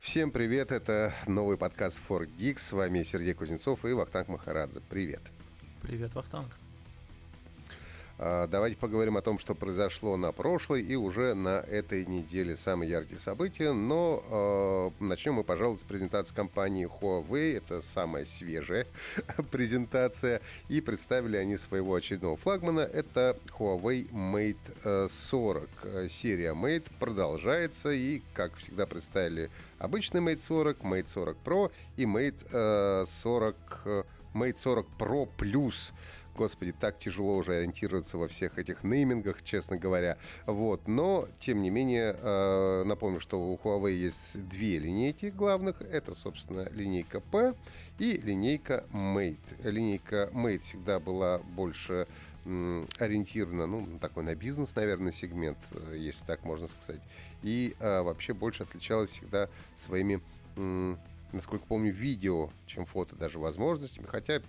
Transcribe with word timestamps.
Всем 0.00 0.30
привет, 0.30 0.72
это 0.72 1.12
новый 1.26 1.58
подкаст 1.58 2.00
For 2.08 2.26
Geeks. 2.26 2.60
С 2.60 2.72
вами 2.72 3.02
Сергей 3.02 3.34
Кузнецов 3.34 3.84
и 3.84 3.92
Вахтанг 3.92 4.28
Махарадзе. 4.28 4.80
Привет. 4.88 5.20
Привет, 5.82 6.14
Вахтанг. 6.14 6.56
А, 8.22 8.46
давайте 8.48 8.76
поговорим 8.76 9.16
о 9.16 9.22
том, 9.22 9.38
что 9.38 9.54
произошло 9.54 10.18
на 10.18 10.30
прошлой 10.30 10.82
и 10.82 10.94
уже 10.94 11.32
на 11.32 11.60
этой 11.60 12.04
неделе 12.04 12.54
самые 12.54 12.90
яркие 12.90 13.18
события. 13.18 13.72
Но 13.72 14.92
э, 15.00 15.02
начнем 15.02 15.34
мы, 15.34 15.42
пожалуй, 15.42 15.78
с 15.78 15.84
презентации 15.84 16.34
компании 16.34 16.86
Huawei. 16.86 17.56
Это 17.56 17.80
самая 17.80 18.26
свежая 18.26 18.86
презентация. 19.50 20.42
И 20.68 20.82
представили 20.82 21.38
они 21.38 21.56
своего 21.56 21.94
очередного 21.94 22.36
флагмана. 22.36 22.80
Это 22.80 23.38
Huawei 23.58 24.10
Mate 24.10 25.08
40. 25.08 26.10
Серия 26.10 26.52
Mate 26.52 26.88
продолжается. 26.98 27.90
И, 27.90 28.20
как 28.34 28.54
всегда, 28.56 28.84
представили 28.84 29.48
обычный 29.78 30.20
Mate 30.20 30.42
40, 30.42 30.80
Mate 30.80 31.06
40 31.06 31.36
Pro 31.42 31.72
и 31.96 32.04
Mate 32.04 33.06
40, 33.06 33.56
Mate 34.34 34.58
40 34.58 34.86
Pro 34.98 35.26
Plus. 35.38 35.94
Господи, 36.36 36.72
так 36.72 36.98
тяжело 36.98 37.36
уже 37.36 37.54
ориентироваться 37.54 38.16
во 38.16 38.28
всех 38.28 38.58
этих 38.58 38.84
неймингах, 38.84 39.42
честно 39.42 39.76
говоря. 39.76 40.16
Вот. 40.46 40.88
Но, 40.88 41.28
тем 41.38 41.62
не 41.62 41.70
менее, 41.70 42.16
э, 42.18 42.84
напомню, 42.84 43.20
что 43.20 43.40
у 43.40 43.56
Huawei 43.56 43.92
есть 43.92 44.48
две 44.48 44.78
линейки 44.78 45.26
главных. 45.26 45.82
Это, 45.82 46.14
собственно, 46.14 46.68
линейка 46.70 47.20
P 47.20 47.54
и 47.98 48.16
линейка 48.16 48.84
Mate. 48.92 49.38
Линейка 49.62 50.30
Mate 50.32 50.60
всегда 50.60 51.00
была 51.00 51.38
больше 51.38 52.06
ориентирована, 52.98 53.66
ну, 53.66 53.86
такой 54.00 54.24
на 54.24 54.34
бизнес, 54.34 54.74
наверное, 54.74 55.12
сегмент, 55.12 55.58
э, 55.72 55.96
если 55.98 56.24
так 56.24 56.42
можно 56.44 56.68
сказать. 56.68 57.02
И 57.42 57.76
а, 57.80 58.02
вообще 58.02 58.32
больше 58.32 58.62
отличалась 58.62 59.10
всегда 59.10 59.48
своими 59.76 60.20
насколько 61.32 61.64
помню, 61.66 61.92
видео, 61.92 62.50
чем 62.66 62.84
фото 62.86 63.14
даже 63.16 63.38
возможностями. 63.38 64.06
Хотя 64.06 64.42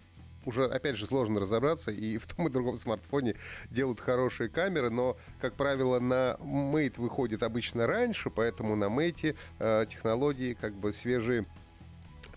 уже, 0.45 0.65
опять 0.65 0.95
же, 0.95 1.05
сложно 1.05 1.39
разобраться, 1.39 1.91
и 1.91 2.17
в 2.17 2.27
том 2.27 2.47
и 2.47 2.51
другом 2.51 2.77
смартфоне 2.77 3.35
делают 3.69 3.99
хорошие 3.99 4.49
камеры, 4.49 4.89
но, 4.89 5.17
как 5.39 5.55
правило, 5.55 5.99
на 5.99 6.37
Mate 6.39 6.99
выходит 6.99 7.43
обычно 7.43 7.87
раньше, 7.87 8.29
поэтому 8.29 8.75
на 8.75 8.85
Mate 8.85 9.35
э, 9.59 9.85
технологии 9.89 10.53
как 10.59 10.73
бы 10.73 10.93
свежие 10.93 11.45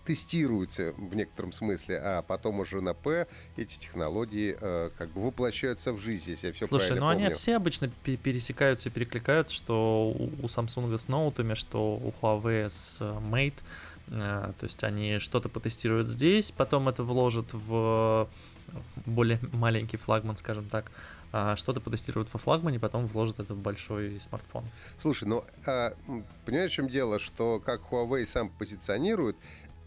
тестируются 0.05 0.93
в 0.97 1.15
некотором 1.15 1.51
смысле, 1.51 1.97
а 1.97 2.21
потом 2.21 2.59
уже 2.59 2.79
на 2.81 2.93
П 2.93 3.27
эти 3.57 3.79
технологии 3.79 4.55
э, 4.59 4.91
как 4.97 5.09
бы 5.09 5.21
воплощаются 5.21 5.93
в 5.93 5.99
жизнь, 5.99 6.31
если 6.31 6.47
я 6.47 6.53
все 6.53 6.67
Слушай, 6.67 6.87
правильно 6.87 7.07
ну 7.07 7.11
помню. 7.13 7.25
они 7.25 7.35
все 7.35 7.55
обычно 7.55 7.89
пересекаются 8.03 8.89
и 8.89 8.91
перекликаются, 8.91 9.55
что 9.55 10.11
у 10.15 10.45
Samsung 10.45 10.95
с 10.97 11.07
ноутами, 11.07 11.55
что 11.55 11.95
у 11.95 12.13
Huawei 12.21 12.69
с 12.69 12.99
э, 13.01 13.03
Mate. 13.03 13.55
Э, 14.07 14.51
то 14.57 14.65
есть 14.65 14.83
они 14.83 15.19
что-то 15.19 15.49
потестируют 15.49 16.07
здесь, 16.07 16.51
потом 16.51 16.89
это 16.89 17.03
вложат 17.03 17.47
в 17.53 18.29
более 19.05 19.39
маленький 19.53 19.97
флагман, 19.97 20.37
скажем 20.37 20.67
так, 20.69 20.91
а 21.31 21.55
что-то 21.55 21.81
потестируют 21.81 22.31
во 22.31 22.39
флагмане, 22.39 22.79
потом 22.79 23.07
вложат 23.07 23.39
это 23.39 23.53
в 23.53 23.57
большой 23.57 24.19
смартфон. 24.21 24.63
Слушай, 24.99 25.27
ну, 25.27 25.43
а, 25.65 25.93
понимаешь, 26.45 26.71
в 26.71 26.75
чем 26.75 26.87
дело, 26.87 27.19
что 27.19 27.59
как 27.59 27.81
Huawei 27.91 28.25
сам 28.25 28.49
позиционирует, 28.49 29.35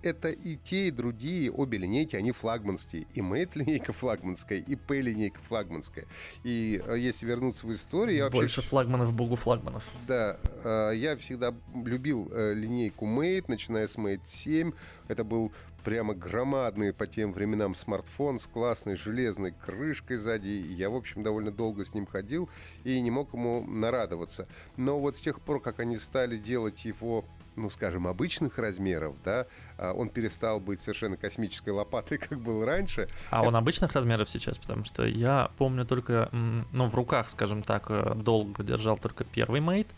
это 0.03 0.31
и 0.31 0.57
те, 0.57 0.89
и 0.89 0.91
другие, 0.91 1.51
обе 1.51 1.79
линейки, 1.79 2.17
они 2.17 2.33
флагманские. 2.33 3.07
И 3.15 3.21
Mate 3.21 3.51
линейка 3.55 3.93
флагманская, 3.93 4.59
и 4.59 4.77
P 4.77 5.01
линейка 5.01 5.41
флагманская. 5.41 6.07
И 6.45 6.83
э, 6.87 6.99
если 6.99 7.27
вернуться 7.27 7.67
в 7.67 7.75
историю... 7.75 8.17
Я 8.17 8.31
Больше 8.31 8.59
вообще... 8.59 8.71
флагманов, 8.71 9.13
богу 9.13 9.37
флагманов. 9.37 9.91
Да, 10.07 10.39
э, 10.65 10.93
я 10.97 11.17
всегда 11.17 11.55
любил 11.75 12.29
э, 12.33 12.55
линейку 12.55 13.07
Mate, 13.07 13.45
начиная 13.49 13.89
с 13.89 13.97
Mate 13.97 14.23
7. 14.25 14.73
Это 15.09 15.25
был 15.25 15.53
прямо 15.85 16.15
громадный 16.15 16.93
по 16.93 17.07
тем 17.07 17.33
временам 17.33 17.75
смартфон 17.75 18.41
с 18.41 18.47
классной 18.47 18.97
железной 18.97 19.53
крышкой 19.53 20.19
сзади. 20.19 20.49
Я, 20.49 20.91
в 20.91 20.95
общем, 20.95 21.23
довольно 21.23 21.51
долго 21.51 21.85
с 21.85 21.95
ним 21.95 22.07
ходил 22.07 22.48
и 22.85 23.01
не 23.01 23.11
мог 23.11 23.33
ему 23.33 23.64
нарадоваться. 23.64 24.48
Но 24.77 24.98
вот 24.98 25.17
с 25.17 25.20
тех 25.20 25.41
пор, 25.41 25.61
как 25.61 25.81
они 25.81 25.98
стали 25.98 26.37
делать 26.37 26.85
его 26.85 27.25
ну, 27.58 27.70
скажем, 27.70 28.07
обычных 28.07 28.58
размеров, 28.58 29.14
да, 29.24 29.46
а 29.77 29.92
он 29.92 30.08
перестал 30.08 30.61
быть 30.61 30.80
совершенно 30.80 31.17
космической 31.17 31.70
лопатой, 31.70 32.19
как 32.29 32.39
был 32.41 32.64
раньше. 32.64 33.08
А 33.30 33.42
он 33.42 33.57
обычных 33.57 33.92
размеров 33.92 34.30
сейчас? 34.30 34.58
Потому 34.58 34.85
что 34.85 35.05
я 35.05 35.51
помню 35.58 35.85
только, 35.85 36.29
ну, 36.33 36.86
в 36.86 36.95
руках, 36.95 37.30
скажем 37.30 37.63
так, 37.63 37.86
э, 37.89 38.14
долго 38.14 38.63
держал 38.63 38.96
только 38.98 39.24
первый 39.24 39.61
мейт, 39.61 39.89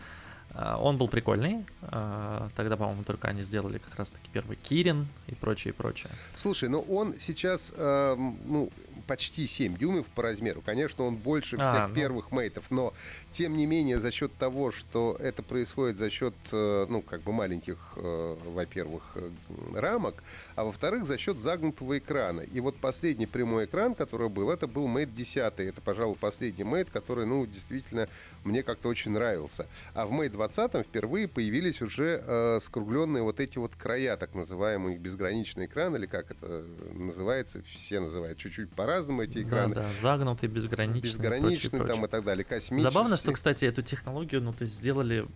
а, 0.52 0.78
он 0.78 0.96
был 0.96 1.08
прикольный. 1.08 1.64
А, 1.82 2.48
тогда, 2.56 2.76
по-моему, 2.76 3.04
только 3.04 3.28
они 3.28 3.42
сделали 3.42 3.78
как 3.78 3.96
раз-таки 3.96 4.28
первый 4.32 4.56
Кирин 4.56 5.08
и 5.26 5.34
прочее, 5.34 5.72
и 5.72 5.76
прочее. 5.76 6.10
Слушай, 6.34 6.68
ну 6.68 6.80
он 6.80 7.14
сейчас, 7.18 7.72
э, 7.76 8.16
ну, 8.16 8.70
почти 9.10 9.48
7 9.48 9.76
дюймов 9.76 10.06
по 10.06 10.22
размеру. 10.22 10.62
Конечно, 10.64 11.04
он 11.04 11.16
больше 11.16 11.56
а, 11.58 11.72
всех 11.72 11.88
ну... 11.88 11.94
первых 11.96 12.30
мейтов, 12.30 12.70
но, 12.70 12.94
тем 13.32 13.56
не 13.56 13.66
менее, 13.66 13.98
за 13.98 14.12
счет 14.12 14.32
того, 14.38 14.70
что 14.70 15.16
это 15.18 15.42
происходит 15.42 15.96
за 15.96 16.10
счет, 16.10 16.34
э, 16.52 16.86
ну, 16.88 17.02
как 17.02 17.22
бы 17.22 17.32
маленьких, 17.32 17.76
э, 17.96 18.36
во-первых, 18.44 19.02
э, 19.16 19.28
рамок, 19.74 20.22
а 20.54 20.62
во-вторых, 20.62 21.06
за 21.06 21.18
счет 21.18 21.40
загнутого 21.40 21.98
экрана. 21.98 22.42
И 22.42 22.60
вот 22.60 22.76
последний 22.76 23.26
прямой 23.26 23.64
экран, 23.64 23.96
который 23.96 24.28
был, 24.28 24.48
это 24.48 24.68
был 24.68 24.86
Mate 24.86 25.12
10. 25.12 25.58
Это, 25.58 25.80
пожалуй, 25.80 26.14
последний 26.14 26.62
Mate, 26.62 26.90
который, 26.92 27.26
ну, 27.26 27.44
действительно, 27.46 28.08
мне 28.44 28.62
как-то 28.62 28.88
очень 28.88 29.10
нравился. 29.10 29.66
А 29.92 30.06
в 30.06 30.12
Mate 30.12 30.28
20 30.28 30.86
впервые 30.86 31.26
появились 31.26 31.82
уже 31.82 32.22
э, 32.24 32.60
скругленные 32.62 33.24
вот 33.24 33.40
эти 33.40 33.58
вот 33.58 33.72
края, 33.74 34.16
так 34.16 34.36
называемые 34.36 34.98
безграничный 34.98 35.66
экран, 35.66 35.96
или 35.96 36.06
как 36.06 36.30
это 36.30 36.64
называется, 36.92 37.60
все 37.64 37.98
называют 37.98 38.38
чуть-чуть 38.38 38.70
по-разному 38.70 38.99
эти 39.20 39.42
экраны. 39.42 39.74
Да, 39.74 39.82
да, 39.82 39.88
загнутый, 40.00 40.48
безграничный. 40.48 41.00
Безграничный 41.00 41.70
прочее, 41.70 41.94
там 41.94 42.04
и 42.04 42.08
так 42.08 42.24
далее, 42.24 42.44
космический. 42.44 42.82
Забавно, 42.82 43.16
что, 43.16 43.32
кстати, 43.32 43.64
эту 43.64 43.82
технологию, 43.82 44.42
ну, 44.42 44.52
то 44.52 44.64
есть 44.64 44.76
сделали 44.76 45.26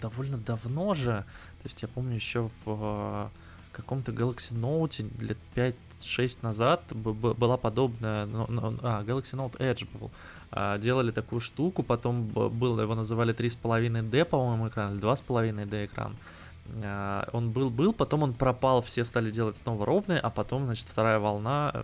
довольно 0.00 0.38
давно 0.38 0.94
же, 0.94 1.24
то 1.62 1.64
есть 1.64 1.82
я 1.82 1.88
помню 1.88 2.14
еще 2.14 2.48
в 2.64 3.30
каком-то 3.72 4.12
Galaxy 4.12 4.52
Note 4.52 5.10
лет 5.20 5.38
5-6 5.54 6.38
назад 6.42 6.82
была 6.92 7.56
подобная, 7.56 8.26
ну, 8.26 8.46
ну, 8.48 8.78
а, 8.82 9.02
Galaxy 9.02 9.34
Note 9.34 9.58
Edge 9.58 9.88
был, 9.98 10.10
а, 10.50 10.78
делали 10.78 11.10
такую 11.10 11.40
штуку, 11.40 11.82
потом 11.82 12.26
был, 12.26 12.80
его 12.80 12.94
называли 12.94 13.34
3,5D, 13.34 14.24
по-моему, 14.24 14.68
экран, 14.68 14.92
или 14.92 15.00
2,5D 15.00 15.86
экран, 15.86 16.16
а, 16.84 17.28
он 17.32 17.50
был-был, 17.50 17.92
потом 17.92 18.22
он 18.22 18.34
пропал, 18.34 18.82
все 18.82 19.04
стали 19.04 19.30
делать 19.30 19.56
снова 19.56 19.84
ровные, 19.84 20.18
а 20.18 20.30
потом, 20.30 20.66
значит, 20.66 20.86
вторая 20.88 21.18
волна, 21.18 21.82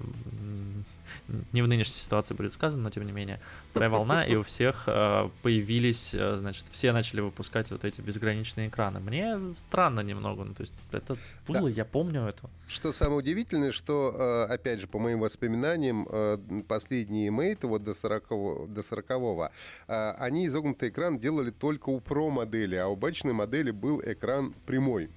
не 1.52 1.62
в 1.62 1.68
нынешней 1.68 1.98
ситуации 1.98 2.34
будет 2.34 2.52
сказано, 2.52 2.84
но 2.84 2.90
тем 2.90 3.04
не 3.04 3.12
менее, 3.12 3.40
вторая 3.70 3.90
волна, 3.90 4.24
и 4.24 4.34
у 4.34 4.42
всех 4.44 4.84
а, 4.86 5.30
появились, 5.42 6.10
значит, 6.10 6.66
все 6.70 6.92
начали 6.92 7.20
выпускать 7.20 7.70
вот 7.70 7.84
эти 7.84 8.00
безграничные 8.00 8.68
экраны. 8.68 9.00
Мне 9.00 9.38
странно 9.56 10.00
немного, 10.00 10.44
ну, 10.44 10.54
то 10.54 10.62
есть 10.62 10.72
это 10.92 11.16
было, 11.46 11.68
да. 11.68 11.68
я 11.68 11.84
помню 11.84 12.22
это. 12.22 12.48
Что 12.66 12.92
самое 12.92 13.18
удивительное, 13.18 13.72
что, 13.72 14.46
опять 14.48 14.80
же, 14.80 14.86
по 14.86 14.98
моим 14.98 15.20
воспоминаниям, 15.20 16.06
последние 16.64 17.30
мейты, 17.30 17.66
вот 17.66 17.84
до 17.84 17.94
40 17.94 18.72
до 18.72 18.82
40 18.82 19.52
они 19.86 20.46
изогнутый 20.46 20.90
экран 20.90 21.18
делали 21.18 21.50
только 21.50 21.90
у 21.90 21.98
Pro 21.98 22.30
модели, 22.30 22.76
а 22.76 22.88
у 22.88 22.92
обычной 22.92 23.32
модели 23.32 23.70
был 23.70 24.00
экран 24.04 24.54
прямой. 24.66 25.08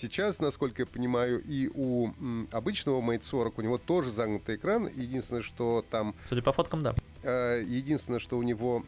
Сейчас, 0.00 0.38
насколько 0.38 0.82
я 0.82 0.86
понимаю, 0.86 1.42
и 1.44 1.68
у 1.74 2.10
обычного 2.52 3.00
Mate 3.00 3.24
40 3.24 3.58
у 3.58 3.62
него 3.62 3.78
тоже 3.78 4.10
загнутый 4.10 4.54
экран. 4.54 4.88
Единственное, 4.94 5.42
что 5.42 5.84
там... 5.90 6.14
Судя 6.24 6.40
по 6.40 6.52
фоткам, 6.52 6.82
да. 6.82 6.94
Э, 7.24 7.64
единственное, 7.66 8.20
что 8.20 8.38
у 8.38 8.42
него 8.44 8.84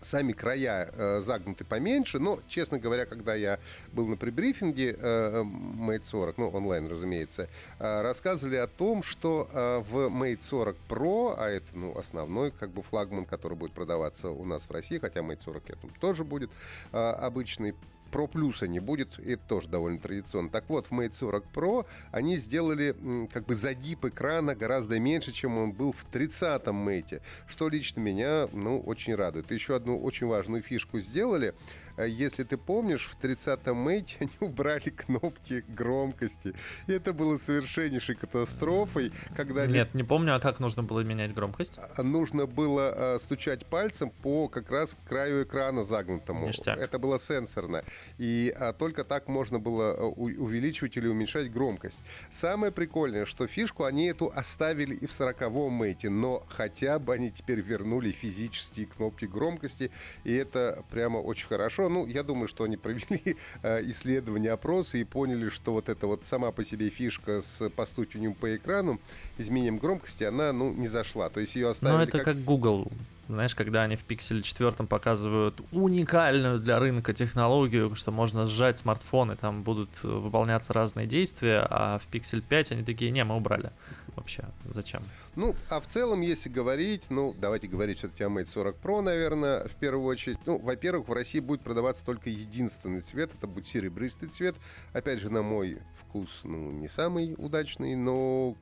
сами 0.00 0.32
края 0.32 0.90
э, 0.90 1.20
загнуты 1.20 1.64
поменьше, 1.64 2.18
но, 2.18 2.38
честно 2.48 2.78
говоря, 2.78 3.04
когда 3.04 3.34
я 3.34 3.58
был 3.92 4.06
на 4.06 4.16
прибрифинге 4.16 4.96
э, 4.98 5.42
Mate 5.42 6.04
40, 6.04 6.38
ну, 6.38 6.48
онлайн, 6.48 6.88
разумеется, 6.88 7.48
э, 7.78 8.02
рассказывали 8.02 8.56
о 8.56 8.66
том, 8.66 9.02
что 9.02 9.48
э, 9.52 9.82
в 9.90 10.08
Mate 10.08 10.40
40 10.42 10.76
Pro, 10.88 11.34
а 11.36 11.48
это, 11.48 11.66
ну, 11.74 11.96
основной, 11.98 12.52
как 12.52 12.70
бы, 12.70 12.82
флагман, 12.82 13.26
который 13.26 13.56
будет 13.56 13.72
продаваться 13.72 14.30
у 14.30 14.44
нас 14.44 14.64
в 14.64 14.70
России, 14.70 14.98
хотя 14.98 15.20
Mate 15.20 15.42
40 15.42 15.68
я 15.68 15.74
думаю, 15.76 15.94
тоже 16.00 16.24
будет 16.24 16.50
э, 16.92 16.98
обычный 16.98 17.74
Pro 18.14 18.30
Plus 18.30 18.66
не 18.68 18.78
будет, 18.78 19.18
и 19.18 19.32
это 19.32 19.42
тоже 19.48 19.68
довольно 19.68 19.98
традиционно. 19.98 20.48
Так 20.48 20.64
вот, 20.68 20.86
в 20.86 20.92
Mate 20.92 21.14
40 21.14 21.44
Pro 21.52 21.84
они 22.12 22.36
сделали 22.36 22.94
как 23.32 23.44
бы 23.46 23.56
задип 23.56 24.04
экрана 24.04 24.54
гораздо 24.54 25.00
меньше, 25.00 25.32
чем 25.32 25.58
он 25.58 25.72
был 25.72 25.92
в 25.92 26.06
30-м 26.12 26.88
Mate, 26.88 27.20
что 27.48 27.68
лично 27.68 28.00
меня, 28.00 28.48
ну, 28.52 28.78
очень 28.78 29.16
радует. 29.16 29.50
Еще 29.50 29.74
одну 29.74 30.00
очень 30.00 30.28
важную 30.28 30.62
фишку 30.62 31.00
сделали. 31.00 31.54
Э, 31.96 32.08
если 32.08 32.44
ты 32.44 32.56
помнишь, 32.56 33.06
в 33.08 33.22
30-м 33.22 33.76
мейте 33.76 34.16
они 34.20 34.30
убрали 34.40 34.90
кнопки 34.90 35.64
громкости. 35.68 36.54
И 36.86 36.92
это 36.92 37.12
было 37.12 37.36
совершеннейшей 37.36 38.14
катастрофой, 38.14 39.12
когда... 39.36 39.66
Нет, 39.66 39.94
не 39.94 40.02
помню, 40.02 40.36
а 40.36 40.40
как 40.40 40.60
нужно 40.60 40.82
было 40.82 41.00
менять 41.00 41.34
громкость? 41.34 41.78
А, 41.96 42.02
нужно 42.02 42.46
было 42.46 43.18
стучать 43.20 43.66
пальцем 43.66 44.10
по 44.10 44.48
как 44.48 44.70
раз 44.70 44.96
краю 45.08 45.44
экрана 45.44 45.84
загнутому. 45.84 46.46
Ништяк. 46.46 46.78
Это 46.78 46.98
было 46.98 47.18
сенсорно. 47.18 47.84
И 48.18 48.54
а, 48.56 48.72
только 48.72 49.04
так 49.04 49.28
можно 49.28 49.58
было 49.58 49.92
увеличивать 49.92 50.96
или 50.96 51.06
уменьшать 51.06 51.52
громкость. 51.52 52.02
Самое 52.30 52.72
прикольное, 52.72 53.26
что 53.26 53.46
фишку 53.46 53.84
они 53.84 54.06
эту 54.06 54.32
оставили 54.34 54.94
и 54.94 55.06
в 55.06 55.10
40-м 55.10 55.72
мейте, 55.72 56.10
но 56.10 56.44
хотя 56.48 56.98
бы 56.98 57.14
они 57.14 57.30
теперь 57.30 57.60
вернули 57.60 58.10
физические 58.10 58.86
кнопки 58.86 59.24
громкости, 59.24 59.90
и 60.24 60.34
это 60.34 60.84
прямо 60.90 61.18
очень 61.18 61.46
хорошо. 61.46 61.83
Ну, 61.88 62.06
я 62.06 62.22
думаю, 62.22 62.48
что 62.48 62.64
они 62.64 62.76
провели 62.76 63.36
э, 63.62 63.82
исследование, 63.90 64.52
опросы 64.52 65.00
и 65.00 65.04
поняли, 65.04 65.48
что 65.48 65.72
вот 65.72 65.88
эта 65.88 66.06
вот 66.06 66.24
сама 66.24 66.50
по 66.52 66.64
себе 66.64 66.88
фишка 66.88 67.42
с 67.42 67.68
постукиванием 67.70 68.34
по 68.34 68.54
экрану, 68.56 69.00
изменением 69.38 69.78
громкости, 69.78 70.24
она, 70.24 70.52
ну, 70.52 70.72
не 70.72 70.88
зашла. 70.88 71.28
То 71.28 71.40
есть 71.40 71.54
ее 71.54 71.70
оставили... 71.70 71.96
Ну, 71.96 72.02
это 72.02 72.18
как... 72.18 72.24
как 72.24 72.44
Google 72.44 72.90
знаешь, 73.28 73.54
когда 73.54 73.82
они 73.82 73.96
в 73.96 74.06
Pixel 74.06 74.42
4 74.42 74.72
показывают 74.86 75.60
уникальную 75.72 76.58
для 76.58 76.78
рынка 76.78 77.12
технологию, 77.12 77.94
что 77.94 78.10
можно 78.10 78.46
сжать 78.46 78.78
смартфон, 78.78 79.32
и 79.32 79.36
там 79.36 79.62
будут 79.62 80.02
выполняться 80.02 80.72
разные 80.72 81.06
действия, 81.06 81.66
а 81.68 81.98
в 81.98 82.08
Pixel 82.12 82.42
5 82.42 82.72
они 82.72 82.82
такие, 82.82 83.10
не, 83.10 83.24
мы 83.24 83.36
убрали. 83.36 83.70
Вообще, 84.16 84.44
зачем? 84.72 85.02
Ну, 85.34 85.56
а 85.68 85.80
в 85.80 85.86
целом, 85.86 86.20
если 86.20 86.48
говорить, 86.48 87.02
ну, 87.10 87.34
давайте 87.38 87.66
говорить 87.66 87.98
все-таки 87.98 88.22
о 88.22 88.28
Mate 88.28 88.46
40 88.46 88.76
Pro, 88.80 89.00
наверное, 89.00 89.66
в 89.66 89.74
первую 89.74 90.06
очередь. 90.06 90.38
Ну, 90.46 90.58
во-первых, 90.58 91.08
в 91.08 91.12
России 91.12 91.40
будет 91.40 91.62
продаваться 91.62 92.04
только 92.04 92.30
единственный 92.30 93.00
цвет, 93.00 93.30
это 93.36 93.46
будет 93.46 93.66
серебристый 93.66 94.28
цвет. 94.28 94.54
Опять 94.92 95.20
же, 95.20 95.30
на 95.30 95.42
мой 95.42 95.78
вкус, 95.98 96.40
ну, 96.44 96.70
не 96.70 96.88
самый 96.88 97.34
удачный, 97.38 97.96
но 97.96 98.56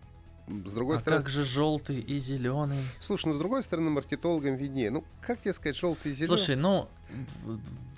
с 0.49 0.73
другой 0.73 0.97
а 0.97 0.99
стороны... 0.99 1.23
как 1.23 1.31
же 1.31 1.45
желтый 1.45 2.01
и 2.01 2.19
зеленый? 2.19 2.79
Слушай, 3.01 3.27
ну 3.27 3.35
с 3.35 3.39
другой 3.39 3.63
стороны, 3.63 3.91
маркетологам 3.91 4.57
виднее. 4.57 4.91
Ну, 4.91 5.05
как 5.21 5.41
тебе 5.41 5.55
сказать, 5.55 5.77
желтый 5.77 6.13
и 6.13 6.15
зеленый? 6.15 6.37
Слушай, 6.37 6.57
ну, 6.57 6.89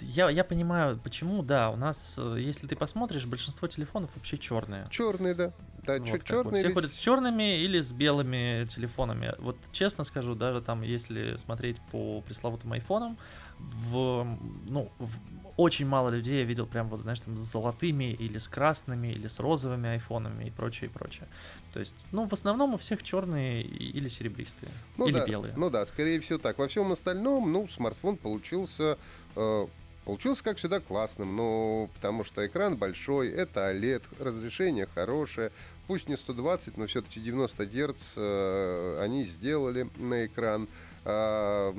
я, 0.01 0.29
я 0.29 0.45
понимаю, 0.45 0.99
почему, 1.03 1.43
да, 1.43 1.71
у 1.71 1.77
нас, 1.77 2.17
э, 2.19 2.37
если 2.39 2.67
ты 2.67 2.77
посмотришь, 2.77 3.27
большинство 3.27 3.69
телефонов 3.69 4.11
вообще 4.15 4.37
черные. 4.37 4.87
Черные, 4.91 5.35
да. 5.35 5.53
Да, 5.87 5.99
вот 5.99 6.25
черные. 6.25 6.59
Все 6.59 6.67
или... 6.67 6.75
ходят 6.75 6.93
с 6.93 6.97
черными 6.97 7.59
или 7.59 7.81
с 7.81 7.93
белыми 7.93 8.67
телефонами. 8.67 9.35
Вот 9.39 9.57
честно 9.73 10.05
скажу, 10.05 10.35
даже 10.35 10.61
там, 10.61 10.83
если 10.83 11.37
смотреть 11.37 11.81
по 11.91 12.23
пресловутым 12.23 12.73
айфонам, 12.73 13.19
в, 13.59 14.27
ну, 14.67 14.91
в, 14.99 15.11
очень 15.57 15.87
мало 15.87 16.09
людей 16.11 16.41
я 16.41 16.45
видел 16.45 16.67
прям 16.67 16.89
вот, 16.89 17.03
знаешь, 17.03 17.21
там 17.21 17.37
с 17.37 17.41
золотыми 17.41 18.13
или 18.13 18.39
с 18.39 18.49
красными 18.49 19.09
или 19.09 19.29
с 19.29 19.39
розовыми 19.39 19.91
айфонами 19.91 20.45
и 20.45 20.51
прочее, 20.51 20.91
и 20.91 20.93
прочее. 20.93 21.29
То 21.73 21.81
есть, 21.81 22.07
ну, 22.13 22.27
в 22.27 22.33
основном 22.33 22.75
у 22.75 22.77
всех 22.77 23.03
черные 23.03 23.63
или 23.63 24.09
серебристые, 24.09 24.73
ну, 24.97 25.07
или 25.07 25.15
да, 25.15 25.27
белые. 25.27 25.55
Ну 25.57 25.71
да, 25.71 25.87
скорее 25.87 26.21
всего 26.21 26.39
так. 26.39 26.59
Во 26.59 26.69
всем 26.69 26.91
остальном, 26.93 27.53
ну, 27.53 27.69
смартфон 27.69 28.17
получился 28.17 28.99
э, 29.37 29.67
Получился, 30.05 30.45
как 30.45 30.59
всегда, 30.59 30.81
классным, 30.81 31.35
но 31.35 31.89
потому 31.95 32.25
что 32.25 32.47
экран 32.47 32.77
большой, 32.77 33.31
это 33.31 33.73
OLED, 33.73 34.03
разрешение 34.21 34.87
хорошее, 34.87 35.51
пусть 35.87 36.09
не 36.11 36.17
120, 36.17 36.77
но 36.77 36.87
все-таки 36.87 37.21
90 37.21 37.67
Гц 37.67 38.13
э, 38.17 39.01
они 39.03 39.25
сделали 39.25 39.89
на 39.97 40.27
экран. 40.27 40.69
Э, 41.07 41.73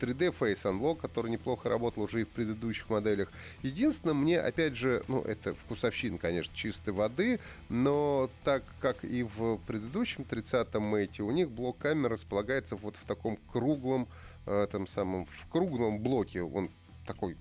3D 0.00 0.34
Face 0.38 0.64
Unlock, 0.64 1.00
который 1.00 1.30
неплохо 1.30 1.68
работал 1.68 2.04
уже 2.04 2.22
и 2.22 2.24
в 2.24 2.28
предыдущих 2.28 2.88
моделях. 2.90 3.30
Единственное, 3.62 4.14
мне, 4.14 4.40
опять 4.40 4.76
же, 4.76 5.02
ну, 5.08 5.22
это 5.22 5.54
вкусовщина, 5.54 6.18
конечно, 6.18 6.54
чистой 6.54 6.90
воды, 6.90 7.40
но 7.68 8.30
так 8.44 8.62
как 8.80 9.04
и 9.04 9.22
в 9.22 9.58
предыдущем 9.66 10.24
30-м 10.28 10.82
мейте, 10.82 11.22
у 11.22 11.30
них 11.30 11.50
блок 11.50 11.78
камеры 11.78 12.14
располагается 12.14 12.76
вот 12.76 12.96
в 12.96 13.04
таком 13.04 13.38
круглом, 13.52 14.08
э, 14.46 14.66
там 14.70 14.86
самом, 14.86 15.26
в 15.26 15.48
круглом 15.48 16.00
блоке. 16.00 16.42
Он 16.42 16.70
такой 17.06 17.36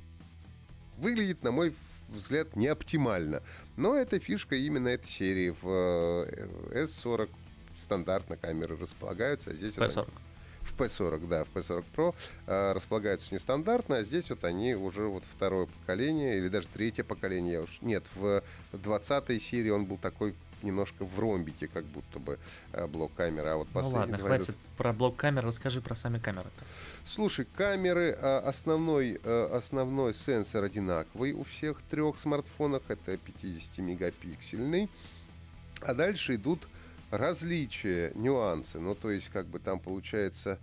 выглядит, 0.97 1.43
на 1.43 1.51
мой 1.51 1.73
взгляд, 2.09 2.55
не 2.55 2.67
оптимально. 2.67 3.43
Но 3.75 3.95
это 3.95 4.19
фишка 4.19 4.55
именно 4.55 4.87
этой 4.87 5.09
серии. 5.09 5.49
В 5.61 6.25
э, 6.27 6.83
S40 6.85 7.29
стандартно 7.77 8.37
камеры 8.37 8.77
располагаются, 8.77 9.51
а 9.51 9.53
здесь... 9.53 9.77
P40. 9.77 10.01
Это 10.03 10.26
в 10.67 10.79
P40, 10.79 11.27
да, 11.27 11.43
в 11.43 11.49
P40 11.53 11.85
Pro 11.95 12.15
э, 12.45 12.73
располагаются 12.73 13.33
нестандартно, 13.33 13.97
а 13.97 14.03
здесь 14.03 14.29
вот 14.29 14.43
они 14.43 14.75
уже 14.75 15.07
вот 15.07 15.23
второе 15.35 15.67
поколение 15.67 16.37
или 16.37 16.47
даже 16.49 16.67
третье 16.67 17.03
поколение. 17.03 17.53
Я 17.53 17.61
уж... 17.61 17.77
Нет, 17.81 18.03
в 18.15 18.43
20 18.73 19.41
серии 19.41 19.69
он 19.69 19.85
был 19.85 19.97
такой 19.97 20.35
немножко 20.63 21.05
в 21.05 21.19
ромбике, 21.19 21.67
как 21.67 21.85
будто 21.85 22.19
бы 22.19 22.39
э, 22.73 22.87
блок 22.87 23.11
камеры. 23.15 23.49
А 23.49 23.57
вот 23.57 23.67
ну 23.73 23.89
ладно, 23.89 24.17
хватит 24.17 24.49
идут... 24.49 24.57
про 24.77 24.93
блок 24.93 25.15
камер, 25.15 25.45
расскажи 25.45 25.81
про 25.81 25.95
сами 25.95 26.19
камеры. 26.19 26.49
Слушай, 27.05 27.47
камеры, 27.55 28.17
э, 28.19 28.37
основной, 28.39 29.19
основной 29.23 30.13
сенсор 30.13 30.63
одинаковый 30.63 31.33
у 31.33 31.43
всех 31.43 31.81
трех 31.89 32.19
смартфонов, 32.19 32.83
это 32.89 33.13
50-мегапиксельный. 33.13 34.89
А 35.81 35.93
дальше 35.93 36.35
идут 36.35 36.67
различия, 37.11 38.11
нюансы. 38.15 38.79
Ну, 38.79 38.95
то 38.95 39.11
есть, 39.11 39.29
как 39.29 39.47
бы 39.47 39.59
там 39.59 39.79
получается 39.79 40.59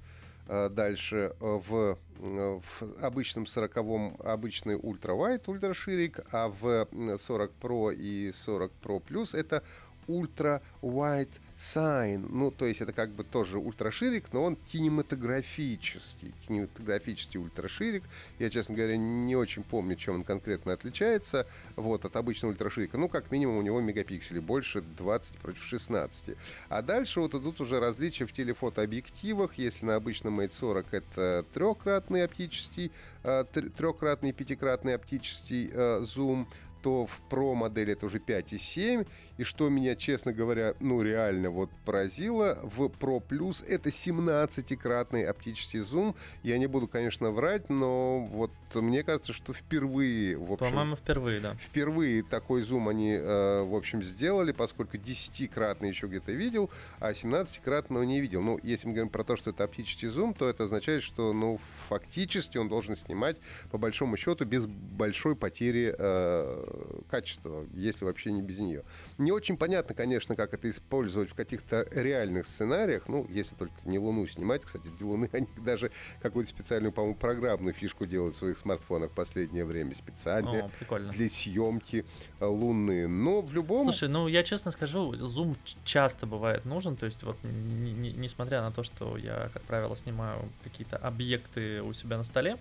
э, 0.49 0.69
дальше 0.69 1.35
э, 1.41 1.61
в, 1.69 1.99
э, 2.20 2.61
в 2.61 3.02
обычном 3.02 3.44
40-м 3.44 4.17
обычный 4.25 4.76
ультра-вайт, 4.76 5.49
ультраширик, 5.49 6.20
а 6.32 6.49
в 6.49 6.88
40 7.19 7.52
Pro 7.61 7.94
и 7.94 8.32
40 8.32 8.73
Pro 8.82 9.02
Plus 9.02 9.37
это 9.37 9.62
ультра-wide 10.06 11.41
Sign. 11.64 12.26
Ну, 12.31 12.50
то 12.50 12.66
есть 12.66 12.82
это 12.82 12.93
как 12.93 13.11
бы 13.11 13.25
тоже 13.25 13.58
ультраширик, 13.58 14.32
но 14.32 14.44
он 14.44 14.56
кинематографический. 14.70 16.34
Кинематографический 16.46 17.40
ультраширик. 17.40 18.05
Я, 18.38 18.50
честно 18.50 18.75
говоря, 18.75 18.96
не 18.99 19.34
очень 19.34 19.62
помню, 19.62 19.96
чем 19.96 20.16
он 20.16 20.25
конкретно 20.25 20.75
отличается 20.75 21.46
вот, 21.76 22.05
от 22.05 22.16
обычного 22.16 22.52
ультраширика. 22.52 22.99
Ну, 22.99 23.08
как 23.08 23.31
минимум, 23.31 23.56
у 23.56 23.62
него 23.62 23.81
мегапикселей 23.81 24.40
больше 24.40 24.82
20 24.82 25.37
против 25.38 25.62
16. 25.62 26.37
А 26.69 26.82
дальше 26.82 27.20
вот 27.20 27.34
идут 27.34 27.61
уже 27.62 27.81
различия 27.81 28.26
в 28.26 28.32
телефотообъективах. 28.32 29.56
Если 29.56 29.87
на 29.87 29.96
обычном 29.96 30.40
Mate 30.40 30.52
40 30.52 30.93
это 30.93 31.46
трехкратный 31.55 32.25
оптический, 32.25 32.93
э, 33.22 33.44
трехкратный 33.76 34.32
пятикратный 34.32 34.94
оптический 34.94 35.70
э, 35.72 36.02
зум, 36.02 36.46
то 36.84 37.06
в 37.06 37.22
Pro 37.31 37.54
модели 37.54 37.94
это 37.94 38.04
уже 38.04 38.19
5,7. 38.19 39.06
И 39.38 39.42
что 39.42 39.70
меня, 39.70 39.96
честно 39.96 40.34
говоря, 40.34 40.75
ну 40.81 41.00
реально 41.00 41.48
вот 41.48 41.70
поразило, 41.86 42.60
в 42.62 42.82
Pro 42.82 43.26
Plus 43.26 43.66
это 43.66 43.88
17-кратный 43.88 45.25
оптический 45.25 45.81
зум. 45.81 46.14
Я 46.42 46.58
не 46.58 46.66
буду, 46.66 46.86
конечно, 46.86 47.31
врать, 47.31 47.70
но 47.70 48.20
вот 48.20 48.50
мне 48.75 49.02
кажется, 49.02 49.32
что 49.32 49.54
впервые... 49.54 50.36
В 50.36 50.52
общем, 50.52 50.66
По-моему, 50.66 50.96
впервые, 50.96 51.40
да. 51.40 51.54
Впервые 51.54 52.22
такой 52.22 52.62
зум 52.62 52.88
они, 52.88 53.12
э, 53.12 53.62
в 53.62 53.75
общем, 53.75 54.02
сделали, 54.02 54.53
поскольку 54.53 54.98
10-кратный 54.98 55.88
еще 55.88 56.06
где-то 56.06 56.32
видел, 56.32 56.70
а 56.98 57.12
17-кратного 57.12 58.05
не 58.05 58.20
видел. 58.20 58.43
Ну, 58.43 58.60
если 58.62 58.88
мы 58.88 58.94
говорим 58.94 59.10
про 59.10 59.24
то, 59.24 59.36
что 59.36 59.50
это 59.50 59.64
оптический 59.64 60.08
зум, 60.08 60.34
то 60.34 60.48
это 60.48 60.64
означает, 60.64 61.03
что, 61.03 61.32
ну, 61.32 61.58
фактически 61.88 62.58
он 62.58 62.69
должен 62.69 62.94
снимать, 62.94 63.38
по 63.70 63.79
большому 63.79 64.17
счету, 64.19 64.44
без 64.44 64.67
большой 64.67 65.34
потери 65.34 65.94
э, 65.96 66.73
качества, 67.10 67.66
если 67.74 68.04
вообще 68.04 68.32
не 68.32 68.43
без 68.43 68.58
нее. 68.58 68.82
Не 69.19 69.32
очень 69.32 69.56
понятно, 69.56 69.94
конечно, 69.94 70.36
как 70.36 70.54
это 70.54 70.70
использовать 70.70 71.31
в 71.31 71.34
каких-то 71.34 71.86
реальных 71.90 72.46
сценариях. 72.46 73.08
Ну, 73.08 73.26
если 73.31 73.54
только 73.54 73.74
не 73.84 73.98
Луну 73.98 74.26
снимать. 74.26 74.62
Кстати, 74.62 74.88
для 74.98 75.06
Луны 75.06 75.28
они 75.32 75.48
даже 75.56 75.90
какую-то 76.20 76.50
специальную, 76.50 76.93
по-моему, 76.93 77.16
программную 77.16 77.74
фишку 77.74 78.06
делают 78.06 78.34
в 78.34 78.38
своих 78.38 78.58
смартфонах 78.58 79.10
в 79.10 79.14
последнее 79.14 79.64
время 79.64 79.94
специально. 79.94 80.70
О, 80.88 80.98
для 80.98 81.28
съемки 81.28 82.04
э, 82.40 82.46
Луны. 82.46 83.08
Но 83.08 83.40
в 83.40 83.52
любом... 83.52 83.82
Слушай, 83.82 84.08
ну 84.08 84.28
я 84.28 84.43
честно 84.43 84.70
скажу, 84.70 85.14
зум 85.16 85.56
часто 85.84 86.26
бывает 86.26 86.64
нужен. 86.64 86.96
То 86.96 87.06
есть 87.06 87.22
вот 87.22 87.36
несмотря 87.44 88.62
на 88.62 88.70
то, 88.70 88.82
что 88.82 89.16
я, 89.16 89.50
как 89.52 89.62
правило, 89.62 89.96
снимаю 89.96 90.48
какие-то 90.62 90.96
объекты 90.96 91.82
у 91.82 91.93
себя 91.93 92.19
на 92.19 92.24
столе 92.24 92.58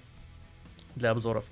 для 0.96 1.12
обзоров, 1.12 1.46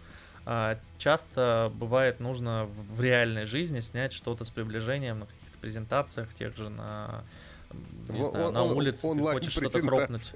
часто 0.98 1.72
бывает 1.76 2.20
нужно 2.20 2.66
в 2.66 3.02
реальной 3.02 3.46
жизни 3.46 3.80
снять 3.80 4.14
что-то 4.14 4.46
с 4.46 4.50
приближением 4.50 5.20
на 5.20 5.26
каких-то 5.26 5.58
презентациях, 5.60 6.34
тех 6.34 6.56
же 6.58 6.70
на, 6.70 7.24
не 8.10 8.24
знаю, 8.24 8.52
на 8.52 8.64
улице, 8.64 9.02
ты 9.14 9.20
хочешь 9.20 9.54
что-то 9.54 9.82
кропнуть. 9.82 10.32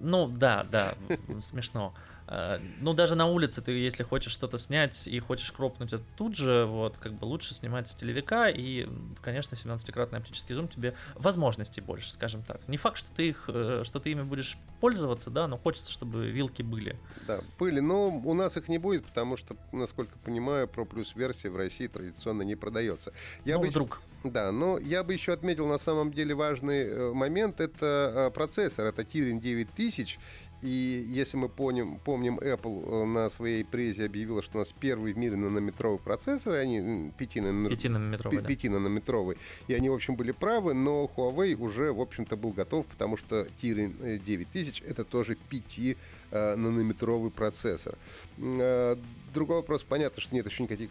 Ну 0.00 0.28
да, 0.28 0.66
да, 0.70 0.94
смешно. 1.42 1.94
Э, 2.26 2.58
ну, 2.80 2.94
даже 2.94 3.14
на 3.14 3.26
улице 3.26 3.60
ты, 3.62 3.72
если 3.72 4.02
хочешь 4.02 4.32
что-то 4.32 4.58
снять 4.58 5.06
и 5.06 5.18
хочешь 5.20 5.52
кропнуть 5.52 5.92
это 5.92 6.02
тут 6.16 6.36
же, 6.36 6.64
вот, 6.64 6.96
как 6.96 7.14
бы 7.14 7.24
лучше 7.24 7.54
снимать 7.54 7.88
с 7.88 7.94
телевика, 7.94 8.48
и, 8.48 8.88
конечно, 9.20 9.54
17-кратный 9.54 10.18
оптический 10.18 10.54
зум 10.54 10.68
тебе 10.68 10.94
возможностей 11.14 11.80
больше, 11.80 12.10
скажем 12.10 12.42
так. 12.42 12.66
Не 12.68 12.76
факт, 12.76 12.98
что 12.98 13.08
ты 13.14 13.28
их, 13.28 13.44
э, 13.48 13.82
что 13.84 14.00
ты 14.00 14.10
ими 14.10 14.22
будешь 14.22 14.56
пользоваться, 14.80 15.30
да, 15.30 15.46
но 15.46 15.58
хочется, 15.58 15.92
чтобы 15.92 16.30
вилки 16.30 16.62
были. 16.62 16.96
Да, 17.26 17.40
были, 17.58 17.80
но 17.80 18.08
у 18.08 18.34
нас 18.34 18.56
их 18.56 18.68
не 18.68 18.78
будет, 18.78 19.04
потому 19.04 19.36
что, 19.36 19.56
насколько 19.72 20.18
понимаю, 20.18 20.66
Plus 20.66 21.08
версия 21.14 21.50
в 21.50 21.56
России 21.56 21.86
традиционно 21.86 22.42
не 22.42 22.56
продается. 22.56 23.12
Я 23.44 23.56
ну, 23.56 23.62
бы... 23.62 23.68
вдруг. 23.68 24.00
Да, 24.22 24.52
но 24.52 24.78
я 24.78 25.04
бы 25.04 25.12
еще 25.12 25.34
отметил 25.34 25.66
на 25.66 25.76
самом 25.76 26.10
деле 26.10 26.34
важный 26.34 26.84
э, 26.84 27.12
момент, 27.12 27.60
это 27.60 28.32
процессор, 28.34 28.86
это 28.86 29.02
Kirin 29.02 29.38
9000, 29.38 30.18
и 30.64 31.04
если 31.10 31.36
мы 31.36 31.50
помним, 31.50 31.98
помним, 31.98 32.38
Apple 32.38 33.02
э, 33.02 33.04
на 33.04 33.28
своей 33.28 33.64
презе 33.64 34.06
объявила, 34.06 34.42
что 34.42 34.56
у 34.56 34.58
нас 34.60 34.72
первый 34.80 35.12
в 35.12 35.18
мире 35.18 35.36
нанометровый 35.36 35.98
процессор, 35.98 36.54
они 36.54 37.12
пятинанометровый, 37.18 38.40
да. 38.40 38.48
пятинанометровый, 38.48 39.36
и 39.68 39.74
они, 39.74 39.90
в 39.90 39.92
общем, 39.92 40.16
были 40.16 40.32
правы, 40.32 40.72
но 40.72 41.10
Huawei 41.14 41.54
уже, 41.54 41.92
в 41.92 42.00
общем-то, 42.00 42.36
был 42.36 42.52
готов, 42.52 42.86
потому 42.86 43.18
что 43.18 43.46
Kirin 43.60 44.18
9000 44.24 44.80
э, 44.80 44.86
это 44.88 45.04
тоже 45.04 45.36
5 45.50 45.96
нанометровый 46.30 47.30
процессор. 47.30 47.96
Э, 48.38 48.96
другой 49.34 49.56
вопрос, 49.56 49.82
понятно, 49.82 50.22
что 50.22 50.34
нет 50.34 50.46
еще 50.46 50.62
никаких 50.62 50.88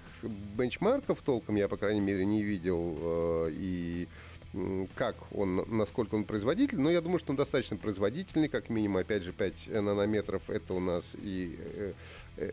бенчмарков 0.56 1.24
толком, 1.24 1.56
я, 1.56 1.68
по 1.68 1.77
крайней 1.77 2.01
мере, 2.01 2.25
не 2.25 2.44
видел, 2.44 3.50
и 3.50 4.08
как 4.96 5.16
он, 5.32 5.66
насколько 5.68 6.16
он 6.16 6.26
производительный, 6.26 6.84
но 6.84 6.92
я 6.92 7.02
думаю, 7.02 7.20
что 7.20 7.32
он 7.32 7.38
достаточно 7.38 7.76
производительный, 7.76 8.48
как 8.48 8.70
минимум, 8.70 8.98
опять 8.98 9.24
же, 9.24 9.32
5 9.32 9.68
нанометров, 9.82 10.50
это 10.50 10.74
у 10.74 10.80
нас 10.80 11.16
и 11.20 11.58
э, 11.60 11.94
э, 12.38 12.52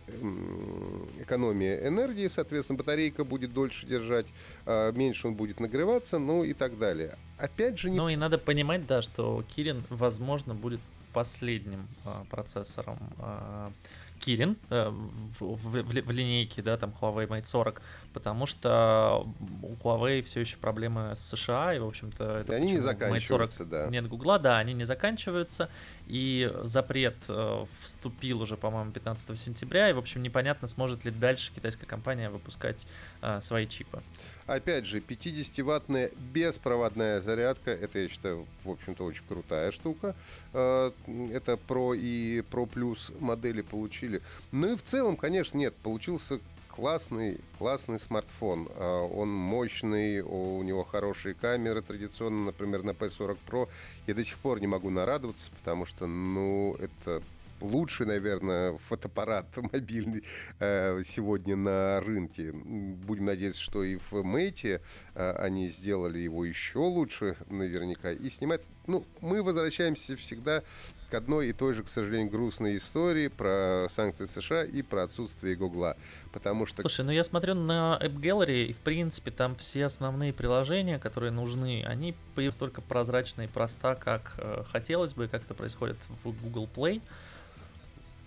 экономия 1.21 1.87
энергии, 1.87 2.28
соответственно, 2.28 2.78
батарейка 2.78 3.25
будет 3.25 3.52
дольше 3.52 3.87
держать, 3.87 4.26
а 4.64 4.92
меньше 4.92 5.28
он 5.28 5.35
будет 5.35 5.61
нагреваться, 5.61 6.19
ну 6.19 6.42
и 6.42 6.54
так 6.54 6.78
далее. 6.78 7.16
Опять 7.37 7.78
же... 7.78 7.90
Не... 7.90 7.97
Ну 7.97 8.09
и 8.09 8.16
надо 8.16 8.38
понимать, 8.38 8.87
да, 8.87 9.02
что 9.02 9.45
Кирин, 9.54 9.83
возможно, 9.90 10.54
будет 10.54 10.80
последним 11.12 11.88
а, 12.04 12.25
процессором 12.30 12.99
а, 13.19 13.73
Kirin 14.20 14.56
э, 14.70 14.88
в, 14.90 15.56
в, 15.56 15.82
в 15.82 16.10
линейке, 16.10 16.62
да, 16.62 16.76
там 16.76 16.94
Huawei 17.00 17.26
Mate 17.26 17.46
40, 17.46 17.82
потому 18.12 18.46
что 18.46 19.26
у 19.62 19.74
Huawei 19.74 20.22
все 20.22 20.40
еще 20.40 20.56
проблемы 20.58 21.14
с 21.16 21.20
США, 21.20 21.74
и, 21.74 21.78
в 21.78 21.86
общем-то, 21.86 22.38
это 22.38 22.52
и 22.52 22.56
они 22.56 22.72
не 22.72 22.78
заканчиваются, 22.78 23.58
40 23.58 23.68
да. 23.68 23.86
Нет 23.86 24.08
Гугла, 24.08 24.38
да, 24.38 24.58
они 24.58 24.74
не 24.74 24.84
заканчиваются, 24.84 25.70
и 26.06 26.52
запрет 26.62 27.16
э, 27.28 27.64
вступил 27.82 28.42
уже, 28.42 28.56
по-моему, 28.56 28.92
15 28.92 29.38
сентября, 29.38 29.90
и, 29.90 29.92
в 29.92 29.98
общем, 29.98 30.22
непонятно, 30.22 30.68
сможет 30.68 31.04
ли 31.04 31.10
дальше 31.10 31.52
китайская 31.54 31.86
компания 31.86 32.30
выпускать 32.30 32.86
э, 33.22 33.40
свои 33.40 33.66
чипы. 33.66 34.02
Опять 34.50 34.85
же, 34.85 34.99
50-ваттная 34.99 36.12
беспроводная 36.33 37.21
зарядка, 37.21 37.71
это, 37.71 38.00
я 38.00 38.09
считаю, 38.09 38.49
в 38.64 38.71
общем-то, 38.71 39.04
очень 39.04 39.23
крутая 39.28 39.71
штука. 39.71 40.16
Э, 40.52 40.90
это 41.33 41.52
Pro 41.69 41.97
и 41.97 42.42
Pro 42.50 42.69
Plus 42.69 43.16
модели 43.21 43.62
получили. 43.62 44.21
Ну 44.50 44.73
и 44.73 44.76
в 44.76 44.83
целом, 44.83 45.16
конечно, 45.16 45.57
нет, 45.57 45.73
получился 45.76 46.40
классный, 46.66 47.38
классный 47.61 48.00
смартфон. 48.00 48.69
Э, 48.75 49.09
он 49.12 49.30
мощный, 49.30 50.21
у 50.21 50.61
него 50.64 50.83
хорошие 50.83 51.37
камеры. 51.37 51.80
Традиционно, 51.80 52.47
например, 52.47 52.83
на 52.83 52.90
P40 52.90 53.38
Pro 53.49 53.69
я 54.09 54.14
до 54.14 54.25
сих 54.25 54.37
пор 54.38 54.61
не 54.61 54.66
могу 54.66 54.90
нарадоваться, 54.90 55.49
потому 55.61 55.87
что, 55.87 56.09
ну, 56.09 56.75
это 56.80 57.23
лучший, 57.60 58.06
наверное, 58.06 58.78
фотоаппарат 58.78 59.46
мобильный 59.72 60.24
э, 60.58 61.02
сегодня 61.06 61.56
на 61.56 62.00
рынке. 62.00 62.52
Будем 62.52 63.26
надеяться, 63.26 63.60
что 63.60 63.84
и 63.84 63.96
в 64.10 64.22
Мэйте 64.22 64.80
э, 65.14 65.32
они 65.32 65.68
сделали 65.68 66.18
его 66.18 66.44
еще 66.44 66.78
лучше 66.78 67.36
наверняка. 67.48 68.12
И 68.12 68.28
снимать... 68.30 68.62
Ну, 68.86 69.04
мы 69.20 69.42
возвращаемся 69.42 70.16
всегда 70.16 70.62
к 71.10 71.14
одной 71.14 71.48
и 71.48 71.52
той 71.52 71.74
же, 71.74 71.82
к 71.82 71.88
сожалению, 71.88 72.30
грустной 72.30 72.76
истории 72.76 73.28
про 73.28 73.88
санкции 73.90 74.24
США 74.24 74.64
и 74.64 74.82
про 74.82 75.02
отсутствие 75.02 75.56
Гугла. 75.56 75.96
Потому 76.32 76.66
что... 76.66 76.82
Слушай, 76.82 77.04
ну 77.04 77.10
я 77.10 77.24
смотрю 77.24 77.54
на 77.54 77.98
App 78.00 78.14
Gallery, 78.14 78.66
и 78.66 78.72
в 78.72 78.78
принципе 78.78 79.30
там 79.30 79.54
все 79.56 79.86
основные 79.86 80.32
приложения, 80.32 80.98
которые 80.98 81.32
нужны, 81.32 81.84
они 81.86 82.14
только 82.58 82.80
прозрачные 82.80 83.48
и 83.48 83.50
проста, 83.50 83.94
как 83.94 84.34
э, 84.38 84.64
хотелось 84.70 85.14
бы, 85.14 85.28
как 85.28 85.44
это 85.44 85.54
происходит 85.54 85.96
в 86.24 86.32
Google 86.42 86.68
Play. 86.74 87.02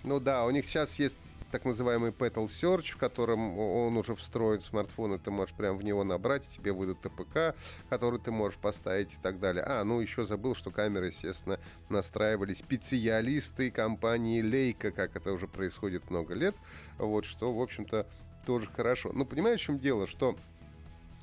Ну 0.04 0.20
да, 0.20 0.46
у 0.46 0.50
них 0.52 0.66
сейчас 0.66 1.00
есть 1.00 1.16
так 1.54 1.66
называемый 1.66 2.10
Petal 2.10 2.48
Search, 2.48 2.94
в 2.94 2.98
котором 2.98 3.60
он 3.60 3.96
уже 3.96 4.16
встроен 4.16 4.60
в 4.60 4.66
смартфон, 4.66 5.14
и 5.14 5.20
ты 5.20 5.30
можешь 5.30 5.54
прямо 5.54 5.78
в 5.78 5.84
него 5.84 6.04
набрать, 6.04 6.44
и 6.48 6.58
тебе 6.58 6.74
выйдут 6.74 7.00
ТПК, 7.02 7.56
который 7.90 8.20
ты 8.20 8.32
можешь 8.32 8.58
поставить 8.58 9.14
и 9.14 9.18
так 9.22 9.40
далее. 9.40 9.64
А, 9.64 9.84
ну 9.84 10.00
еще 10.00 10.26
забыл, 10.26 10.56
что 10.56 10.72
камеры, 10.72 11.08
естественно, 11.08 11.60
настраивали 11.90 12.56
специалисты 12.56 13.70
компании 13.70 14.44
Leica, 14.44 14.92
как 14.92 15.16
это 15.16 15.32
уже 15.32 15.48
происходит 15.48 16.10
много 16.10 16.34
лет, 16.34 16.56
вот, 16.98 17.24
что, 17.24 17.54
в 17.54 17.62
общем-то, 17.62 18.08
тоже 18.48 18.68
хорошо. 18.76 19.12
Но 19.14 19.24
понимаешь, 19.24 19.62
в 19.62 19.64
чем 19.64 19.78
дело, 19.78 20.08
что 20.08 20.36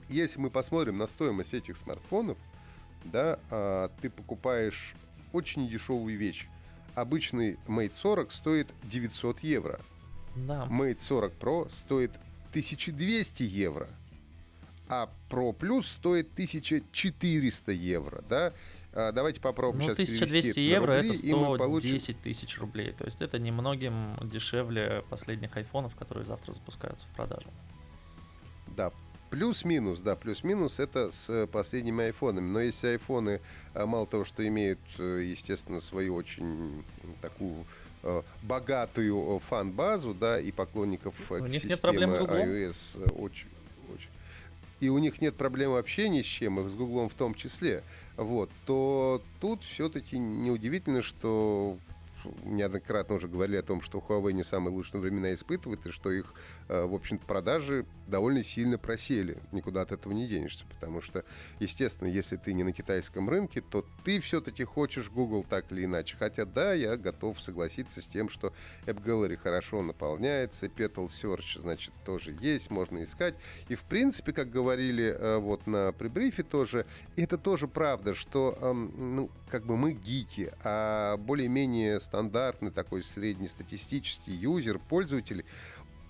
если 0.08 0.38
мы 0.38 0.50
посмотрим 0.50 0.96
на 0.96 1.08
стоимость 1.08 1.54
этих 1.54 1.76
смартфонов, 1.76 2.38
да, 3.02 3.40
а, 3.50 3.90
ты 4.00 4.08
покупаешь 4.08 4.94
очень 5.32 5.68
дешевую 5.68 6.16
вещь 6.16 6.46
обычный 7.00 7.58
Mate 7.66 7.94
40 7.94 8.32
стоит 8.32 8.68
900 8.84 9.40
евро. 9.40 9.80
Да. 10.36 10.66
Mate 10.70 11.00
40 11.00 11.32
Pro 11.38 11.70
стоит 11.72 12.12
1200 12.50 13.42
евро. 13.42 13.88
А 14.88 15.08
Pro 15.28 15.56
Plus 15.56 15.84
стоит 15.84 16.32
1400 16.32 17.72
евро, 17.72 18.24
да? 18.28 18.52
А, 18.92 19.12
давайте 19.12 19.40
попробуем 19.40 19.86
ну, 19.86 19.94
сейчас 19.94 20.08
1200 20.08 20.58
евро 20.58 20.96
рубли, 20.96 21.10
это 21.10 21.18
110 21.18 21.58
получим... 21.58 22.14
тысяч 22.22 22.58
рублей. 22.58 22.92
То 22.92 23.04
есть 23.04 23.22
это 23.22 23.38
немногим 23.38 24.16
дешевле 24.22 25.04
последних 25.08 25.56
айфонов, 25.56 25.94
которые 25.94 26.24
завтра 26.24 26.52
запускаются 26.52 27.06
в 27.06 27.10
продажу. 27.10 27.48
Да, 28.76 28.92
Плюс-минус, 29.30 30.00
да, 30.00 30.16
плюс-минус 30.16 30.80
это 30.80 31.12
с 31.12 31.46
последними 31.46 32.06
айфонами. 32.06 32.50
Но 32.50 32.60
если 32.60 32.88
айфоны, 32.88 33.40
а, 33.74 33.86
мало 33.86 34.06
того, 34.06 34.24
что 34.24 34.46
имеют, 34.46 34.80
э, 34.98 35.22
естественно, 35.30 35.80
свою 35.80 36.16
очень 36.16 36.84
такую 37.22 37.64
э, 38.02 38.22
богатую 38.42 39.36
э, 39.36 39.38
фан-базу, 39.48 40.14
да, 40.14 40.40
и 40.40 40.50
поклонников 40.50 41.14
у 41.30 41.46
них 41.46 41.62
нет 41.62 41.80
проблем 41.80 42.12
с 42.12 42.16
iOS 42.16 43.12
очень, 43.12 43.46
очень. 43.94 44.08
И 44.80 44.88
у 44.88 44.98
них 44.98 45.20
нет 45.20 45.36
проблем 45.36 45.72
вообще 45.72 46.08
ни 46.08 46.22
с 46.22 46.26
чем, 46.26 46.58
и 46.58 46.68
с 46.68 46.74
Гуглом 46.74 47.08
в 47.08 47.14
том 47.14 47.34
числе, 47.34 47.84
вот, 48.16 48.50
то 48.66 49.22
тут 49.40 49.62
все-таки 49.62 50.18
неудивительно, 50.18 51.02
что 51.02 51.78
неоднократно 52.44 53.16
уже 53.16 53.28
говорили 53.28 53.56
о 53.56 53.62
том, 53.62 53.80
что 53.80 53.98
Huawei 53.98 54.32
не 54.32 54.44
самые 54.44 54.74
лучшие 54.74 55.00
времена 55.00 55.34
испытывает, 55.34 55.86
и 55.86 55.90
что 55.90 56.10
их, 56.10 56.34
э, 56.68 56.84
в 56.84 56.94
общем-то, 56.94 57.26
продажи 57.26 57.86
довольно 58.06 58.42
сильно 58.42 58.78
просели. 58.78 59.38
Никуда 59.52 59.82
от 59.82 59.92
этого 59.92 60.12
не 60.12 60.26
денешься, 60.26 60.64
потому 60.66 61.00
что, 61.00 61.24
естественно, 61.58 62.08
если 62.08 62.36
ты 62.36 62.52
не 62.52 62.64
на 62.64 62.72
китайском 62.72 63.28
рынке, 63.28 63.60
то 63.60 63.84
ты 64.04 64.20
все-таки 64.20 64.64
хочешь 64.64 65.10
Google 65.10 65.44
так 65.48 65.70
или 65.72 65.84
иначе. 65.84 66.16
Хотя, 66.18 66.44
да, 66.44 66.72
я 66.72 66.96
готов 66.96 67.40
согласиться 67.40 68.02
с 68.02 68.06
тем, 68.06 68.28
что 68.28 68.52
App 68.86 69.02
Gallery 69.02 69.36
хорошо 69.36 69.82
наполняется, 69.82 70.66
Petal 70.66 71.06
Search, 71.06 71.60
значит, 71.60 71.92
тоже 72.04 72.36
есть, 72.40 72.70
можно 72.70 73.02
искать. 73.02 73.34
И, 73.68 73.74
в 73.74 73.82
принципе, 73.82 74.32
как 74.32 74.50
говорили 74.50 75.04
э, 75.04 75.38
вот 75.38 75.66
на 75.66 75.92
прибрифе 75.92 76.42
тоже, 76.42 76.86
это 77.16 77.38
тоже 77.38 77.68
правда, 77.68 78.14
что, 78.14 78.56
ну, 78.72 79.30
как 79.48 79.64
бы 79.64 79.76
мы 79.76 79.92
гики, 79.92 80.52
а 80.62 81.16
более-менее 81.16 82.00
стандартный 82.10 82.72
такой 82.72 83.04
среднестатистический 83.04 84.32
юзер, 84.32 84.80
пользователь, 84.80 85.44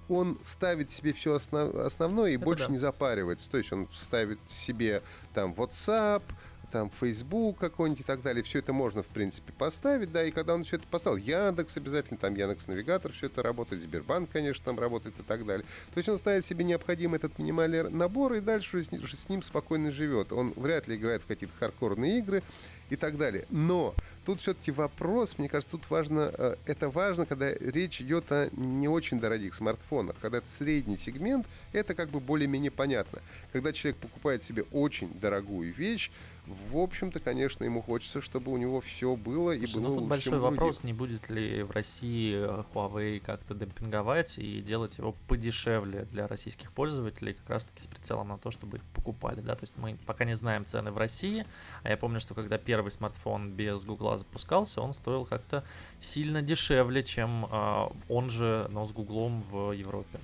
он 0.08 0.38
ставит 0.42 0.90
себе 0.90 1.12
все 1.12 1.34
основ... 1.34 1.74
основное 1.74 2.30
и 2.30 2.36
Это 2.36 2.44
больше 2.44 2.66
да. 2.66 2.72
не 2.72 2.78
запаривается. 2.78 3.50
То 3.50 3.58
есть 3.58 3.70
он 3.70 3.86
ставит 3.92 4.38
себе 4.48 5.02
там 5.34 5.52
WhatsApp, 5.52 6.22
там 6.70 6.90
Facebook 6.90 7.58
какой-нибудь 7.58 8.00
и 8.00 8.04
так 8.04 8.22
далее. 8.22 8.42
Все 8.42 8.60
это 8.60 8.72
можно, 8.72 9.02
в 9.02 9.06
принципе, 9.06 9.52
поставить, 9.52 10.12
да, 10.12 10.24
и 10.24 10.30
когда 10.30 10.54
он 10.54 10.64
все 10.64 10.76
это 10.76 10.86
поставил, 10.86 11.16
Яндекс 11.16 11.76
обязательно, 11.76 12.18
там 12.18 12.34
Яндекс 12.34 12.66
Навигатор, 12.68 13.12
все 13.12 13.26
это 13.26 13.42
работает, 13.42 13.82
Сбербанк, 13.82 14.30
конечно, 14.30 14.64
там 14.64 14.78
работает 14.78 15.18
и 15.18 15.22
так 15.22 15.44
далее. 15.44 15.66
То 15.92 15.98
есть 15.98 16.08
он 16.08 16.18
ставит 16.18 16.44
себе 16.44 16.64
необходимый 16.64 17.16
этот 17.16 17.38
минимальный 17.38 17.90
набор 17.90 18.34
и 18.34 18.40
дальше 18.40 18.82
с 18.82 19.28
ним 19.28 19.42
спокойно 19.42 19.90
живет. 19.90 20.32
Он 20.32 20.52
вряд 20.56 20.88
ли 20.88 20.96
играет 20.96 21.22
в 21.22 21.26
какие-то 21.26 21.54
хардкорные 21.58 22.18
игры, 22.18 22.42
и 22.90 22.96
так 22.96 23.16
далее. 23.16 23.46
Но 23.48 23.94
тут 24.26 24.40
все-таки 24.40 24.70
вопрос, 24.70 25.38
мне 25.38 25.48
кажется, 25.48 25.76
тут 25.76 25.88
важно, 25.88 26.32
э, 26.36 26.56
это 26.66 26.90
важно, 26.90 27.24
когда 27.24 27.50
речь 27.50 28.00
идет 28.00 28.30
о 28.30 28.50
не 28.52 28.88
очень 28.88 29.20
дорогих 29.20 29.54
смартфонах. 29.54 30.16
Когда 30.20 30.38
это 30.38 30.48
средний 30.48 30.96
сегмент, 30.96 31.46
это 31.72 31.94
как 31.94 32.10
бы 32.10 32.20
более-менее 32.20 32.70
понятно. 32.70 33.20
Когда 33.52 33.72
человек 33.72 34.00
покупает 34.00 34.44
себе 34.44 34.64
очень 34.72 35.10
дорогую 35.20 35.72
вещь, 35.72 36.10
в 36.70 36.76
общем-то, 36.76 37.20
конечно, 37.20 37.64
ему 37.64 37.82
хочется, 37.82 38.20
чтобы 38.20 38.52
у 38.52 38.56
него 38.56 38.80
все 38.80 39.16
было 39.16 39.52
и 39.52 39.66
Слушай, 39.66 39.74
было 39.74 39.82
ну, 39.82 39.88
тут 39.88 39.96
лучше, 39.96 40.08
большой 40.08 40.38
у 40.38 40.42
вопрос, 40.42 40.76
других. 40.76 40.84
не 40.84 40.92
будет 40.92 41.30
ли 41.30 41.62
в 41.62 41.70
России 41.70 42.34
э, 42.34 42.64
Huawei 42.74 43.20
как-то 43.20 43.54
демпинговать 43.54 44.38
и 44.38 44.60
делать 44.60 44.98
его 44.98 45.14
подешевле 45.28 46.04
для 46.10 46.26
российских 46.26 46.72
пользователей, 46.72 47.34
как 47.34 47.50
раз-таки 47.50 47.82
с 47.82 47.86
прицелом 47.86 48.28
на 48.28 48.38
то, 48.38 48.50
чтобы 48.50 48.78
их 48.78 48.82
покупали, 48.94 49.40
да, 49.40 49.54
то 49.54 49.64
есть 49.64 49.74
мы 49.76 49.96
пока 50.06 50.24
не 50.24 50.34
знаем 50.34 50.66
цены 50.66 50.90
в 50.90 50.98
России, 50.98 51.44
а 51.82 51.90
я 51.90 51.96
помню, 51.96 52.20
что 52.20 52.34
когда 52.34 52.58
первый 52.58 52.90
смартфон 52.90 53.52
без 53.52 53.84
Гугла 53.84 54.18
запускался, 54.18 54.80
он 54.80 54.94
стоил 54.94 55.24
как-то 55.24 55.64
сильно 56.00 56.42
дешевле, 56.42 57.02
чем 57.02 57.46
а, 57.50 57.92
он 58.08 58.30
же, 58.30 58.66
но 58.70 58.84
с 58.84 58.92
Гуглом 58.92 59.42
в 59.50 59.72
Европе. 59.72 60.18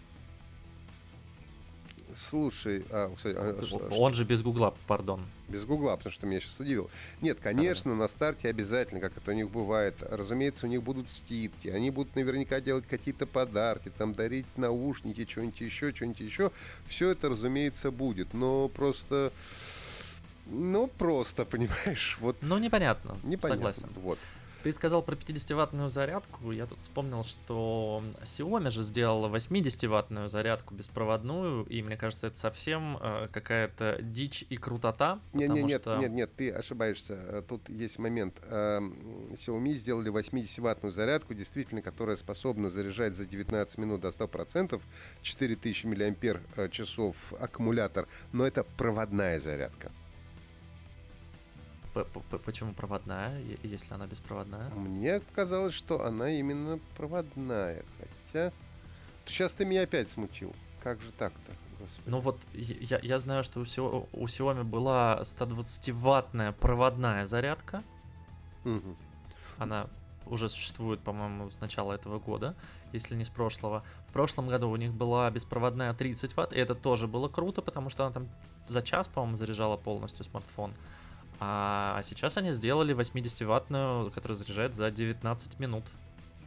Слушай, 2.15 2.85
а, 2.91 3.15
кстати, 3.15 3.37
а, 3.39 3.63
что- 3.65 3.89
Он 3.91 4.15
же 4.15 4.25
без 4.25 4.43
Гугла, 4.43 4.75
пардон. 4.87 5.27
Без 5.49 5.65
Гугла, 5.65 5.97
потому 5.97 6.13
что 6.13 6.27
меня 6.27 6.41
сейчас 6.41 6.59
удивил. 6.59 6.91
Нет, 7.21 7.39
конечно, 7.41 7.95
на 7.95 8.09
старте 8.09 8.49
обязательно, 8.49 9.01
как 9.01 9.17
это 9.17 9.31
у 9.31 9.35
них 9.35 9.49
бывает. 9.51 9.95
Разумеется, 10.01 10.67
у 10.67 10.69
них 10.69 10.83
будут 10.83 11.13
скидки. 11.13 11.69
Они 11.69 11.91
будут 11.91 12.17
наверняка 12.17 12.61
делать 12.61 12.85
какие-то 12.89 13.27
подарки, 13.27 13.93
там 13.97 14.13
дарить 14.15 14.47
наушники, 14.57 15.25
что-нибудь 15.29 15.61
еще, 15.61 15.93
что-нибудь 15.95 16.21
еще. 16.21 16.51
Все 16.89 17.11
это, 17.11 17.29
разумеется, 17.29 17.91
будет. 17.91 18.35
Но 18.35 18.69
просто... 18.69 19.33
Ну, 20.47 20.87
просто, 20.87 21.45
понимаешь, 21.47 22.19
вот 22.21 22.37
Ну, 22.41 22.59
непонятно, 22.59 23.17
непонятно. 23.25 23.73
согласен. 23.73 23.89
Вот. 24.01 24.19
Ты 24.67 24.73
сказал 24.73 25.01
про 25.01 25.15
50-ваттную 25.15 25.89
зарядку. 25.91 26.51
Я 26.51 26.67
тут 26.67 26.81
вспомнил, 26.81 27.23
что 27.23 28.03
Xiaomi 28.25 28.71
же 28.71 28.83
сделала 28.83 29.29
80-ваттную 29.29 30.29
зарядку 30.29 30.75
беспроводную, 30.75 31.63
и 31.67 31.83
мне 31.83 31.97
кажется, 31.97 32.27
это 32.27 32.37
совсем 32.37 32.99
э, 33.01 33.29
какая-то 33.31 33.99
дичь 34.03 34.45
и 34.51 34.57
крутота. 34.57 35.21
Нет, 35.35 35.51
нет, 35.51 35.67
нет, 35.67 35.83
что... 35.83 35.99
нет, 35.99 36.11
нет, 36.11 36.31
ты 36.35 36.51
ошибаешься. 36.51 37.15
Э, 37.15 37.43
Тут 37.49 37.69
есть 37.69 38.01
момент. 38.01 38.43
Эм, 38.51 38.97
Xiaomi 39.35 39.75
сделали 39.75 40.11
80-ваттную 40.11 40.91
зарядку, 40.91 41.33
действительно, 41.33 41.81
которая 41.81 42.17
способна 42.17 42.69
заряжать 42.69 43.15
за 43.15 43.25
19 43.25 43.79
минут 43.79 44.01
до 44.01 44.09
100%, 44.09 44.83
4000 45.23 45.87
миллиампер 45.87 46.43
э, 46.57 46.69
часов 46.71 47.33
аккумулятор, 47.39 48.09
но 48.33 48.45
это 48.45 48.65
проводная 48.77 49.39
зарядка. 49.39 49.93
Почему 52.05 52.73
проводная, 52.73 53.41
если 53.63 53.95
она 53.95 54.07
беспроводная? 54.07 54.69
Мне 54.71 55.21
казалось, 55.35 55.75
что 55.75 56.05
она 56.05 56.31
именно 56.31 56.79
проводная, 56.97 57.85
хотя... 57.99 58.53
Сейчас 59.27 59.55
ты 59.55 59.65
меня 59.65 59.83
опять 59.83 60.11
смутил. 60.11 60.55
Как 60.83 61.01
же 61.01 61.11
так-то? 61.13 61.53
Господи. 61.81 62.09
Ну 62.09 62.21
вот, 62.21 62.39
я, 62.53 63.01
я- 63.03 63.19
знаю, 63.19 63.43
что 63.45 63.61
у, 63.61 63.65
Xio- 63.65 64.09
у 64.13 64.25
Xiaomi 64.27 64.63
была 64.63 65.21
120-ваттная 65.23 66.53
проводная 66.53 67.27
зарядка. 67.27 67.83
Мгм. 68.65 68.97
Она 69.59 69.89
уже 70.27 70.49
существует, 70.49 71.01
по-моему, 71.01 71.51
с 71.51 71.61
начала 71.61 71.93
этого 71.93 72.19
года, 72.19 72.55
если 72.93 73.15
не 73.15 73.25
с 73.25 73.29
прошлого. 73.29 73.83
В 74.09 74.13
прошлом 74.13 74.49
году 74.49 74.71
у 74.71 74.77
них 74.77 74.93
была 74.93 75.31
беспроводная 75.31 75.93
30 75.93 76.37
ватт, 76.37 76.53
и 76.53 76.57
это 76.57 76.75
тоже 76.75 77.07
было 77.07 77.29
круто, 77.29 77.63
потому 77.63 77.91
что 77.91 78.05
она 78.05 78.13
там 78.13 78.29
за 78.67 78.83
час, 78.83 79.07
по-моему, 79.09 79.37
заряжала 79.37 79.77
полностью 79.77 80.25
смартфон. 80.25 80.73
А 81.39 82.01
сейчас 82.05 82.37
они 82.37 82.53
сделали 82.53 82.95
80-ваттную, 82.95 84.11
которая 84.11 84.37
заряжает 84.37 84.75
за 84.75 84.91
19 84.91 85.59
минут. 85.59 85.85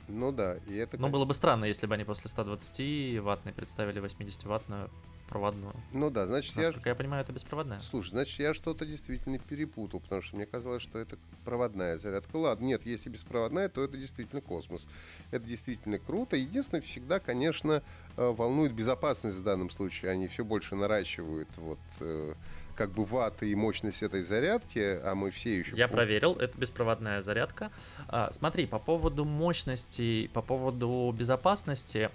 Ну 0.07 0.31
да, 0.31 0.57
и 0.67 0.75
это... 0.75 0.97
Но 0.97 1.09
было 1.09 1.25
бы 1.25 1.33
странно, 1.33 1.65
если 1.65 1.85
бы 1.85 1.93
они 1.93 2.03
после 2.03 2.29
120-ваттной 2.29 3.53
представили 3.53 4.01
80-ваттную 4.01 4.89
проводную. 5.29 5.73
Ну 5.93 6.09
да, 6.09 6.25
значит, 6.25 6.55
я... 6.55 6.63
Насколько 6.63 6.89
я 6.89 6.95
понимаю, 6.95 7.23
это 7.23 7.31
беспроводная. 7.31 7.79
Слушай, 7.79 8.09
значит, 8.09 8.39
я 8.39 8.53
что-то 8.55 8.85
действительно 8.85 9.37
перепутал, 9.37 9.99
потому 9.99 10.23
что 10.23 10.35
мне 10.35 10.47
казалось, 10.47 10.81
что 10.81 10.97
это 10.97 11.17
проводная 11.45 11.99
зарядка. 11.99 12.35
Ладно, 12.35 12.65
нет, 12.65 12.85
если 12.85 13.09
беспроводная, 13.09 13.69
то 13.69 13.83
это 13.83 13.97
действительно 13.97 14.41
космос. 14.41 14.87
Это 15.29 15.45
действительно 15.45 15.99
круто. 15.99 16.35
Единственное, 16.35 16.81
всегда, 16.81 17.19
конечно, 17.19 17.83
э, 18.17 18.27
волнует 18.27 18.73
безопасность 18.73 19.37
в 19.37 19.43
данном 19.43 19.69
случае. 19.69 20.11
Они 20.11 20.27
все 20.27 20.43
больше 20.43 20.75
наращивают 20.75 21.49
вот 21.57 21.79
э, 21.99 22.33
как 22.79 22.91
бы 22.91 23.03
ваты 23.03 23.51
и 23.51 23.55
мощность 23.55 24.01
этой 24.03 24.23
зарядки, 24.23 24.79
а 25.03 25.13
мы 25.13 25.31
все 25.31 25.59
еще... 25.59 25.75
Я 25.75 25.89
проверил, 25.89 26.35
это 26.35 26.57
беспроводная 26.57 27.21
зарядка. 27.21 27.71
А, 28.07 28.31
смотри, 28.31 28.67
по 28.67 28.79
поводу 28.79 29.25
мощности, 29.25 30.29
по 30.33 30.41
поводу 30.41 31.13
безопасности, 31.13 32.09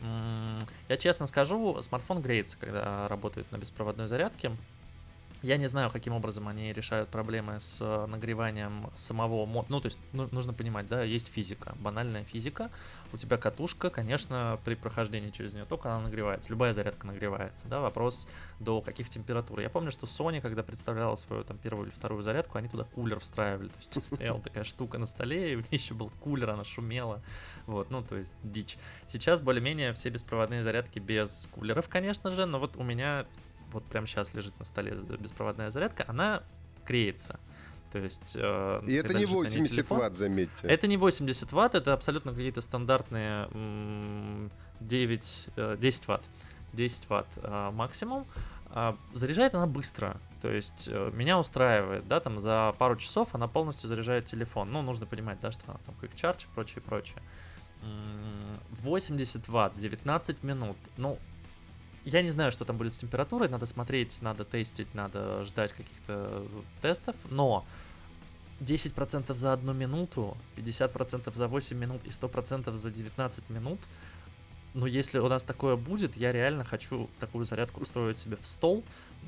я 0.89 0.97
честно 0.97 1.27
скажу, 1.27 1.83
смартфон 1.83 2.23
греется, 2.23 2.57
когда 2.59 3.07
работает 3.09 3.53
на 3.53 3.59
беспроводной 3.59 4.09
зарядке. 4.09 4.53
Я 5.45 5.59
не 5.59 5.67
знаю, 5.67 5.91
каким 5.91 6.15
образом 6.15 6.49
они 6.49 6.73
решают 6.73 7.11
проблемы 7.11 7.61
с 7.61 7.77
э, 7.79 8.07
нагреванием 8.07 8.91
самого 8.95 9.45
мо- 9.45 9.67
Ну, 9.69 9.79
то 9.79 9.89
есть, 9.89 9.99
ну, 10.15 10.27
нужно 10.33 10.55
понимать, 10.55 10.87
да, 10.87 11.03
есть 11.03 11.31
физика, 11.31 11.75
банальная 11.81 12.25
физика. 12.25 12.71
У 13.13 13.19
тебя 13.19 13.37
катушка, 13.37 13.91
конечно, 13.91 14.59
при 14.65 14.75
прохождении 14.75 15.29
через 15.29 15.53
нее 15.53 15.67
только 15.67 15.93
она 15.95 16.05
нагревается. 16.05 16.49
Любая 16.49 16.73
зарядка 16.73 17.07
нагревается, 17.07 17.69
да. 17.69 17.81
Вопрос 17.81 18.27
до 18.59 18.81
каких 18.81 19.11
температур. 19.11 19.61
Я 19.61 19.69
помню, 19.69 19.91
что 19.91 20.07
Sony, 20.07 20.41
когда 20.41 20.63
представляла 20.63 21.17
свою 21.17 21.45
там 21.45 21.59
первую 21.59 21.89
или 21.89 21.95
вторую 21.95 22.23
зарядку, 22.23 22.57
они 22.57 22.69
туда 22.69 22.85
кулер 22.85 23.21
встраивали. 23.21 23.69
То 23.69 23.77
есть 23.77 24.07
стояла 24.07 24.41
такая 24.41 24.65
штука 24.65 24.97
на 24.97 25.05
столе, 25.07 25.53
и 25.53 25.57
в 25.57 25.71
ней 25.71 25.77
еще 25.79 25.93
был 25.93 26.11
кулер, 26.21 26.49
она 26.49 26.65
шумела. 26.65 27.21
Вот, 27.67 27.91
ну, 27.91 28.03
то 28.03 28.17
есть 28.17 28.33
дичь. 28.43 28.79
Сейчас 29.09 29.43
более-менее 29.43 29.93
все 29.93 30.09
беспроводные 30.09 30.63
зарядки 30.63 31.01
без 31.01 31.51
кулеров, 31.53 31.91
конечно 31.91 32.31
же, 32.31 32.47
но 32.47 32.59
вот 32.59 32.79
у 32.79 32.83
меня 32.83 33.27
вот 33.75 33.85
прямо 33.85 34.07
сейчас 34.07 34.33
лежит 34.35 34.59
на 34.59 34.65
столе 34.65 34.93
беспроводная 35.19 35.71
зарядка, 35.71 36.05
она 36.09 36.43
греется. 36.87 37.39
То 37.93 37.99
есть... 37.99 38.35
э, 38.37 38.83
И 38.87 38.95
это 38.95 39.15
не 39.15 39.21
лежит 39.21 39.35
на 39.35 39.49
ней 39.49 39.61
80 39.61 39.71
телефон- 39.73 39.99
ватт, 39.99 40.17
заметьте. 40.17 40.67
это 40.67 40.87
не 40.87 40.97
80 40.97 41.53
ватт, 41.53 41.75
это 41.75 41.93
абсолютно 41.93 42.33
какие-то 42.33 42.61
стандартные 42.61 43.49
м, 43.53 44.51
9, 44.81 45.49
э, 45.57 45.77
10 45.79 46.09
ватт. 46.09 46.23
10 46.73 47.09
ватт 47.09 47.29
а, 47.45 47.71
максимум. 47.71 48.27
А, 48.71 48.97
Заряжает 49.13 49.55
она 49.55 49.67
быстро. 49.67 50.17
То 50.43 50.51
есть 50.51 50.89
э, 50.91 51.11
меня 51.15 51.39
устраивает, 51.39 52.09
да, 52.09 52.19
там 52.19 52.41
за 52.41 52.75
пару 52.79 52.97
часов 52.97 53.29
она 53.33 53.47
полностью 53.47 53.89
заряжает 53.89 54.27
телефон. 54.27 54.73
Ну, 54.73 54.83
нужно 54.83 55.07
понимать, 55.07 55.39
да, 55.41 55.53
что 55.53 55.63
она 55.69 55.79
там 55.87 55.95
quick 56.03 56.15
charge 56.17 56.47
и 56.47 56.55
прочее, 56.55 56.83
прочее. 56.83 57.23
М, 57.83 58.61
80 58.71 59.47
ватт, 59.49 59.77
19 59.77 60.43
минут. 60.43 60.77
Ну, 60.97 61.17
я 62.05 62.23
не 62.23 62.31
знаю, 62.31 62.53
что 62.53 62.65
там 62.65 62.77
будет 62.77 62.95
с 62.95 62.99
температурой, 62.99 63.49
надо 63.49 63.67
смотреть, 63.67 64.21
надо 64.21 64.45
тестить, 64.45 64.95
надо 64.95 65.45
ждать 65.45 65.73
каких-то 65.73 66.45
тестов, 66.83 67.17
но 67.31 67.65
10% 68.61 69.35
за 69.35 69.53
одну 69.53 69.73
минуту, 69.73 70.37
50% 70.57 71.35
за 71.35 71.49
8 71.49 71.77
минут 71.77 72.01
и 72.05 72.11
100% 72.11 72.75
за 72.75 72.91
19 72.91 73.51
минут. 73.51 73.81
Но 74.75 74.89
если 74.89 75.21
у 75.21 75.29
нас 75.29 75.45
такое 75.45 75.77
будет, 75.77 76.17
я 76.17 76.33
реально 76.33 76.65
хочу 76.65 77.09
такую 77.21 77.47
зарядку 77.47 77.85
встроить 77.85 78.19
себе 78.19 78.37
в 78.37 78.47
стол, 78.47 78.83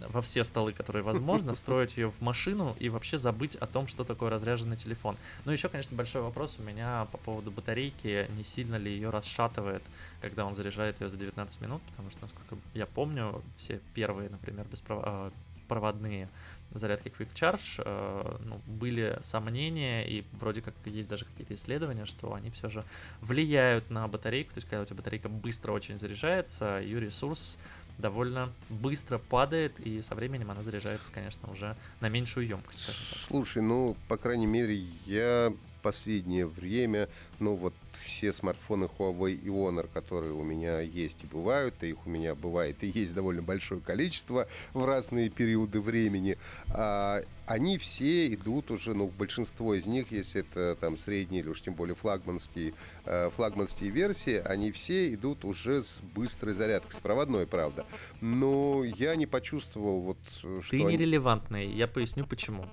во 0.08 0.20
все 0.20 0.44
столы, 0.44 0.72
которые 0.72 1.02
возможно, 1.02 1.54
встроить 1.54 1.96
ее 1.96 2.10
в 2.10 2.20
машину 2.20 2.76
и 2.80 2.88
вообще 2.88 3.16
забыть 3.16 3.54
о 3.54 3.66
том, 3.66 3.86
что 3.86 4.04
такое 4.04 4.28
разряженный 4.28 4.76
телефон. 4.76 5.16
Но 5.44 5.52
еще, 5.52 5.68
конечно, 5.68 5.96
большой 5.96 6.22
вопрос 6.22 6.56
у 6.58 6.62
меня 6.62 7.06
по 7.12 7.18
поводу 7.18 7.52
батарейки, 7.52 8.26
не 8.36 8.42
сильно 8.42 8.76
ли 8.76 8.90
ее 8.90 9.10
расшатывает, 9.10 9.82
когда 10.20 10.44
он 10.44 10.54
заряжает 10.56 11.00
ее 11.00 11.08
за 11.08 11.16
19 11.16 11.60
минут, 11.60 11.80
потому 11.90 12.10
что, 12.10 12.22
насколько 12.22 12.56
я 12.74 12.86
помню, 12.86 13.40
все 13.56 13.80
первые, 13.94 14.28
например, 14.28 14.66
беспров- 14.70 15.02
э, 15.04 15.30
проводные 15.68 16.28
зарядки 16.72 17.08
Quick 17.08 17.28
Charge, 17.34 17.82
э, 17.84 18.36
ну, 18.44 18.60
были 18.66 19.18
сомнения, 19.22 20.06
и 20.06 20.24
вроде 20.32 20.60
как 20.60 20.74
есть 20.84 21.08
даже 21.08 21.24
какие-то 21.24 21.54
исследования, 21.54 22.06
что 22.06 22.34
они 22.34 22.50
все 22.50 22.68
же 22.68 22.84
влияют 23.20 23.90
на 23.90 24.06
батарейку, 24.08 24.50
то 24.52 24.58
есть 24.58 24.68
когда 24.68 24.82
у 24.82 24.84
тебя 24.84 24.96
батарейка 24.96 25.28
быстро 25.28 25.72
очень 25.72 25.98
заряжается, 25.98 26.80
ее 26.80 27.00
ресурс 27.00 27.58
довольно 27.98 28.52
быстро 28.68 29.18
падает, 29.18 29.78
и 29.80 30.02
со 30.02 30.14
временем 30.14 30.50
она 30.50 30.62
заряжается, 30.62 31.10
конечно, 31.10 31.50
уже 31.50 31.76
на 32.00 32.08
меньшую 32.08 32.46
емкость. 32.46 32.94
Слушай, 33.26 33.62
ну, 33.62 33.96
по 34.08 34.16
крайней 34.16 34.46
мере, 34.46 34.76
я 35.06 35.52
последнее 35.86 36.46
время, 36.46 37.08
ну, 37.38 37.54
вот 37.54 37.72
все 38.04 38.32
смартфоны 38.32 38.88
Huawei 38.98 39.34
и 39.34 39.46
Honor, 39.46 39.88
которые 39.94 40.32
у 40.32 40.42
меня 40.42 40.80
есть 40.80 41.18
и 41.22 41.26
бывают, 41.28 41.74
и 41.82 41.90
их 41.90 42.04
у 42.06 42.10
меня 42.10 42.34
бывает 42.34 42.82
и 42.82 42.88
есть 42.88 43.14
довольно 43.14 43.40
большое 43.40 43.80
количество 43.80 44.48
в 44.74 44.84
разные 44.84 45.30
периоды 45.30 45.80
времени, 45.80 46.38
а, 46.70 47.22
они 47.46 47.78
все 47.78 48.34
идут 48.34 48.72
уже, 48.72 48.94
ну, 48.94 49.06
большинство 49.06 49.74
из 49.74 49.86
них, 49.86 50.10
если 50.10 50.40
это 50.40 50.76
там 50.80 50.98
средние 50.98 51.42
или 51.42 51.50
уж 51.50 51.62
тем 51.62 51.74
более 51.74 51.94
флагманские, 51.94 52.74
э, 53.04 53.30
флагманские 53.36 53.90
версии, 53.90 54.42
они 54.44 54.72
все 54.72 55.14
идут 55.14 55.44
уже 55.44 55.84
с 55.84 56.02
быстрой 56.16 56.54
зарядкой, 56.54 56.96
с 56.96 57.00
проводной, 57.00 57.46
правда. 57.46 57.86
Но 58.20 58.82
я 58.82 59.14
не 59.14 59.26
почувствовал 59.26 60.00
вот, 60.00 60.18
э, 60.42 60.60
что 60.62 60.70
Ты 60.70 60.80
они- 60.82 60.94
нерелевантный, 60.94 61.70
я 61.70 61.86
поясню 61.86 62.24
почему. 62.26 62.64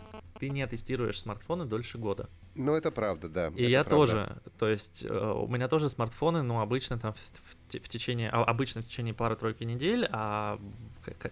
Ты 0.43 0.49
не 0.49 0.67
тестируешь 0.67 1.21
смартфоны 1.21 1.63
дольше 1.63 1.97
года. 1.97 2.27
Ну, 2.55 2.73
это 2.73 2.91
правда, 2.91 3.29
да. 3.29 3.47
И 3.55 3.63
я 3.63 3.85
правда. 3.85 3.95
тоже. 3.95 4.41
То 4.59 4.67
есть 4.67 5.05
э, 5.05 5.07
у 5.09 5.47
меня 5.47 5.69
тоже 5.69 5.87
смартфоны, 5.89 6.41
но 6.41 6.59
обычно 6.59 6.99
там 6.99 7.13
в, 7.13 7.17
в, 7.17 7.79
в 7.79 7.87
течение, 7.87 8.29
а, 8.29 8.43
обычно 8.43 8.81
в 8.81 8.85
течение 8.85 9.13
пары-тройки 9.13 9.63
недель, 9.63 10.05
а 10.11 10.59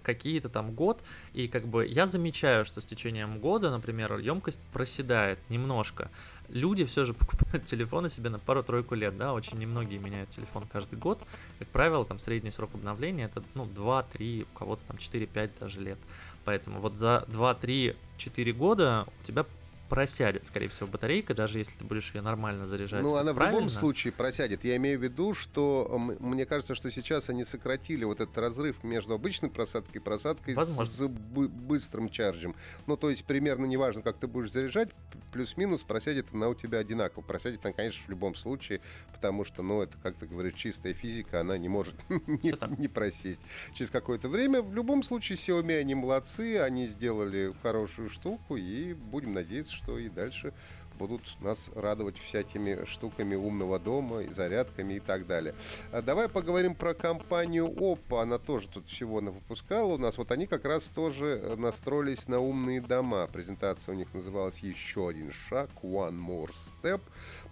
какие-то 0.01 0.47
там 0.47 0.73
год. 0.73 1.03
И 1.33 1.49
как 1.49 1.67
бы 1.67 1.85
я 1.85 2.07
замечаю, 2.07 2.63
что 2.63 2.79
с 2.79 2.85
течением 2.85 3.39
года, 3.39 3.69
например, 3.69 4.17
емкость 4.17 4.61
проседает 4.71 5.39
немножко. 5.49 6.09
Люди 6.47 6.85
все 6.85 7.03
же 7.03 7.13
покупают 7.13 7.65
телефоны 7.65 8.07
себе 8.07 8.29
на 8.29 8.39
пару-тройку 8.39 8.95
лет, 8.95 9.17
да, 9.17 9.33
очень 9.33 9.57
немногие 9.57 9.99
меняют 9.99 10.29
телефон 10.29 10.63
каждый 10.71 10.97
год. 10.97 11.19
Как 11.59 11.67
правило, 11.67 12.05
там 12.05 12.17
средний 12.17 12.51
срок 12.51 12.69
обновления 12.75 13.25
это, 13.25 13.43
ну, 13.55 13.65
2-3, 13.65 14.43
у 14.43 14.57
кого-то 14.57 14.81
там 14.87 14.95
4-5 14.95 15.49
даже 15.59 15.81
лет. 15.81 15.99
Поэтому 16.45 16.79
вот 16.79 16.97
за 16.97 17.25
2-3-4 17.27 18.51
года 18.53 19.07
у 19.21 19.23
тебя 19.25 19.45
просядет, 19.91 20.47
скорее 20.47 20.69
всего, 20.69 20.87
батарейка, 20.87 21.33
даже 21.33 21.59
если 21.59 21.73
ты 21.73 21.83
будешь 21.83 22.15
ее 22.15 22.21
нормально 22.21 22.65
заряжать. 22.65 23.03
Ну, 23.03 23.17
она 23.17 23.33
правильно. 23.33 23.57
в 23.57 23.63
любом 23.63 23.69
случае 23.69 24.13
просядет. 24.13 24.63
Я 24.63 24.77
имею 24.77 24.97
в 24.97 25.03
виду, 25.03 25.33
что 25.33 25.99
мне 25.99 26.45
кажется, 26.45 26.75
что 26.75 26.89
сейчас 26.89 27.29
они 27.29 27.43
сократили 27.43 28.05
вот 28.05 28.21
этот 28.21 28.37
разрыв 28.37 28.85
между 28.85 29.13
обычной 29.13 29.49
просадкой 29.49 29.97
и 29.97 29.99
просадкой 29.99 30.53
Возможно. 30.53 30.93
с 30.93 31.07
быстрым 31.09 32.07
чарджем. 32.07 32.55
Ну, 32.87 32.95
то 32.95 33.09
есть 33.09 33.25
примерно 33.25 33.65
неважно, 33.65 34.01
как 34.01 34.17
ты 34.17 34.27
будешь 34.27 34.53
заряжать, 34.53 34.91
плюс-минус 35.33 35.83
просядет 35.83 36.27
она 36.31 36.47
у 36.47 36.55
тебя 36.55 36.77
одинаково. 36.77 37.21
Просядет 37.21 37.65
она, 37.65 37.73
конечно, 37.73 38.01
в 38.05 38.09
любом 38.09 38.35
случае, 38.35 38.79
потому 39.11 39.43
что, 39.43 39.61
ну, 39.61 39.81
это, 39.81 39.97
как 40.01 40.15
ты 40.15 40.25
говоришь, 40.25 40.53
чистая 40.53 40.93
физика, 40.93 41.41
она 41.41 41.57
не 41.57 41.67
может 41.67 41.95
не, 42.09 42.79
не 42.79 42.87
просесть. 42.87 43.41
Через 43.73 43.91
какое-то 43.91 44.29
время, 44.29 44.61
в 44.61 44.73
любом 44.73 45.03
случае, 45.03 45.37
Xiaomi, 45.37 45.77
они 45.77 45.95
молодцы, 45.95 46.59
они 46.59 46.87
сделали 46.87 47.53
хорошую 47.61 48.09
штуку, 48.09 48.55
и 48.55 48.93
будем 48.93 49.33
надеяться, 49.33 49.80
что 49.83 49.97
и 49.97 50.09
дальше 50.09 50.53
будут 50.97 51.21
нас 51.39 51.69
радовать 51.75 52.17
всякими 52.17 52.85
штуками 52.85 53.33
умного 53.33 53.79
дома, 53.79 54.21
и 54.21 54.31
зарядками 54.31 54.95
и 54.95 54.99
так 54.99 55.25
далее. 55.25 55.55
А 55.91 56.01
давай 56.01 56.29
поговорим 56.29 56.75
про 56.75 56.93
компанию 56.93 57.65
Oppo. 57.65 58.21
Она 58.21 58.37
тоже 58.37 58.67
тут 58.67 58.87
всего 58.87 59.19
выпускала 59.19 59.93
у 59.93 59.97
нас. 59.97 60.17
Вот 60.17 60.31
они 60.31 60.45
как 60.45 60.65
раз 60.65 60.89
тоже 60.89 61.55
настроились 61.57 62.27
на 62.27 62.39
умные 62.39 62.81
дома. 62.81 63.27
Презентация 63.33 63.93
у 63.93 63.97
них 63.97 64.13
называлась 64.13 64.59
«Еще 64.59 65.09
один 65.09 65.31
шаг», 65.31 65.69
«One 65.81 66.19
More 66.19 66.51
Step». 66.51 67.01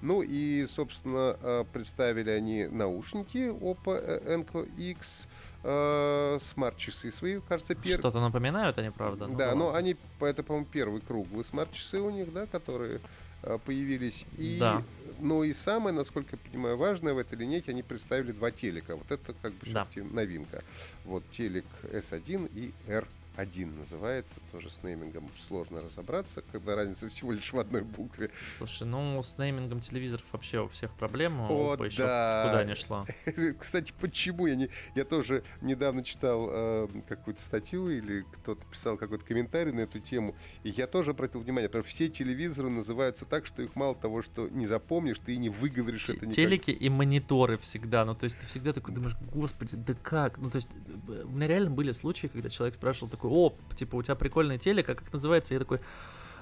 Ну 0.01 0.21
и, 0.21 0.67
собственно, 0.67 1.37
а, 1.41 1.63
представили 1.63 2.29
они 2.29 2.67
наушники 2.67 3.49
Oppo 3.49 3.97
Enco 4.25 4.69
X, 4.77 5.27
смарт-часы 5.61 7.11
свои, 7.11 7.39
кажется, 7.41 7.75
первые. 7.75 7.97
Что-то 7.97 8.21
напоминают 8.21 8.77
они, 8.77 8.91
правда? 8.91 9.27
Ну, 9.27 9.35
да, 9.35 9.53
но 9.55 9.73
они, 9.73 9.97
это, 10.21 10.41
по-моему, 10.41 10.67
первый 10.71 11.01
круглый 11.01 11.43
смарт-часы 11.43 11.99
у 11.99 12.09
них, 12.09 12.31
да, 12.31 12.45
которые 12.45 13.01
а, 13.43 13.57
появились. 13.57 14.25
И, 14.37 14.57
да. 14.59 14.83
Ну 15.19 15.43
и 15.43 15.53
самое, 15.53 15.95
насколько 15.95 16.35
я 16.35 16.49
понимаю, 16.49 16.77
важное 16.77 17.13
в 17.13 17.17
этой 17.17 17.37
линейке, 17.37 17.71
они 17.71 17.83
представили 17.83 18.31
два 18.31 18.51
телека. 18.51 18.95
Вот 18.95 19.11
это 19.11 19.33
как 19.41 19.53
бы 19.53 19.67
да. 19.69 19.87
новинка. 19.95 20.63
Вот 21.05 21.23
телек 21.31 21.65
S1 21.83 22.49
и 22.53 22.73
R 22.89 23.07
один 23.39 23.77
называется, 23.77 24.35
тоже 24.51 24.69
с 24.69 24.83
неймингом 24.83 25.29
сложно 25.47 25.81
разобраться, 25.81 26.43
когда 26.51 26.75
разница 26.75 27.07
всего 27.09 27.31
лишь 27.31 27.53
в 27.53 27.59
одной 27.59 27.83
букве. 27.83 28.31
Слушай, 28.57 28.85
ну 28.85 29.23
с 29.23 29.37
неймингом 29.37 29.79
телевизоров 29.79 30.25
вообще 30.33 30.61
у 30.61 30.67
всех 30.67 30.91
проблема, 30.95 31.47
О, 31.49 31.77
да. 31.77 31.85
еще 31.85 32.01
куда 32.01 32.63
не 32.65 32.75
шла. 32.75 33.05
Кстати, 33.59 33.93
почему 33.99 34.47
я 34.47 34.55
не, 34.55 34.69
я 34.95 35.05
тоже 35.05 35.43
недавно 35.61 36.03
читал 36.03 36.49
э, 36.51 36.87
какую-то 37.07 37.41
статью 37.41 37.89
или 37.89 38.25
кто-то 38.33 38.65
писал 38.67 38.97
какой-то 38.97 39.23
комментарий 39.23 39.71
на 39.71 39.81
эту 39.81 39.99
тему, 39.99 40.35
и 40.63 40.69
я 40.69 40.85
тоже 40.87 41.11
обратил 41.11 41.39
внимание, 41.39 41.69
потому 41.69 41.85
все 41.85 42.09
телевизоры 42.09 42.69
называются 42.69 43.23
так, 43.23 43.45
что 43.45 43.61
их 43.61 43.73
мало 43.75 43.95
того, 43.95 44.21
что 44.21 44.49
не 44.49 44.67
запомнишь, 44.67 45.19
ты 45.19 45.35
и 45.35 45.37
не 45.37 45.49
выговоришь 45.49 46.07
Т- 46.07 46.13
это 46.13 46.25
никак. 46.25 46.35
Телеки 46.35 46.71
и 46.71 46.89
мониторы 46.89 47.57
всегда, 47.57 48.03
ну 48.03 48.15
то 48.15 48.25
есть 48.25 48.37
ты 48.37 48.45
всегда 48.47 48.73
такой 48.73 48.93
думаешь, 48.93 49.15
господи, 49.31 49.77
да 49.77 49.93
как? 49.93 50.37
Ну 50.39 50.49
то 50.49 50.57
есть 50.57 50.69
э, 51.07 51.23
у 51.23 51.29
меня 51.29 51.47
реально 51.47 51.71
были 51.71 51.93
случаи, 51.93 52.27
когда 52.27 52.49
человек 52.49 52.75
спрашивал 52.75 53.09
такой, 53.09 53.28
о, 53.29 53.55
типа, 53.75 53.95
у 53.95 54.01
тебя 54.01 54.15
прикольный 54.15 54.57
телек, 54.57 54.89
а 54.89 54.95
как 54.95 55.11
называется? 55.13 55.53
Я 55.53 55.59
такой, 55.59 55.79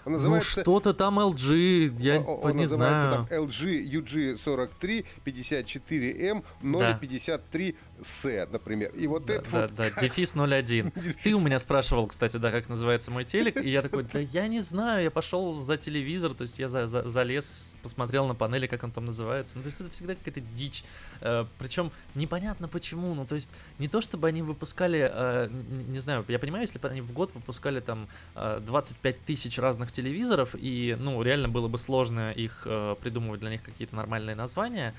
он 0.07 0.13
называется... 0.13 0.59
Ну, 0.59 0.61
что-то 0.63 0.93
там 0.93 1.19
LG, 1.19 1.97
я 1.99 2.21
он, 2.21 2.55
не 2.55 2.65
знаю. 2.65 3.27
там 3.27 3.27
LG 3.29 3.91
UG43 3.91 5.05
54M 5.25 6.43
053 6.99 7.75
C, 8.01 8.47
например. 8.51 8.91
И 8.91 9.07
вот 9.07 9.25
да, 9.25 9.35
это 9.35 9.51
да, 9.51 9.61
вот... 9.61 9.75
Да, 9.75 9.89
как... 9.89 10.01
дефис 10.01 10.33
01. 10.35 10.91
Ты 11.23 11.33
у 11.33 11.39
меня 11.39 11.59
спрашивал, 11.59 12.07
кстати, 12.07 12.37
да, 12.37 12.51
как 12.51 12.69
называется 12.69 13.11
мой 13.11 13.25
телек, 13.25 13.57
и 13.57 13.69
я 13.69 13.81
такой, 13.81 14.03
да 14.03 14.19
я 14.19 14.47
не 14.47 14.61
знаю, 14.61 15.03
я 15.03 15.11
пошел 15.11 15.53
за 15.53 15.77
телевизор, 15.77 16.33
то 16.33 16.43
есть 16.43 16.59
я 16.59 16.69
за, 16.69 16.87
за, 16.87 17.07
залез, 17.07 17.75
посмотрел 17.83 18.27
на 18.27 18.35
панели, 18.35 18.67
как 18.67 18.83
он 18.83 18.91
там 18.91 19.05
называется. 19.05 19.57
Ну, 19.57 19.63
то 19.63 19.67
есть 19.67 19.81
это 19.81 19.89
всегда 19.91 20.15
какая-то 20.15 20.41
дичь. 20.41 20.83
Э, 21.21 21.45
причем 21.57 21.91
непонятно 22.15 22.67
почему, 22.67 23.13
ну, 23.13 23.25
то 23.25 23.35
есть 23.35 23.49
не 23.79 23.87
то, 23.87 24.01
чтобы 24.01 24.27
они 24.27 24.41
выпускали, 24.41 25.09
э, 25.11 25.49
не 25.87 25.99
знаю, 25.99 26.25
я 26.27 26.39
понимаю, 26.39 26.63
если 26.63 26.79
бы 26.79 26.87
они 26.87 27.01
в 27.01 27.11
год 27.11 27.33
выпускали 27.33 27.79
там 27.79 28.07
э, 28.35 28.61
25 28.65 29.25
тысяч 29.25 29.57
разных 29.57 29.91
телевизоров, 29.91 30.55
и, 30.55 30.95
ну, 30.99 31.21
реально 31.21 31.49
было 31.49 31.67
бы 31.67 31.77
сложно 31.77 32.31
их 32.31 32.63
э, 32.65 32.95
придумывать 33.01 33.39
для 33.39 33.49
них 33.49 33.63
какие-то 33.63 33.95
нормальные 33.95 34.35
названия, 34.35 34.93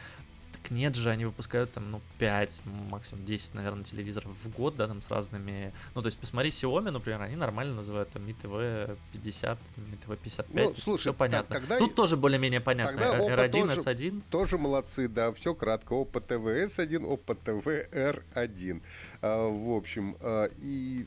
так 0.68 0.76
нет 0.76 0.94
же, 0.94 1.11
они 1.11 1.24
выпускают 1.24 1.72
там, 1.72 1.90
ну, 1.90 2.00
5, 2.18 2.62
максимум 2.90 3.24
10, 3.24 3.54
наверное, 3.54 3.85
телевизоров 3.85 4.31
в 4.42 4.50
год, 4.50 4.76
да, 4.76 4.87
там 4.87 5.02
с 5.02 5.11
разными... 5.11 5.72
Ну, 5.94 6.02
то 6.02 6.07
есть 6.07 6.18
посмотри 6.18 6.50
Xiaomi, 6.50 6.90
например, 6.90 7.22
они 7.22 7.37
нормально 7.37 7.74
называют 7.74 8.11
там 8.11 8.22
Mi 8.26 8.37
TV 8.40 8.96
50, 9.12 9.59
Mi 9.76 9.98
TV 10.07 10.16
55, 10.16 10.68
ну, 10.68 10.74
слушай, 10.76 11.00
все 11.00 11.14
понятно. 11.14 11.57
Тогда... 11.57 11.78
Тут 11.78 11.94
тоже 11.94 12.16
более-менее 12.16 12.61
понятно. 12.61 13.00
Тогда 13.00 13.46
R1, 13.46 13.50
тоже, 13.50 13.81
S1. 13.81 14.22
Тоже 14.31 14.59
молодцы, 14.59 15.09
да, 15.09 15.33
все 15.33 15.54
кратко. 15.54 15.94
Oppo 15.94 16.24
TV 16.26 16.66
S1, 16.66 17.02
Oppo 17.02 17.37
TV 17.42 17.90
R1. 17.90 18.83
А, 19.22 19.48
в 19.48 19.76
общем, 19.76 20.16
а, 20.20 20.48
и 20.59 21.07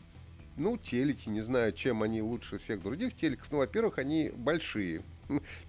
ну, 0.57 0.77
телеки, 0.77 1.29
не 1.29 1.41
знаю, 1.41 1.71
чем 1.73 2.03
они 2.03 2.21
лучше 2.21 2.57
всех 2.57 2.81
других 2.81 3.15
телеков. 3.15 3.47
Ну, 3.51 3.59
во-первых, 3.59 3.97
они 3.99 4.31
большие. 4.35 5.03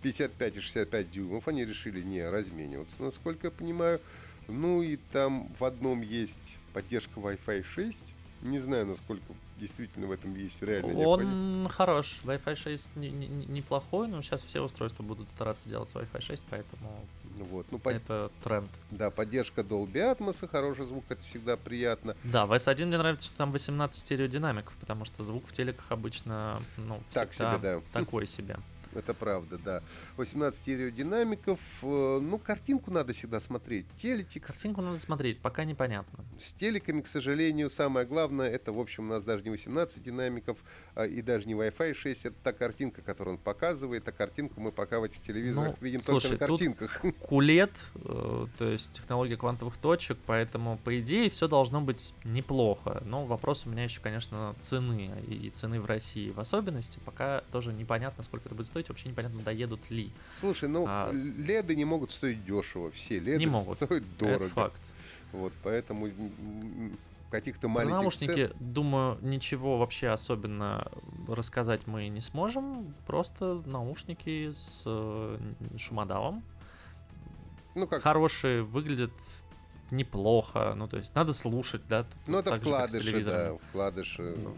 55 0.03 0.57
и 0.57 0.61
65 0.61 1.11
дюймов. 1.11 1.49
Они 1.49 1.65
решили 1.65 2.01
не 2.03 2.29
размениваться, 2.29 3.03
насколько 3.03 3.49
я 3.49 3.51
понимаю. 3.51 4.01
Ну 4.49 4.83
и 4.83 4.97
там 5.13 5.49
в 5.59 5.65
одном 5.65 6.03
есть 6.03 6.59
поддержка 6.73 7.21
Wi-Fi 7.21 7.65
6. 7.65 8.05
Не 8.43 8.59
знаю, 8.59 8.87
насколько 8.87 9.23
действительно 9.63 10.09
в 10.09 10.13
этом 10.13 10.35
есть 10.35 10.61
реально 10.63 10.99
Он 11.07 11.69
хорош. 11.69 12.21
Wi-Fi 12.25 12.57
6 12.57 12.97
не, 12.97 13.11
не, 13.11 13.29
неплохой, 13.29 14.09
но 14.09 14.21
сейчас 14.21 14.43
все 14.43 14.61
устройства 14.61 15.05
будут 15.05 15.29
стараться 15.31 15.69
делать 15.69 15.89
с 15.91 15.95
Wi-Fi 15.95 16.21
6, 16.21 16.43
поэтому 16.51 17.07
вот. 17.39 17.67
ну, 17.71 17.79
под... 17.79 17.95
это 17.95 18.33
тренд. 18.43 18.69
Да, 18.91 19.11
поддержка 19.11 19.61
Dolby 19.61 20.19
Atmos, 20.19 20.47
хороший 20.49 20.87
звук, 20.87 21.05
это 21.09 21.23
всегда 21.23 21.57
приятно. 21.57 22.17
Да, 22.25 22.47
в 22.47 22.53
S1 22.53 22.87
мне 22.87 22.99
нравится, 22.99 23.29
что 23.29 23.37
там 23.37 23.53
18 23.53 24.01
стереодинамиков, 24.01 24.75
потому 24.81 25.05
что 25.05 25.23
звук 25.23 25.47
в 25.47 25.53
телеках 25.53 25.87
обычно 25.91 26.61
ну, 26.77 27.01
так 27.13 27.33
себе, 27.33 27.59
да. 27.59 27.81
такой 27.93 28.27
себе 28.27 28.57
это 28.95 29.15
правда, 29.15 29.59
да. 29.59 29.83
18 30.17 30.61
стереодинамиков. 30.61 31.61
Э, 31.83 32.19
ну, 32.21 32.39
картинку 32.39 32.91
надо 32.91 33.13
всегда 33.13 33.41
смотреть. 33.41 33.87
Телекик. 33.97 34.47
Картинку 34.47 34.81
надо 34.83 34.99
смотреть, 34.99 35.39
пока 35.39 35.65
непонятно. 35.65 36.25
С 36.39 36.53
телеками, 36.53 37.01
к 37.01 37.07
сожалению, 37.07 37.71
самое 37.71 38.07
главное, 38.07 38.49
это, 38.49 38.73
в 38.73 38.79
общем, 38.79 39.05
у 39.05 39.09
нас 39.09 39.23
даже 39.23 39.45
не 39.45 39.51
18 39.51 40.03
динамиков 40.03 40.59
а, 40.95 41.07
и 41.07 41.23
даже 41.23 41.47
не 41.49 41.55
Wi-Fi 41.55 41.95
6. 41.95 42.27
Это 42.27 42.37
та 42.43 42.53
картинка, 42.53 43.03
которую 43.03 43.37
он 43.37 43.43
показывает. 43.43 44.07
А 44.09 44.13
картинку 44.13 44.61
мы 44.61 44.73
пока 44.73 45.01
в 45.01 45.05
этих 45.05 45.23
телевизорах 45.23 45.77
ну, 45.81 45.85
видим 45.85 46.03
слушай, 46.03 46.31
только 46.31 46.45
на 46.45 46.49
картинках. 46.49 47.01
Тут 47.01 47.17
кулет, 47.21 47.73
э, 47.95 48.47
то 48.59 48.65
есть 48.69 48.93
технология 48.93 49.37
квантовых 49.37 49.77
точек, 49.77 50.19
поэтому, 50.27 50.79
по 50.79 50.99
идее, 51.01 51.31
все 51.31 51.49
должно 51.49 51.81
быть 51.81 52.15
неплохо. 52.25 53.03
Но 53.05 53.25
вопрос 53.25 53.67
у 53.67 53.71
меня 53.71 53.85
еще, 53.85 54.01
конечно, 54.01 54.55
цены 54.61 55.13
и 55.27 55.51
цены 55.51 55.81
в 55.81 55.87
России 55.87 56.31
в 56.31 56.41
особенности. 56.41 57.01
Пока 57.05 57.43
тоже 57.53 57.73
непонятно, 57.73 58.23
сколько 58.23 58.47
это 58.47 58.55
будет 58.55 58.67
стоить 58.69 58.82
стоить, 58.83 58.89
вообще 58.89 59.09
непонятно, 59.09 59.43
доедут 59.43 59.91
ли. 59.91 60.11
Слушай, 60.39 60.69
ну, 60.69 60.85
а, 60.87 61.13
леды 61.13 61.77
не 61.77 61.85
могут 61.85 62.13
стоить 62.13 62.45
дешево, 62.45 62.91
все 62.91 63.19
леды 63.19 63.39
не 63.39 63.47
могут. 63.51 63.77
стоят 63.77 64.05
дорого. 64.19 64.45
Это 64.45 64.49
факт. 64.49 64.81
Вот, 65.33 65.53
поэтому 65.63 66.11
каких-то 67.31 67.69
маленьких 67.69 67.97
наушники, 67.97 68.49
цен... 68.49 68.57
думаю, 68.61 69.19
ничего 69.23 69.79
вообще 69.79 70.09
особенно 70.09 70.87
рассказать 71.27 71.87
мы 71.87 72.09
не 72.09 72.21
сможем. 72.21 72.95
Просто 73.07 73.63
наушники 73.65 74.53
с 74.53 74.83
э, 74.85 75.39
шумодавом. 75.79 76.43
Ну, 77.75 77.87
как... 77.87 78.03
Хорошие, 78.03 78.63
выглядят 78.63 79.13
неплохо. 79.93 80.75
Ну, 80.77 80.89
то 80.89 80.97
есть 80.97 81.15
надо 81.15 81.33
слушать, 81.33 81.83
да. 81.89 82.07
Ну, 82.27 82.39
это 82.39 82.57
вкладыши, 82.57 83.25
да, 83.25 83.55
вкладыши. 83.69 84.35
Ну, 84.37 84.57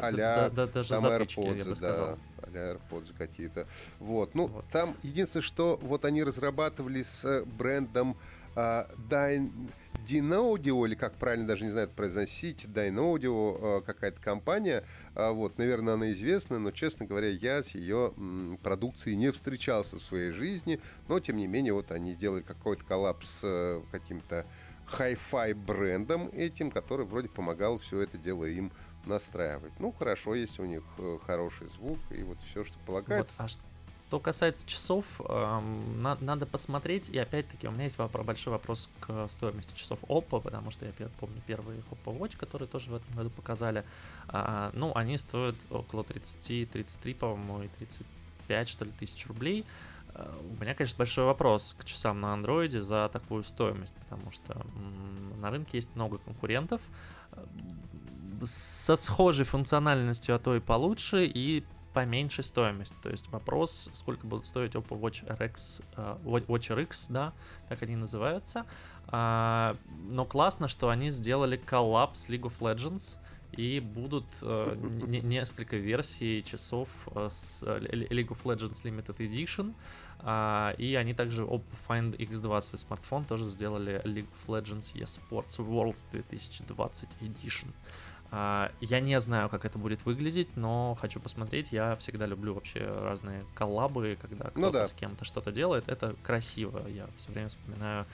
а-ля 0.00 0.50
да, 0.50 0.66
да, 0.66 0.66
даже 0.66 0.90
там 0.90 1.04
AirPods, 1.06 1.80
да 1.80 2.16
а 2.42 2.46
AirPods 2.48 3.14
какие-то. 3.16 3.66
Вот. 3.98 4.34
Ну, 4.34 4.46
вот. 4.46 4.64
там 4.70 4.96
единственное, 5.02 5.42
что 5.42 5.78
вот 5.82 6.04
они 6.04 6.22
разрабатывали 6.22 7.02
с 7.02 7.44
брендом 7.44 8.16
uh, 8.54 8.86
Dyn 9.08 9.50
Dynaudio, 10.06 10.86
или 10.86 10.94
как 10.94 11.14
правильно 11.14 11.46
даже 11.46 11.64
не 11.64 11.70
знаю 11.70 11.86
это 11.86 11.96
произносить, 11.96 12.64
Dynaudio, 12.64 13.82
какая-то 13.82 14.20
компания. 14.20 14.84
Вот, 15.14 15.58
наверное, 15.58 15.94
она 15.94 16.10
известна, 16.12 16.58
но, 16.58 16.70
честно 16.70 17.06
говоря, 17.06 17.28
я 17.28 17.62
с 17.62 17.70
ее 17.70 18.12
продукцией 18.62 19.16
не 19.16 19.30
встречался 19.30 19.96
в 19.96 20.02
своей 20.02 20.32
жизни. 20.32 20.80
Но, 21.08 21.20
тем 21.20 21.36
не 21.36 21.46
менее, 21.46 21.72
вот 21.72 21.90
они 21.90 22.14
сделали 22.14 22.42
какой-то 22.42 22.84
коллапс 22.84 23.40
с 23.40 23.82
каким-то 23.90 24.46
хай-фай 24.86 25.52
брендом 25.52 26.28
этим, 26.32 26.70
который 26.70 27.06
вроде 27.06 27.28
помогал 27.28 27.78
все 27.78 28.00
это 28.00 28.18
дело 28.18 28.44
им 28.44 28.72
настраивать. 29.06 29.72
Ну, 29.78 29.92
хорошо, 29.92 30.34
если 30.34 30.62
у 30.62 30.66
них 30.66 30.82
э, 30.98 31.18
хороший 31.24 31.68
звук 31.68 31.98
и 32.10 32.22
вот 32.22 32.38
все, 32.50 32.64
что 32.64 32.76
полагается. 32.80 33.34
Вот, 33.38 33.44
а 33.44 33.48
что 34.10 34.18
касается 34.18 34.66
часов, 34.66 35.20
эм, 35.20 36.02
на, 36.02 36.18
надо 36.20 36.44
посмотреть. 36.44 37.10
И 37.10 37.16
опять-таки 37.16 37.68
у 37.68 37.70
меня 37.70 37.84
есть 37.84 37.96
вопрос, 37.96 38.26
большой 38.26 38.50
вопрос 38.50 38.90
к 38.98 39.28
стоимости 39.28 39.72
часов 39.76 40.00
Oppo, 40.08 40.40
потому 40.40 40.72
что 40.72 40.84
я 40.84 40.92
помню 41.20 41.40
первый 41.46 41.76
Oppo 41.92 42.18
Watch, 42.18 42.36
который 42.36 42.66
тоже 42.66 42.90
в 42.90 42.96
этом 42.96 43.14
году 43.14 43.30
показали. 43.30 43.84
А, 44.26 44.72
ну, 44.74 44.90
они 44.96 45.16
стоят 45.16 45.54
около 45.70 46.02
30, 46.02 46.68
33, 46.72 47.14
по-моему, 47.14 47.62
и 47.62 47.68
35, 47.68 48.68
что 48.68 48.84
ли, 48.84 48.90
тысяч 48.98 49.28
рублей. 49.28 49.64
Э, 50.14 50.28
у 50.58 50.60
меня, 50.60 50.74
конечно, 50.74 50.98
большой 50.98 51.24
вопрос 51.24 51.76
к 51.78 51.84
часам 51.84 52.20
на 52.20 52.32
андроиде 52.32 52.82
за 52.82 53.08
такую 53.12 53.44
стоимость, 53.44 53.94
потому 54.08 54.32
что 54.32 54.60
на 55.40 55.52
рынке 55.52 55.78
есть 55.78 55.94
много 55.94 56.18
конкурентов 56.18 56.80
э, 57.30 57.44
со 58.44 58.96
схожей 58.96 59.46
функциональностью, 59.46 60.34
а 60.34 60.40
то 60.40 60.56
и 60.56 60.58
получше, 60.58 61.26
и 61.26 61.62
по 61.92 62.04
меньшей 62.04 62.44
стоимости. 62.44 62.94
То 63.02 63.10
есть 63.10 63.28
вопрос, 63.30 63.90
сколько 63.92 64.26
будут 64.26 64.46
стоить 64.46 64.74
Oppo 64.74 64.98
Watch 65.00 65.26
RX, 65.26 65.82
uh, 65.96 66.20
Watch 66.22 66.74
RX, 66.76 67.06
да, 67.08 67.32
так 67.68 67.82
они 67.82 67.96
называются. 67.96 68.66
Uh, 69.08 69.76
но 70.08 70.24
классно, 70.24 70.68
что 70.68 70.88
они 70.88 71.10
сделали 71.10 71.56
коллаб 71.56 72.16
с 72.16 72.28
League 72.28 72.42
of 72.42 72.58
Legends, 72.60 73.18
и 73.52 73.80
будут 73.80 74.26
э, 74.42 74.76
несколько 75.24 75.76
версий 75.76 76.42
часов 76.44 77.08
э, 77.14 77.28
с 77.30 77.62
э, 77.62 77.78
League 77.80 78.28
of 78.28 78.42
Legends 78.44 78.82
Limited 78.84 79.16
Edition. 79.18 79.74
Э, 80.20 80.74
и 80.78 80.94
они 80.94 81.14
также 81.14 81.42
Oppo 81.42 81.64
Find 81.88 82.16
X2 82.16 82.60
свой 82.62 82.78
смартфон 82.78 83.24
тоже 83.24 83.48
сделали 83.48 84.00
League 84.04 84.28
of 84.28 84.46
Legends 84.46 84.94
eSports 84.94 85.58
Worlds 85.58 86.04
2020 86.12 87.08
Edition. 87.20 87.72
А, 88.32 88.70
я 88.80 89.00
не 89.00 89.20
знаю, 89.20 89.48
как 89.48 89.64
это 89.64 89.76
будет 89.78 90.04
выглядеть, 90.04 90.56
но 90.56 90.96
хочу 91.00 91.18
посмотреть. 91.18 91.72
Я 91.72 91.96
всегда 91.96 92.26
люблю 92.26 92.54
вообще 92.54 92.80
разные 92.80 93.44
коллабы, 93.54 94.16
когда 94.20 94.44
ну 94.46 94.50
кто-то 94.50 94.66
ну, 94.66 94.72
да. 94.72 94.86
с 94.86 94.92
кем-то 94.92 95.24
что-то 95.24 95.50
делает. 95.50 95.88
Это 95.88 96.14
красиво. 96.22 96.86
Я 96.88 97.08
все 97.18 97.32
время 97.32 97.48
вспоминаю, 97.48 98.06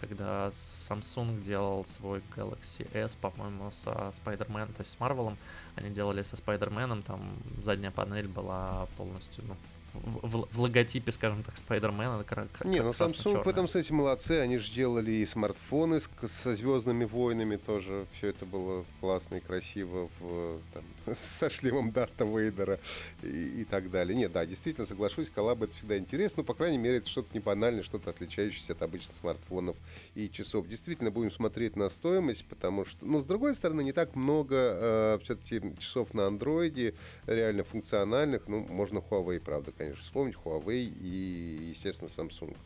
когда 0.00 0.48
Samsung 0.48 1.40
делал 1.40 1.84
свой 1.86 2.20
Galaxy 2.34 2.88
S, 2.94 3.14
по-моему, 3.14 3.70
со 3.70 3.90
Spider-Man, 3.90 4.74
то 4.74 4.80
есть 4.80 4.90
с 4.92 4.96
Marvel. 4.96 5.36
Они 5.76 5.90
делали 5.90 6.22
со 6.22 6.34
Spider-Man, 6.34 7.02
там 7.02 7.20
задняя 7.62 7.92
панель 7.92 8.28
была 8.28 8.88
полностью 8.96 9.44
ну, 9.46 9.56
в, 9.94 10.48
в 10.50 10.60
логотипе, 10.60 11.12
скажем 11.12 11.42
так, 11.42 11.56
Спайдермена. 11.56 12.24
Как, 12.24 12.64
Не, 12.64 12.82
ну 12.82 12.90
Samsung 12.90 13.42
в 13.42 13.48
этом 13.48 13.68
смысле 13.68 13.96
молодцы. 13.96 14.32
Они 14.40 14.58
же 14.58 14.72
делали 14.72 15.10
и 15.12 15.26
смартфоны 15.26 16.00
с, 16.00 16.08
со 16.28 16.54
Звездными 16.54 17.04
войнами 17.04 17.56
тоже. 17.56 18.06
Все 18.16 18.28
это 18.28 18.44
было 18.44 18.84
классно 19.00 19.36
и 19.36 19.40
красиво 19.40 20.08
в, 20.18 20.60
там, 20.72 20.84
со 21.14 21.50
шлемом 21.50 21.92
Дарта 21.92 22.24
Вейдера 22.24 22.80
и, 23.22 23.60
и 23.60 23.64
так 23.64 23.90
далее. 23.90 24.16
Нет, 24.16 24.32
да, 24.32 24.44
действительно, 24.44 24.86
соглашусь, 24.86 25.30
коллабы 25.30 25.66
это 25.66 25.74
всегда 25.76 25.96
интересно. 25.96 26.38
Ну, 26.38 26.44
по 26.44 26.54
крайней 26.54 26.78
мере, 26.78 26.98
это 26.98 27.08
что-то 27.08 27.28
не 27.32 27.40
банальное, 27.40 27.82
что-то 27.82 28.10
отличающееся 28.10 28.72
от 28.72 28.82
обычных 28.82 29.14
смартфонов 29.14 29.76
и 30.14 30.28
часов. 30.30 30.66
Действительно, 30.66 31.10
будем 31.10 31.30
смотреть 31.30 31.76
на 31.76 31.88
стоимость, 31.88 32.44
потому 32.46 32.84
что, 32.84 33.04
ну, 33.04 33.20
с 33.20 33.24
другой 33.24 33.54
стороны, 33.54 33.82
не 33.82 33.92
так 33.92 34.16
много 34.16 34.56
э, 34.56 35.18
все-таки 35.22 35.62
часов 35.78 36.14
на 36.14 36.26
андроиде 36.26 36.94
реально 37.26 37.64
функциональных. 37.64 38.48
Ну, 38.48 38.66
можно 38.68 38.98
Huawei, 38.98 39.40
правда, 39.40 39.72
конечно 39.76 39.83
конечно, 39.84 40.02
вспомнить 40.02 40.36
Huawei 40.44 40.82
и, 40.82 41.70
естественно, 41.70 42.08
Samsung. 42.08 42.56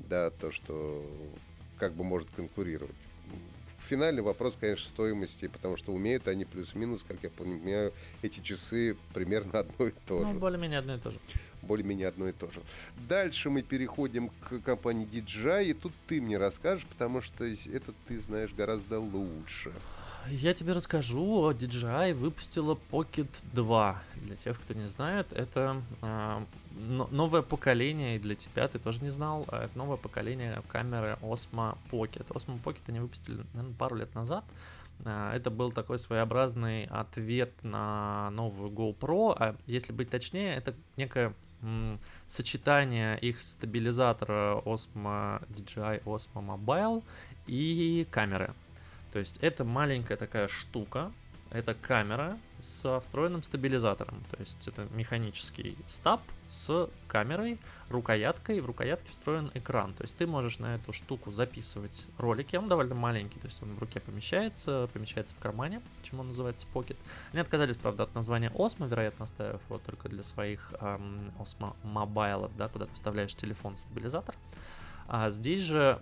Да, 0.00 0.30
то, 0.30 0.50
что 0.50 1.04
как 1.78 1.92
бы 1.92 2.04
может 2.04 2.28
конкурировать. 2.30 2.94
Финальный 3.88 4.22
вопрос, 4.22 4.56
конечно, 4.58 4.88
стоимости, 4.88 5.48
потому 5.48 5.76
что 5.76 5.92
умеют 5.92 6.28
они 6.28 6.44
плюс-минус, 6.44 7.04
как 7.06 7.18
я 7.22 7.30
понимаю, 7.30 7.92
эти 8.22 8.40
часы 8.40 8.96
примерно 9.12 9.58
одно 9.60 9.86
и 9.88 9.92
то 10.06 10.20
ну, 10.20 10.28
же. 10.28 10.32
Ну, 10.34 10.40
более-менее 10.40 10.78
одно 10.78 10.94
и 10.94 10.98
то 10.98 11.10
же. 11.10 11.18
Более-менее 11.62 12.08
одно 12.08 12.28
и 12.28 12.32
то 12.32 12.50
же. 12.50 12.60
Дальше 13.08 13.50
мы 13.50 13.62
переходим 13.62 14.30
к 14.40 14.60
компании 14.60 15.06
DJI, 15.06 15.66
и 15.66 15.74
тут 15.74 15.92
ты 16.08 16.20
мне 16.20 16.38
расскажешь, 16.38 16.86
потому 16.86 17.20
что 17.20 17.44
это 17.44 17.92
ты 18.08 18.20
знаешь 18.20 18.52
гораздо 18.54 18.98
лучше 18.98 19.72
я 20.28 20.54
тебе 20.54 20.72
расскажу. 20.72 21.50
DJI 21.50 22.14
выпустила 22.14 22.78
Pocket 22.90 23.28
2. 23.52 24.02
Для 24.16 24.36
тех, 24.36 24.60
кто 24.60 24.74
не 24.74 24.88
знает, 24.88 25.32
это 25.32 25.82
э, 26.02 26.44
новое 27.10 27.42
поколение, 27.42 28.16
и 28.16 28.18
для 28.18 28.34
тебя 28.34 28.68
ты 28.68 28.78
тоже 28.78 29.02
не 29.02 29.10
знал, 29.10 29.44
а 29.48 29.64
это 29.64 29.76
новое 29.76 29.96
поколение 29.96 30.62
камеры 30.68 31.18
Osmo 31.22 31.76
Pocket. 31.90 32.26
Osmo 32.28 32.62
Pocket 32.62 32.82
они 32.88 33.00
выпустили, 33.00 33.44
наверное, 33.54 33.76
пару 33.76 33.96
лет 33.96 34.14
назад. 34.14 34.44
Э, 35.04 35.32
это 35.34 35.50
был 35.50 35.72
такой 35.72 35.98
своеобразный 35.98 36.84
ответ 36.86 37.52
на 37.62 38.30
новую 38.30 38.70
GoPro. 38.70 39.34
А 39.38 39.56
если 39.66 39.92
быть 39.92 40.10
точнее, 40.10 40.54
это 40.54 40.74
некое 40.96 41.34
сочетание 42.26 43.16
их 43.20 43.40
стабилизатора 43.40 44.60
Osmo 44.64 45.40
DJI 45.48 46.02
Osmo 46.04 46.42
Mobile 46.42 47.04
и 47.46 48.06
камеры. 48.10 48.52
То 49.12 49.18
есть 49.18 49.38
это 49.38 49.64
маленькая 49.64 50.16
такая 50.16 50.48
штука, 50.48 51.12
это 51.52 51.74
камера 51.74 52.38
со 52.60 52.98
встроенным 53.00 53.42
стабилизатором. 53.42 54.22
То 54.30 54.38
есть 54.40 54.66
это 54.66 54.88
механический 54.90 55.76
стаб 55.86 56.22
с 56.48 56.88
камерой, 57.08 57.58
рукояткой, 57.90 58.60
в 58.60 58.66
рукоятке 58.66 59.10
встроен 59.10 59.50
экран. 59.52 59.92
То 59.92 60.04
есть 60.04 60.16
ты 60.16 60.26
можешь 60.26 60.58
на 60.58 60.76
эту 60.76 60.94
штуку 60.94 61.30
записывать 61.30 62.06
ролики, 62.16 62.56
он 62.56 62.68
довольно 62.68 62.94
маленький, 62.94 63.38
то 63.38 63.46
есть 63.46 63.62
он 63.62 63.74
в 63.74 63.78
руке 63.78 64.00
помещается, 64.00 64.88
помещается 64.94 65.34
в 65.34 65.38
кармане, 65.38 65.82
почему 66.00 66.22
он 66.22 66.28
называется 66.28 66.66
Pocket. 66.72 66.96
Они 67.32 67.40
отказались, 67.40 67.76
правда, 67.76 68.04
от 68.04 68.14
названия 68.14 68.50
Osmo, 68.50 68.88
вероятно, 68.88 69.26
оставив 69.26 69.60
его 69.68 69.78
только 69.78 70.08
для 70.08 70.22
своих 70.22 70.72
эм, 70.80 71.32
Osmo 71.38 71.76
Mobile, 71.84 72.50
да, 72.56 72.68
куда 72.68 72.86
ты 72.86 72.94
вставляешь 72.94 73.34
телефон-стабилизатор. 73.34 74.34
А 75.14 75.28
здесь 75.28 75.60
же 75.60 76.00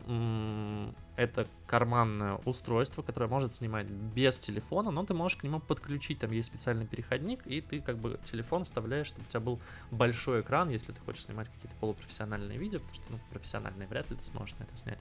это 1.17 1.49
карманное 1.67 2.37
устройство, 2.45 3.03
которое 3.03 3.27
может 3.27 3.53
снимать 3.57 3.89
без 3.89 4.39
телефона, 4.39 4.93
но 4.93 5.05
ты 5.05 5.15
можешь 5.15 5.37
к 5.37 5.43
нему 5.43 5.59
подключить, 5.59 6.21
там 6.21 6.31
есть 6.31 6.47
специальный 6.47 6.87
переходник, 6.87 7.45
и 7.45 7.61
ты 7.61 7.81
как 7.81 7.99
бы 7.99 8.21
телефон 8.23 8.63
вставляешь, 8.65 9.09
чтобы 9.09 9.27
у 9.27 9.29
тебя 9.29 9.41
был 9.41 9.61
большой 9.91 10.43
экран, 10.43 10.71
если 10.71 10.93
ты 10.93 11.01
хочешь 11.01 11.25
снимать 11.25 11.49
какие-то 11.49 11.75
полупрофессиональные 11.81 12.57
видео, 12.57 12.79
потому 12.79 12.95
что, 12.95 13.05
ну, 13.11 13.19
профессиональные 13.33 13.89
вряд 13.89 14.09
ли 14.11 14.17
ты 14.17 14.23
сможешь 14.23 14.57
на 14.61 14.63
это 14.63 14.77
снять. 14.77 15.01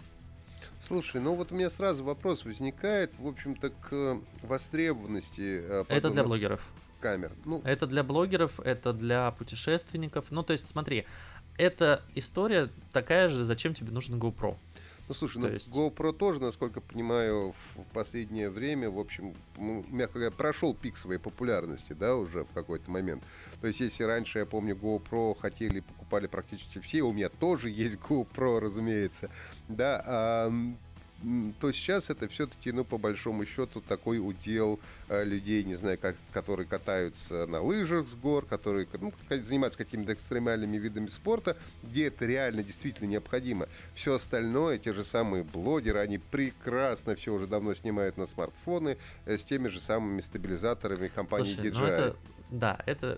Слушай, 0.81 1.21
ну 1.21 1.35
вот 1.35 1.51
у 1.51 1.55
меня 1.55 1.69
сразу 1.69 2.03
вопрос 2.03 2.45
возникает, 2.45 3.13
в 3.19 3.27
общем-то, 3.27 3.69
к 3.69 4.21
востребованности. 4.41 5.61
Подобных... 5.61 5.91
Это 5.91 6.09
для 6.09 6.23
блогеров 6.23 6.73
камер. 6.99 7.31
Ну. 7.45 7.61
Это 7.63 7.87
для 7.87 8.03
блогеров, 8.03 8.59
это 8.59 8.93
для 8.93 9.31
путешественников. 9.31 10.25
Ну, 10.31 10.43
то 10.43 10.53
есть, 10.53 10.67
смотри, 10.67 11.05
эта 11.59 12.01
история 12.15 12.69
такая 12.93 13.27
же, 13.27 13.43
зачем 13.43 13.73
тебе 13.73 13.91
нужен 13.91 14.17
GoPro. 14.17 14.55
Ну, 15.09 15.15
слушай, 15.15 15.39
ну, 15.39 15.49
есть... 15.49 15.69
GoPro 15.69 16.13
тоже, 16.13 16.39
насколько 16.39 16.81
понимаю, 16.81 17.51
в 17.51 17.83
последнее 17.93 18.49
время, 18.49 18.89
в 18.91 18.99
общем, 18.99 19.33
ну, 19.57 19.83
мягко 19.89 20.19
говоря, 20.19 20.31
прошел 20.31 20.75
пик 20.75 20.97
своей 20.97 21.19
популярности, 21.19 21.93
да, 21.93 22.15
уже 22.15 22.43
в 22.43 22.51
какой-то 22.51 22.89
момент. 22.91 23.23
То 23.59 23.67
есть, 23.67 23.79
если 23.79 24.03
раньше, 24.03 24.39
я 24.39 24.45
помню, 24.45 24.75
GoPro 24.75 25.37
хотели, 25.37 25.79
покупали 25.81 26.27
практически 26.27 26.79
все, 26.79 27.01
у 27.01 27.11
меня 27.11 27.29
тоже 27.29 27.69
есть 27.71 27.95
GoPro, 28.09 28.59
разумеется, 28.59 29.29
да, 29.67 30.01
а 30.05 30.53
то 31.59 31.71
сейчас 31.71 32.09
это 32.09 32.27
все-таки, 32.27 32.71
ну, 32.71 32.83
по 32.83 32.97
большому 32.97 33.45
счету, 33.45 33.81
такой 33.81 34.19
удел 34.19 34.79
э, 35.09 35.23
людей, 35.23 35.63
не 35.63 35.75
знаю, 35.75 35.97
как, 35.97 36.15
которые 36.31 36.65
катаются 36.65 37.45
на 37.47 37.61
лыжах 37.61 38.07
с 38.07 38.15
гор, 38.15 38.45
которые 38.45 38.87
ну, 38.99 39.11
занимаются 39.29 39.77
какими-то 39.77 40.13
экстремальными 40.13 40.77
видами 40.77 41.07
спорта, 41.07 41.57
где 41.83 42.07
это 42.07 42.25
реально 42.25 42.63
действительно 42.63 43.07
необходимо. 43.07 43.67
Все 43.95 44.15
остальное, 44.15 44.77
те 44.77 44.93
же 44.93 45.03
самые 45.03 45.43
блогеры, 45.43 45.99
они 45.99 46.19
прекрасно 46.19 47.15
все 47.15 47.33
уже 47.33 47.47
давно 47.47 47.73
снимают 47.73 48.17
на 48.17 48.25
смартфоны 48.25 48.97
э, 49.25 49.37
с 49.37 49.43
теми 49.43 49.67
же 49.67 49.81
самыми 49.81 50.21
стабилизаторами 50.21 51.09
компании 51.09 51.53
Слушай, 51.53 51.71
DJI. 51.71 51.79
Ну 51.79 51.85
это 51.85 52.15
Да, 52.51 52.79
это 52.87 53.15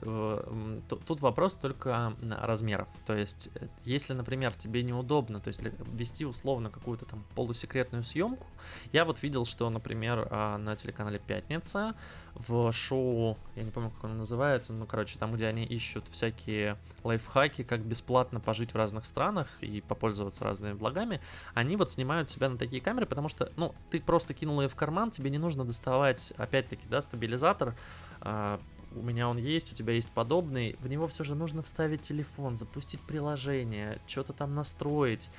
тут 1.07 1.21
вопрос 1.21 1.55
только 1.55 2.13
размеров. 2.21 2.89
То 3.05 3.15
есть, 3.15 3.49
э, 3.55 3.67
если, 3.85 4.13
например, 4.13 4.53
тебе 4.55 4.83
неудобно, 4.83 5.39
то 5.39 5.47
есть 5.47 5.61
вести 5.93 6.25
условно 6.25 6.69
какую-то 6.69 7.05
там 7.05 7.23
полусекретную 7.33 8.03
съемку, 8.03 8.45
я 8.91 9.05
вот 9.05 9.23
видел, 9.23 9.45
что, 9.45 9.69
например, 9.69 10.27
а, 10.29 10.57
на 10.57 10.75
телеканале 10.75 11.19
Пятница 11.19 11.95
в 12.35 12.73
шоу, 12.73 13.37
я 13.55 13.63
не 13.63 13.71
помню, 13.71 13.91
как 13.91 14.05
оно 14.05 14.15
называется, 14.15 14.73
ну, 14.73 14.85
короче, 14.85 15.17
там, 15.17 15.33
где 15.33 15.47
они 15.47 15.63
ищут 15.63 16.07
всякие 16.09 16.77
лайфхаки, 17.03 17.63
как 17.63 17.81
бесплатно 17.81 18.41
пожить 18.41 18.73
в 18.73 18.75
разных 18.75 19.05
странах 19.05 19.47
и 19.61 19.79
попользоваться 19.79 20.43
разными 20.43 20.73
благами, 20.73 21.21
они 21.53 21.77
вот 21.77 21.89
снимают 21.89 22.29
себя 22.29 22.49
на 22.49 22.57
такие 22.57 22.81
камеры, 22.81 23.05
потому 23.05 23.29
что, 23.29 23.51
ну, 23.55 23.73
ты 23.91 24.01
просто 24.01 24.33
кинул 24.33 24.61
ее 24.61 24.67
в 24.67 24.75
карман, 24.75 25.11
тебе 25.11 25.29
не 25.29 25.37
нужно 25.37 25.63
доставать, 25.63 26.33
опять-таки, 26.35 26.85
да, 26.89 27.01
стабилизатор, 27.01 27.75
а, 28.19 28.59
у 28.95 29.01
меня 29.01 29.29
он 29.29 29.37
есть, 29.37 29.71
у 29.71 29.75
тебя 29.75 29.93
есть 29.93 30.09
подобный, 30.09 30.75
в 30.79 30.87
него 30.87 31.07
все 31.07 31.23
же 31.23 31.35
нужно 31.35 31.63
вставить 31.63 32.01
телефон, 32.01 32.57
запустить 32.57 33.01
приложение, 33.01 33.99
что-то 34.07 34.33
там 34.33 34.53
настроить. 34.53 35.29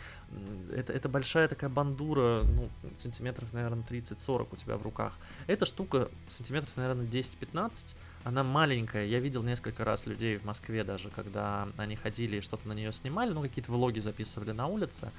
Это, 0.74 0.92
это 0.92 1.08
большая 1.08 1.48
такая 1.48 1.68
бандура, 1.68 2.42
ну, 2.44 2.68
сантиметров, 2.96 3.52
наверное, 3.52 3.84
30-40 3.84 4.48
у 4.50 4.56
тебя 4.56 4.76
в 4.76 4.82
руках. 4.82 5.18
Эта 5.46 5.66
штука 5.66 6.08
сантиметров, 6.28 6.72
наверное, 6.76 7.06
10-15, 7.06 7.94
она 8.24 8.42
маленькая. 8.42 9.04
Я 9.04 9.20
видел 9.20 9.42
несколько 9.42 9.84
раз 9.84 10.06
людей 10.06 10.36
в 10.36 10.44
Москве 10.44 10.84
даже, 10.84 11.10
когда 11.10 11.68
они 11.76 11.96
ходили 11.96 12.38
и 12.38 12.40
что-то 12.40 12.68
на 12.68 12.72
нее 12.72 12.92
снимали, 12.92 13.32
ну, 13.32 13.42
какие-то 13.42 13.72
влоги 13.72 14.00
записывали 14.00 14.52
на 14.52 14.66
улице. 14.66 15.10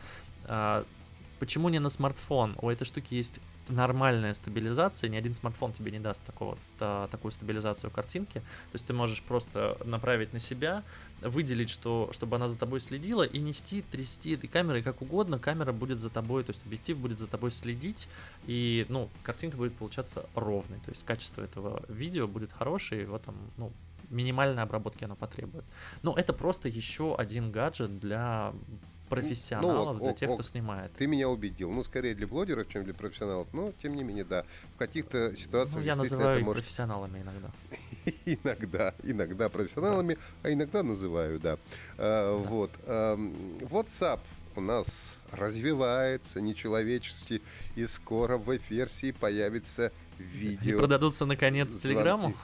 Почему 1.43 1.67
не 1.67 1.79
на 1.79 1.89
смартфон? 1.89 2.55
У 2.61 2.69
этой 2.69 2.85
штуки 2.85 3.15
есть 3.15 3.41
нормальная 3.67 4.33
стабилизация, 4.33 5.09
ни 5.09 5.17
один 5.17 5.33
смартфон 5.33 5.73
тебе 5.73 5.91
не 5.91 5.99
даст 5.99 6.23
такого, 6.23 6.57
та, 6.79 7.07
такую 7.07 7.33
стабилизацию 7.33 7.91
картинки. 7.91 8.39
То 8.39 8.75
есть 8.75 8.85
ты 8.85 8.93
можешь 8.93 9.21
просто 9.21 9.77
направить 9.83 10.31
на 10.31 10.39
себя, 10.39 10.83
выделить, 11.19 11.69
что, 11.69 12.09
чтобы 12.13 12.37
она 12.37 12.47
за 12.47 12.57
тобой 12.57 12.79
следила, 12.79 13.23
и 13.23 13.39
нести, 13.39 13.81
трясти 13.81 14.35
этой 14.35 14.47
камерой 14.47 14.83
как 14.83 15.01
угодно. 15.01 15.37
Камера 15.37 15.73
будет 15.73 15.99
за 15.99 16.09
тобой, 16.09 16.45
то 16.45 16.51
есть 16.51 16.65
объектив 16.65 16.97
будет 16.97 17.19
за 17.19 17.27
тобой 17.27 17.51
следить, 17.51 18.07
и 18.47 18.85
ну, 18.87 19.09
картинка 19.21 19.57
будет 19.57 19.75
получаться 19.75 20.25
ровной. 20.35 20.79
То 20.79 20.91
есть 20.91 21.03
качество 21.03 21.41
этого 21.41 21.83
видео 21.89 22.25
будет 22.25 22.53
хорошее, 22.53 23.01
его 23.01 23.19
там, 23.19 23.35
ну, 23.57 23.73
минимальной 24.09 24.63
обработки 24.63 25.03
оно 25.03 25.17
потребует. 25.17 25.65
Но 26.03 26.13
это 26.13 26.31
просто 26.31 26.69
еще 26.69 27.17
один 27.17 27.51
гаджет 27.51 27.99
для 27.99 28.53
профессионалов, 29.15 29.97
ну, 29.97 30.03
для 30.05 30.13
тех, 30.13 30.33
кто 30.33 30.43
снимает. 30.43 30.91
Ты 30.93 31.07
меня 31.07 31.29
убедил. 31.29 31.71
Ну, 31.71 31.83
скорее 31.83 32.15
для 32.15 32.27
блогеров, 32.27 32.67
чем 32.69 32.83
для 32.83 32.93
профессионалов. 32.93 33.47
Но, 33.53 33.71
тем 33.81 33.95
не 33.95 34.03
менее, 34.03 34.25
да. 34.25 34.45
В 34.75 34.77
каких-то 34.77 35.35
ситуациях... 35.35 35.79
Ну, 35.79 35.85
я 35.85 35.95
называю 35.95 36.39
их 36.39 36.45
может... 36.45 36.63
профессионалами 36.63 37.21
иногда. 37.21 37.51
иногда. 38.25 38.93
Иногда 39.03 39.49
профессионалами, 39.49 40.17
а 40.41 40.51
иногда 40.51 40.83
называю, 40.83 41.39
да. 41.39 41.57
А, 41.97 42.37
вот. 42.37 42.71
WhatsApp 42.87 44.19
у 44.55 44.61
нас 44.61 45.15
развивается 45.31 46.41
нечеловечески, 46.41 47.41
и 47.75 47.85
скоро 47.85 48.37
в 48.37 48.57
версии 48.69 49.11
появится 49.11 49.91
видео. 50.17 50.75
И 50.75 50.77
продадутся 50.77 51.25
наконец 51.25 51.75
Телеграмму? 51.77 52.35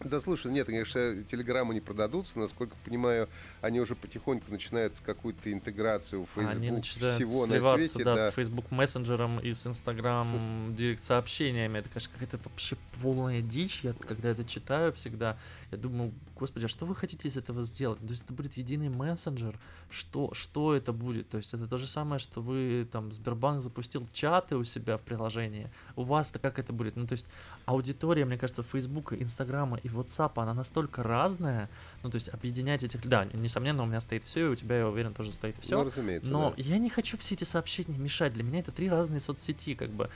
Да, 0.00 0.20
слушай, 0.20 0.52
нет, 0.52 0.66
конечно, 0.66 1.24
телеграммы 1.24 1.74
не 1.74 1.80
продадутся. 1.80 2.38
Насколько 2.38 2.76
понимаю, 2.84 3.28
они 3.60 3.80
уже 3.80 3.96
потихоньку 3.96 4.50
начинают 4.50 4.94
какую-то 5.04 5.52
интеграцию 5.52 6.24
в 6.24 6.28
Facebook 6.28 6.56
они 6.56 6.70
начинают 6.70 7.16
всего 7.16 7.46
на 7.46 7.74
свете. 7.74 8.04
Да, 8.04 8.14
да, 8.14 8.30
с 8.30 8.34
Facebook 8.34 8.70
мессенджером 8.70 9.40
и 9.40 9.52
с 9.52 9.66
Instagram 9.66 10.26
с... 10.38 10.76
директ 10.76 11.02
сообщениями. 11.02 11.78
Это, 11.78 11.88
конечно, 11.88 12.12
какая-то 12.12 12.38
вообще 12.44 12.76
полная 13.02 13.42
дичь. 13.42 13.80
Я 13.82 13.92
когда 13.92 14.28
это 14.28 14.44
читаю 14.44 14.92
всегда, 14.92 15.36
я 15.72 15.78
думаю, 15.78 16.12
господи, 16.38 16.66
а 16.66 16.68
что 16.68 16.86
вы 16.86 16.94
хотите 16.94 17.28
из 17.28 17.36
этого 17.36 17.62
сделать? 17.62 17.98
То 17.98 18.06
есть 18.06 18.22
это 18.22 18.32
будет 18.32 18.56
единый 18.56 18.88
мессенджер? 18.88 19.58
Что, 19.90 20.32
что 20.32 20.74
это 20.74 20.92
будет? 20.92 21.28
То 21.28 21.38
есть 21.38 21.52
это 21.54 21.66
то 21.66 21.76
же 21.76 21.88
самое, 21.88 22.20
что 22.20 22.40
вы 22.40 22.88
там 22.90 23.10
Сбербанк 23.12 23.62
запустил 23.62 24.06
чаты 24.12 24.56
у 24.56 24.62
себя 24.62 24.96
в 24.96 25.02
приложении. 25.02 25.70
У 25.96 26.02
вас-то 26.02 26.38
как 26.38 26.58
это 26.58 26.72
будет? 26.72 26.94
Ну, 26.94 27.06
то 27.06 27.14
есть 27.14 27.26
аудитория, 27.66 28.24
мне 28.24 28.38
кажется, 28.38 28.62
Facebook, 28.62 29.12
Инстаграма 29.12 29.78
и 29.78 29.87
WhatsApp, 29.94 30.32
она 30.36 30.54
настолько 30.54 31.02
разная, 31.02 31.68
ну, 32.02 32.10
то 32.10 32.16
есть 32.16 32.28
объединять 32.28 32.84
этих... 32.84 33.06
Да, 33.06 33.24
несомненно, 33.24 33.82
у 33.82 33.86
меня 33.86 34.00
стоит 34.00 34.24
все, 34.24 34.46
и 34.46 34.48
у 34.48 34.54
тебя, 34.54 34.78
я 34.78 34.88
уверен, 34.88 35.14
тоже 35.14 35.32
стоит 35.32 35.56
все. 35.58 35.78
Ну, 35.78 35.84
разумеется, 35.84 36.30
Но 36.30 36.50
да. 36.50 36.54
я 36.58 36.78
не 36.78 36.90
хочу 36.90 37.16
все 37.18 37.34
эти 37.34 37.44
сообщения 37.44 37.96
мешать. 37.98 38.32
Для 38.32 38.44
меня 38.44 38.60
это 38.60 38.72
три 38.72 38.88
разные 38.88 39.20
соцсети, 39.20 39.74
как 39.74 39.90
бы, 39.90 40.10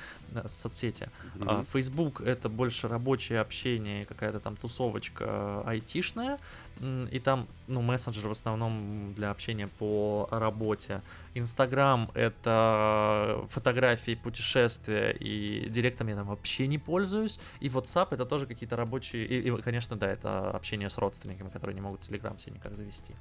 соцсети. 0.46 1.10
Mm-hmm. 1.34 1.66
Facebook— 1.72 2.20
это 2.22 2.48
больше 2.48 2.88
рабочее 2.88 3.40
общение, 3.40 4.04
какая-то 4.06 4.40
там 4.40 4.56
тусовочка 4.56 5.24
э, 5.24 5.62
айтишная, 5.66 6.38
и 6.80 7.20
там, 7.20 7.48
ну, 7.66 7.82
мессенджер 7.82 8.28
в 8.28 8.30
основном 8.30 9.14
для 9.14 9.30
общения 9.30 9.68
по 9.68 10.28
работе. 10.30 11.02
Инстаграм— 11.34 12.10
это 12.14 13.46
фотографии, 13.50 14.14
путешествия, 14.14 15.12
и 15.12 15.68
директом 15.68 16.08
я 16.08 16.16
там 16.16 16.26
вообще 16.26 16.66
не 16.66 16.78
пользуюсь. 16.78 17.38
И 17.60 17.68
WhatsApp— 17.68 18.08
это 18.10 18.26
тоже 18.26 18.46
какие-то 18.46 18.76
рабочие... 18.76 19.26
И, 19.26 19.48
и, 19.48 19.62
конечно, 19.62 19.96
да, 19.96 20.10
это 20.10 20.50
общение 20.50 20.90
с 20.90 20.98
родственниками, 20.98 21.50
которые 21.50 21.74
не 21.74 21.80
могут 21.80 22.00
Telegram 22.00 22.38
себе 22.40 22.54
никак 22.54 22.74
завести. 22.74 23.14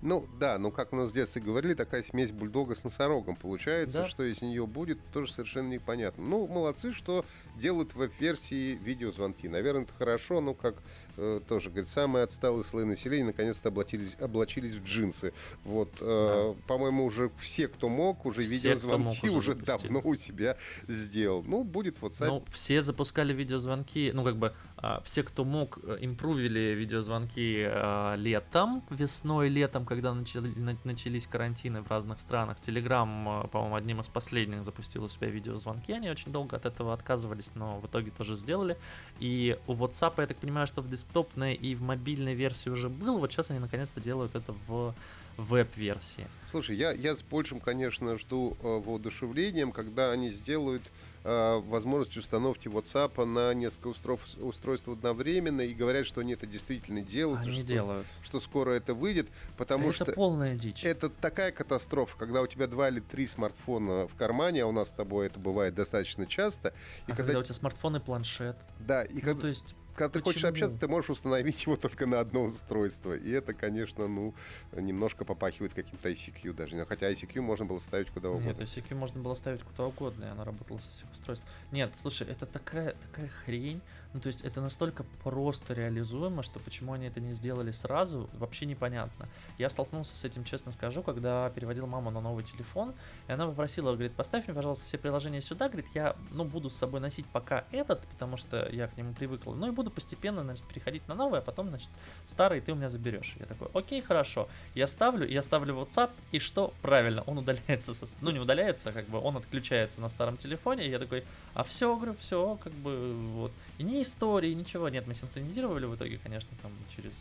Ну 0.00 0.26
да, 0.38 0.58
ну 0.58 0.70
как 0.70 0.92
у 0.92 0.96
нас 0.96 1.10
в 1.10 1.14
детстве 1.14 1.42
говорили, 1.42 1.74
такая 1.74 2.02
смесь 2.02 2.30
бульдога 2.30 2.74
с 2.76 2.84
носорогом 2.84 3.34
получается, 3.34 4.02
да? 4.02 4.08
что 4.08 4.22
из 4.22 4.40
нее 4.40 4.66
будет, 4.66 4.98
тоже 5.12 5.32
совершенно 5.32 5.68
непонятно. 5.68 6.24
Ну, 6.24 6.46
молодцы, 6.46 6.92
что 6.92 7.24
делают 7.56 7.94
веб-версии 7.94 8.76
видеозвонки. 8.76 9.48
Наверное, 9.48 9.82
это 9.82 9.92
хорошо, 9.94 10.40
но 10.40 10.54
как 10.54 10.76
э, 11.18 11.40
тоже, 11.46 11.70
говорит, 11.70 11.88
самые 11.88 12.24
отсталые 12.24 12.64
слои 12.64 12.84
населения 12.84 13.26
наконец-то 13.26 13.68
облачились, 13.68 14.16
облачились 14.20 14.74
в 14.74 14.84
джинсы. 14.84 15.32
Вот, 15.64 15.90
э, 16.00 16.54
да. 16.54 16.62
по-моему, 16.66 17.04
уже 17.04 17.30
все, 17.38 17.68
кто 17.68 17.88
мог, 17.88 18.24
уже 18.24 18.44
все, 18.44 18.54
видеозвонки 18.54 19.26
мог, 19.26 19.36
уже, 19.36 19.52
уже 19.52 19.54
давно 19.54 20.00
у 20.04 20.16
себя 20.16 20.56
сделал. 20.86 21.42
Ну, 21.42 21.64
будет 21.64 21.98
WhatsApp. 21.98 22.26
Ну, 22.26 22.44
все 22.48 22.82
запускали 22.82 23.32
видеозвонки, 23.32 24.12
ну, 24.14 24.24
как 24.24 24.36
бы, 24.36 24.54
э, 24.82 25.00
все, 25.04 25.22
кто 25.22 25.44
мог, 25.44 25.78
э, 25.82 25.98
импровили 26.00 26.74
видеозвонки 26.74 27.66
э, 27.68 28.14
летом, 28.16 28.84
весной, 28.90 29.48
летом, 29.48 29.84
когда 29.84 30.14
начали, 30.14 30.48
на, 30.48 30.78
начались 30.84 31.26
карантины 31.26 31.82
в 31.82 31.90
разных 31.90 32.20
странах. 32.20 32.58
Э, 32.66 33.48
по-моему, 33.48 33.74
одним 33.74 34.00
из 34.00 34.06
последних 34.06 34.64
запустил 34.64 35.04
у 35.04 35.08
себя 35.08 35.28
видеозвонки. 35.28 35.92
Они 35.92 36.10
очень 36.10 36.32
долго 36.32 36.56
от 36.56 36.66
этого 36.66 36.92
отказывались, 36.94 37.50
но 37.54 37.80
в 37.80 37.86
итоге 37.86 38.10
тоже 38.10 38.36
сделали. 38.36 38.76
И 39.18 39.58
у 39.66 39.74
WhatsApp, 39.74 40.14
я 40.18 40.26
так 40.26 40.36
понимаю, 40.36 40.66
что 40.66 40.82
в 40.82 40.88
десктопной 41.08 41.54
и 41.54 41.74
в 41.74 41.82
мобильной 41.82 42.34
версии 42.34 42.68
уже 42.68 42.88
был. 42.88 43.18
Вот 43.18 43.32
сейчас 43.32 43.50
они 43.50 43.58
наконец-то 43.58 44.00
делают 44.00 44.34
это 44.34 44.54
в 44.66 44.94
веб-версии. 45.36 46.26
Слушай, 46.46 46.76
я, 46.76 46.90
я 46.90 47.14
с 47.14 47.22
большим, 47.22 47.60
конечно, 47.60 48.18
жду 48.18 48.56
э, 48.60 48.80
воодушевлением, 48.84 49.70
когда 49.70 50.10
они 50.10 50.30
сделают 50.30 50.82
э, 51.22 51.60
возможность 51.60 52.16
установки 52.16 52.66
WhatsApp 52.66 53.24
на 53.24 53.54
несколько 53.54 53.88
устройств, 53.88 54.36
устройств 54.38 54.88
одновременно 54.88 55.60
и 55.60 55.74
говорят, 55.74 56.06
что 56.06 56.22
они 56.22 56.32
это 56.32 56.48
действительно 56.48 57.02
делают. 57.02 57.42
Они 57.42 57.52
что, 57.52 57.62
делают. 57.62 58.06
Что 58.20 58.40
скоро 58.40 58.72
это 58.72 58.94
выйдет, 58.94 59.28
потому 59.56 59.90
это 59.90 59.92
что... 59.94 60.04
Это 60.06 60.12
полная 60.14 60.56
дичь. 60.56 60.82
Это 60.84 61.08
такая 61.08 61.52
катастрофа, 61.52 62.16
когда 62.18 62.42
у 62.42 62.48
тебя 62.48 62.66
два 62.66 62.88
или 62.88 62.98
три 62.98 63.28
смартфона 63.28 64.08
в 64.08 64.16
кармане, 64.16 64.64
а 64.64 64.66
у 64.66 64.72
нас 64.72 64.88
с 64.88 64.92
тобой 64.92 65.26
это 65.26 65.38
бывает 65.38 65.72
достаточно 65.72 66.26
часто. 66.26 66.70
И 67.06 67.12
а 67.12 67.14
когда... 67.14 67.22
когда 67.22 67.38
у 67.38 67.42
тебя 67.44 67.54
смартфон 67.54 67.94
и 67.94 68.00
планшет. 68.00 68.56
Да, 68.80 69.04
и 69.04 69.14
ну, 69.14 69.20
когда... 69.20 69.42
то 69.42 69.46
есть 69.46 69.76
когда 69.98 70.08
ты 70.08 70.20
хочешь 70.20 70.44
общаться, 70.44 70.78
ты 70.78 70.86
можешь 70.88 71.10
установить 71.10 71.62
его 71.66 71.76
только 71.76 72.06
на 72.06 72.20
одно 72.20 72.44
устройство. 72.44 73.16
И 73.16 73.30
это, 73.30 73.52
конечно, 73.52 74.06
ну, 74.06 74.34
немножко 74.72 75.24
попахивает 75.24 75.74
каким-то 75.74 76.08
ICQ 76.08 76.52
даже. 76.54 76.84
Хотя 76.86 77.10
ICQ 77.10 77.40
можно 77.40 77.64
было 77.64 77.80
ставить 77.80 78.08
куда 78.10 78.30
угодно. 78.30 78.48
Нет, 78.48 78.60
ICQ 78.60 78.94
можно 78.94 79.20
было 79.20 79.34
ставить 79.34 79.62
куда 79.62 79.86
угодно, 79.86 80.26
и 80.26 80.28
она 80.28 80.44
работала 80.44 80.78
со 80.78 80.90
всех 80.90 81.10
устройств. 81.12 81.46
Нет, 81.72 81.92
слушай, 82.00 82.26
это 82.28 82.46
такая, 82.46 82.94
такая 82.94 83.28
хрень. 83.28 83.80
Ну, 84.14 84.20
то 84.20 84.28
есть 84.28 84.40
это 84.40 84.62
настолько 84.62 85.04
просто 85.22 85.74
реализуемо, 85.74 86.42
что 86.42 86.60
почему 86.60 86.94
они 86.94 87.06
это 87.06 87.20
не 87.20 87.32
сделали 87.32 87.72
сразу, 87.72 88.28
вообще 88.32 88.64
непонятно. 88.64 89.28
Я 89.58 89.68
столкнулся 89.68 90.16
с 90.16 90.24
этим, 90.24 90.44
честно 90.44 90.72
скажу, 90.72 91.02
когда 91.02 91.50
переводил 91.50 91.86
маму 91.86 92.10
на 92.10 92.22
новый 92.22 92.42
телефон, 92.42 92.94
и 93.28 93.32
она 93.32 93.46
попросила, 93.46 93.92
говорит, 93.92 94.12
поставь 94.12 94.46
мне, 94.46 94.54
пожалуйста, 94.54 94.86
все 94.86 94.96
приложения 94.96 95.42
сюда, 95.42 95.68
говорит, 95.68 95.86
я, 95.94 96.16
ну, 96.30 96.44
буду 96.44 96.70
с 96.70 96.76
собой 96.76 97.00
носить 97.00 97.26
пока 97.26 97.64
этот, 97.70 98.00
потому 98.06 98.38
что 98.38 98.66
я 98.70 98.88
к 98.88 98.96
нему 98.96 99.12
привыкла, 99.12 99.54
ну, 99.54 99.68
и 99.68 99.72
буду 99.72 99.90
постепенно, 99.90 100.42
значит, 100.42 100.64
переходить 100.64 101.06
на 101.06 101.14
новый, 101.14 101.40
а 101.40 101.42
потом, 101.42 101.68
значит, 101.68 101.90
старый 102.26 102.62
ты 102.62 102.72
у 102.72 102.76
меня 102.76 102.88
заберешь. 102.88 103.36
Я 103.38 103.44
такой, 103.44 103.68
окей, 103.74 104.00
хорошо. 104.00 104.48
Я 104.74 104.86
ставлю, 104.86 105.28
я 105.28 105.42
ставлю 105.42 105.74
WhatsApp, 105.74 106.10
и 106.32 106.38
что? 106.38 106.72
Правильно, 106.80 107.22
он 107.26 107.38
удаляется, 107.38 107.92
со... 107.92 108.06
ну, 108.22 108.30
не 108.30 108.38
удаляется, 108.38 108.90
как 108.90 109.06
бы, 109.06 109.20
он 109.20 109.36
отключается 109.36 110.00
на 110.00 110.08
старом 110.08 110.38
телефоне, 110.38 110.86
и 110.86 110.90
я 110.90 110.98
такой, 110.98 111.24
а 111.52 111.62
все, 111.62 111.94
говорю, 111.94 112.16
все, 112.18 112.58
как 112.62 112.72
бы, 112.72 113.14
вот. 113.34 113.52
И 113.78 113.84
не 113.84 114.02
истории, 114.02 114.52
ничего. 114.54 114.88
Нет, 114.88 115.06
мы 115.06 115.14
синхронизировали 115.14 115.86
в 115.86 115.94
итоге, 115.94 116.18
конечно, 116.18 116.50
там 116.62 116.72
через 116.94 117.12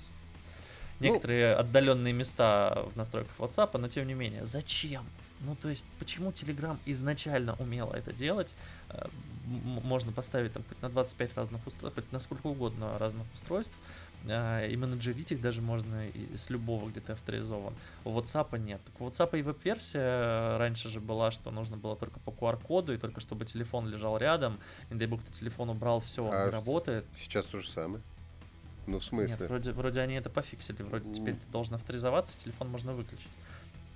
некоторые 0.99 1.53
ну, 1.53 1.61
отдаленные 1.61 2.13
места 2.13 2.83
в 2.93 2.97
настройках 2.97 3.33
WhatsApp, 3.37 3.77
но 3.77 3.87
тем 3.87 4.07
не 4.07 4.13
менее, 4.13 4.45
зачем? 4.45 5.05
Ну, 5.41 5.55
то 5.55 5.69
есть, 5.69 5.85
почему 5.99 6.31
Telegram 6.31 6.77
изначально 6.85 7.55
умела 7.59 7.93
это 7.93 8.11
делать? 8.11 8.53
Э, 8.89 9.07
можно 9.45 10.11
поставить 10.11 10.53
там 10.53 10.63
хоть 10.67 10.81
на 10.81 10.89
25 10.89 11.37
разных 11.37 11.65
устройств, 11.67 12.01
хоть 12.01 12.11
на 12.11 12.19
сколько 12.19 12.47
угодно 12.47 12.97
разных 12.97 13.25
устройств, 13.35 13.75
и 14.29 14.75
менеджерить 14.75 15.31
их 15.31 15.41
даже 15.41 15.61
можно 15.61 16.05
с 16.35 16.49
любого, 16.49 16.89
где 16.89 16.99
ты 16.99 17.13
авторизован. 17.13 17.73
У 18.03 18.09
WhatsApp 18.17 18.57
нет. 18.59 18.81
Так 18.85 19.01
у 19.01 19.07
WhatsApp 19.07 19.39
и 19.39 19.41
веб-версия 19.41 19.99
э, 19.99 20.57
раньше 20.57 20.89
же 20.89 20.99
была, 20.99 21.31
что 21.31 21.51
нужно 21.51 21.77
было 21.77 21.95
только 21.95 22.19
по 22.19 22.31
QR-коду, 22.31 22.93
и 22.93 22.97
только 22.97 23.21
чтобы 23.21 23.45
телефон 23.45 23.87
лежал 23.87 24.17
рядом, 24.17 24.59
и 24.89 24.95
дай 24.95 25.07
бог 25.07 25.23
ты 25.23 25.31
телефон 25.31 25.69
убрал, 25.69 25.99
все, 25.99 26.23
он 26.23 26.33
а 26.33 26.51
работает. 26.51 27.05
Сейчас 27.19 27.45
то 27.45 27.59
же 27.59 27.69
самое. 27.69 28.01
Ну, 28.87 28.99
в 28.99 29.03
смысле? 29.03 29.37
Нет, 29.39 29.49
вроде, 29.49 29.71
вроде 29.73 29.99
они 29.99 30.15
это 30.15 30.29
пофиксили. 30.29 30.81
Вроде 30.81 31.13
теперь 31.13 31.35
ты 31.35 31.51
должен 31.51 31.75
авторизоваться, 31.75 32.33
телефон 32.39 32.69
можно 32.69 32.93
выключить. 32.93 33.27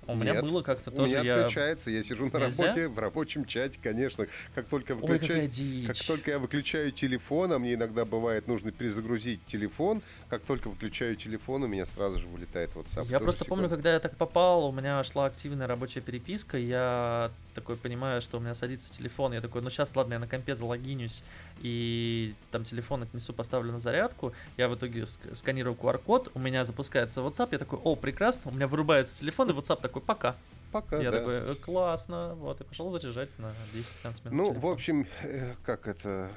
У 0.06 0.14
меня 0.16 0.32
Нет, 0.32 0.42
было 0.42 0.62
как-то 0.62 0.90
тоже. 0.90 1.02
У 1.02 1.06
меня 1.06 1.20
я... 1.22 1.40
включается, 1.40 1.90
я 1.90 2.02
сижу 2.02 2.24
на 2.26 2.38
Нельзя? 2.38 2.64
работе, 2.64 2.88
в 2.88 2.98
рабочем 2.98 3.44
чате, 3.44 3.78
конечно. 3.80 4.26
Как 4.54 4.66
только, 4.66 4.94
выключаю, 4.94 5.48
Ой, 5.48 5.84
как 5.86 5.96
только 5.96 6.30
я 6.32 6.38
выключаю 6.38 6.90
телефон, 6.90 7.52
а 7.52 7.58
мне 7.58 7.74
иногда 7.74 8.04
бывает 8.04 8.48
нужно 8.48 8.72
перезагрузить 8.72 9.44
телефон, 9.46 10.02
как 10.28 10.42
только 10.42 10.68
выключаю 10.68 11.14
телефон, 11.16 11.62
у 11.62 11.66
меня 11.68 11.86
сразу 11.86 12.18
же 12.18 12.26
вылетает 12.26 12.70
WhatsApp. 12.70 13.06
Я 13.10 13.20
просто 13.20 13.44
секунду. 13.44 13.62
помню, 13.62 13.68
когда 13.68 13.92
я 13.92 14.00
так 14.00 14.16
попал, 14.16 14.66
у 14.66 14.72
меня 14.72 15.02
шла 15.04 15.26
активная 15.26 15.66
рабочая 15.66 16.00
переписка, 16.00 16.58
я 16.58 17.30
такой 17.54 17.76
понимаю, 17.76 18.20
что 18.22 18.38
у 18.38 18.40
меня 18.40 18.54
садится 18.54 18.90
телефон, 18.90 19.34
я 19.34 19.40
такой, 19.40 19.62
ну 19.62 19.70
сейчас, 19.70 19.94
ладно, 19.94 20.14
я 20.14 20.18
на 20.18 20.26
компе 20.26 20.56
залогинюсь, 20.56 21.22
и 21.60 22.34
там 22.50 22.64
телефон 22.64 23.02
отнесу, 23.02 23.32
поставлю 23.32 23.72
на 23.72 23.78
зарядку, 23.78 24.32
я 24.56 24.68
в 24.68 24.74
итоге 24.74 25.06
сканирую 25.06 25.76
QR-код, 25.76 26.32
у 26.34 26.38
меня 26.38 26.64
запускается 26.64 27.20
WhatsApp, 27.20 27.48
я 27.52 27.58
такой, 27.58 27.78
о, 27.84 27.94
прекрасно, 27.94 28.50
у 28.50 28.54
меня 28.54 28.66
вырубается 28.66 29.20
телефон, 29.20 29.50
и 29.50 29.52
WhatsApp 29.52 29.80
такой, 29.82 29.91
пока. 30.00 30.36
Пока, 30.70 30.96
Я 31.02 31.10
да. 31.10 31.18
такой, 31.18 31.34
«Э, 31.34 31.54
классно, 31.54 32.34
вот, 32.34 32.60
и 32.62 32.64
пошел 32.64 32.90
заряжать 32.92 33.28
на 33.38 33.52
10-15 33.74 34.24
минут 34.24 34.32
Ну, 34.32 34.44
телефон. 34.52 34.60
в 34.60 34.66
общем, 34.72 35.06
э, 35.22 35.54
как 35.64 35.86
это 35.86 36.30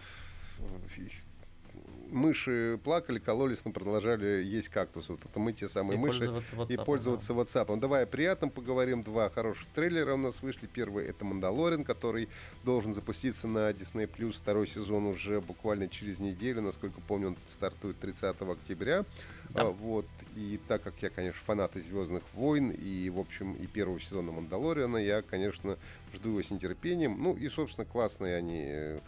мыши 2.10 2.80
плакали, 2.84 3.20
кололись, 3.20 3.66
но 3.66 3.72
продолжали 3.72 4.44
есть 4.44 4.70
кактус. 4.70 5.10
Вот 5.10 5.20
это 5.24 5.40
мы 5.40 5.54
те 5.54 5.70
самые 5.70 5.98
и 5.98 6.00
мыши. 6.00 6.20
Пользоваться 6.20 6.56
WhatsApp, 6.56 6.74
и 6.74 6.86
пользоваться 6.86 7.34
да. 7.34 7.42
WhatsApp. 7.42 7.80
Давай 7.80 8.04
о 8.04 8.06
приятном 8.06 8.50
поговорим. 8.50 9.04
Два 9.04 9.30
хороших 9.30 9.68
трейлера 9.76 10.14
у 10.14 10.18
нас 10.18 10.42
вышли. 10.42 10.68
Первый 10.68 11.06
это 11.06 11.26
Мандалорин, 11.26 11.84
который 11.84 12.30
должен 12.64 12.94
запуститься 12.94 13.48
на 13.48 13.72
Disney 13.72 14.10
Plus. 14.10 14.34
Второй 14.34 14.68
сезон 14.68 15.06
уже 15.06 15.42
буквально 15.42 15.88
через 15.88 16.20
неделю. 16.20 16.62
Насколько 16.62 17.02
помню, 17.02 17.30
он 17.30 17.38
стартует 17.48 18.00
30 18.00 18.42
октября. 18.42 19.06
Да. 19.50 19.64
А, 19.64 19.66
вот. 19.66 20.06
И 20.36 20.60
так 20.68 20.84
как 20.84 20.94
я, 21.02 21.10
конечно, 21.10 21.42
фанат 21.46 21.74
Звездных 21.76 22.24
войн, 22.34 22.72
и, 22.72 23.10
в 23.10 23.20
общем, 23.20 23.54
и 23.54 23.68
первого 23.68 24.00
сезона 24.00 24.32
Мандалориана, 24.32 24.98
я, 24.98 25.22
конечно, 25.22 25.78
жду 26.14 26.30
его 26.30 26.42
с 26.42 26.52
нетерпением. 26.52 27.22
Ну 27.22 27.36
и, 27.36 27.50
собственно, 27.50 27.86
классные 27.86 28.38
они 28.38 28.66
э, 28.68 29.00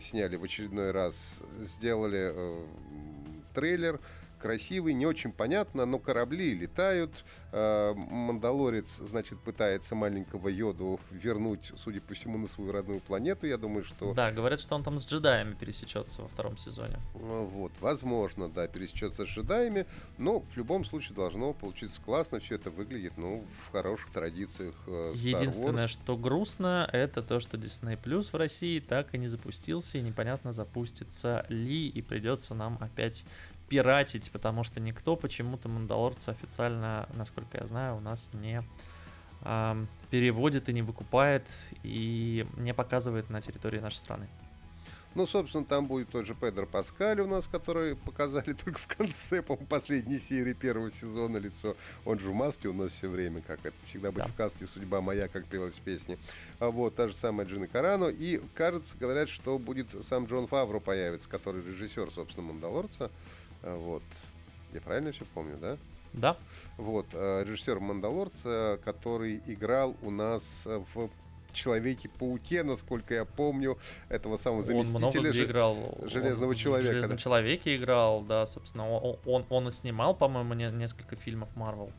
сняли 0.00 0.36
в 0.36 0.44
очередной 0.44 0.90
раз, 0.90 1.42
сделали 1.58 2.32
э, 2.34 2.64
трейлер 3.54 4.00
красивый, 4.38 4.94
не 4.94 5.06
очень 5.06 5.32
понятно, 5.32 5.86
но 5.86 5.98
корабли 5.98 6.54
летают. 6.54 7.24
Э, 7.52 7.94
Мандалорец, 7.94 8.96
значит, 8.96 9.40
пытается 9.40 9.94
маленького 9.94 10.48
Йоду 10.48 11.00
вернуть, 11.10 11.72
судя 11.76 12.00
по 12.00 12.14
всему, 12.14 12.38
на 12.38 12.48
свою 12.48 12.72
родную 12.72 13.00
планету. 13.00 13.46
Я 13.46 13.56
думаю, 13.56 13.84
что... 13.84 14.12
Да, 14.14 14.30
говорят, 14.30 14.60
что 14.60 14.74
он 14.74 14.84
там 14.84 14.98
с 14.98 15.06
джедаями 15.06 15.54
пересечется 15.54 16.22
во 16.22 16.28
втором 16.28 16.58
сезоне. 16.58 16.98
Ну 17.14 17.46
вот, 17.46 17.72
возможно, 17.80 18.48
да, 18.48 18.68
пересечется 18.68 19.24
с 19.24 19.28
джедаями, 19.28 19.86
но 20.18 20.40
в 20.40 20.56
любом 20.56 20.84
случае 20.84 21.14
должно 21.14 21.52
получиться 21.54 22.00
классно, 22.02 22.40
все 22.40 22.56
это 22.56 22.70
выглядит, 22.70 23.14
ну, 23.16 23.44
в 23.50 23.72
хороших 23.72 24.10
традициях 24.10 24.74
э, 24.86 25.12
Star 25.14 25.16
Единственное, 25.16 25.86
Wars. 25.86 25.88
что 25.88 26.16
грустно, 26.16 26.88
это 26.92 27.22
то, 27.22 27.40
что 27.40 27.56
Disney 27.56 27.98
Plus 28.00 28.30
в 28.32 28.34
России 28.34 28.80
так 28.80 29.14
и 29.14 29.18
не 29.18 29.28
запустился, 29.28 29.98
и 29.98 30.02
непонятно, 30.02 30.52
запустится 30.52 31.46
ли, 31.48 31.88
и 31.88 32.02
придется 32.02 32.54
нам 32.54 32.76
опять 32.80 33.24
пиратить, 33.68 34.30
потому 34.30 34.64
что 34.64 34.80
никто 34.80 35.16
почему-то 35.16 35.68
Мандалорца 35.68 36.30
официально, 36.30 37.08
насколько 37.14 37.58
я 37.58 37.66
знаю, 37.66 37.96
у 37.96 38.00
нас 38.00 38.30
не 38.34 38.62
э, 39.42 39.86
переводит 40.10 40.68
и 40.68 40.72
не 40.72 40.82
выкупает 40.82 41.46
и 41.82 42.46
не 42.56 42.74
показывает 42.74 43.30
на 43.30 43.40
территории 43.40 43.80
нашей 43.80 43.96
страны. 43.96 44.28
Ну, 45.16 45.26
собственно, 45.26 45.64
там 45.64 45.86
будет 45.86 46.10
тот 46.10 46.26
же 46.26 46.34
Педро 46.34 46.66
Паскаль 46.66 47.22
у 47.22 47.26
нас, 47.26 47.48
который 47.48 47.96
показали 47.96 48.52
только 48.64 48.78
в 48.78 48.86
конце, 48.86 49.40
по 49.40 49.56
последней 49.56 50.18
серии 50.18 50.52
первого 50.52 50.90
сезона 50.90 51.38
лицо. 51.38 51.74
Он 52.04 52.18
же 52.18 52.28
в 52.28 52.34
маске 52.34 52.68
у 52.68 52.74
нас 52.74 52.92
все 52.92 53.08
время, 53.08 53.40
как 53.40 53.60
это 53.64 53.74
всегда 53.86 54.12
быть 54.12 54.24
да. 54.24 54.28
в 54.28 54.34
каске 54.34 54.66
«Судьба 54.66 55.00
моя», 55.00 55.28
как 55.28 55.46
пелась 55.46 55.72
в 55.72 55.80
песне. 55.80 56.18
А 56.58 56.70
вот, 56.70 56.96
та 56.96 57.08
же 57.08 57.14
самая 57.14 57.46
Джина 57.46 57.66
Карано. 57.66 58.08
И, 58.08 58.42
кажется, 58.54 58.94
говорят, 58.98 59.30
что 59.30 59.58
будет 59.58 59.88
сам 60.04 60.26
Джон 60.26 60.48
Фавро 60.48 60.80
появится, 60.80 61.30
который 61.30 61.64
режиссер, 61.64 62.10
собственно, 62.10 62.48
«Мандалорца». 62.48 63.10
А, 63.62 63.76
вот. 63.76 64.02
Я 64.72 64.80
правильно 64.80 65.12
все 65.12 65.24
помню, 65.34 65.56
да? 65.60 65.76
Да. 66.12 66.36
Вот. 66.76 67.06
А, 67.12 67.42
режиссер 67.42 67.80
Мандалорца, 67.80 68.78
который 68.84 69.42
играл 69.46 69.96
у 70.02 70.10
нас 70.10 70.66
в 70.66 71.10
Человеке-пауке, 71.56 72.62
насколько 72.62 73.14
я 73.14 73.24
помню, 73.24 73.78
этого 74.10 74.36
самого 74.36 74.62
заместителя 74.62 75.06
он 75.06 75.12
много 75.12 75.30
где 75.30 75.44
играл. 75.44 75.98
Железного 76.02 76.50
он 76.50 76.54
человека. 76.54 76.88
В 76.88 76.92
Железном 76.92 77.16
да? 77.16 77.16
человеке 77.16 77.76
играл, 77.76 78.22
да, 78.22 78.46
собственно. 78.46 78.90
Он, 78.90 79.16
он, 79.24 79.46
он 79.48 79.68
и 79.68 79.70
снимал, 79.70 80.14
по-моему, 80.14 80.52
не, 80.52 80.70
несколько 80.70 81.16
фильмов 81.16 81.48
Марвел. 81.56 81.90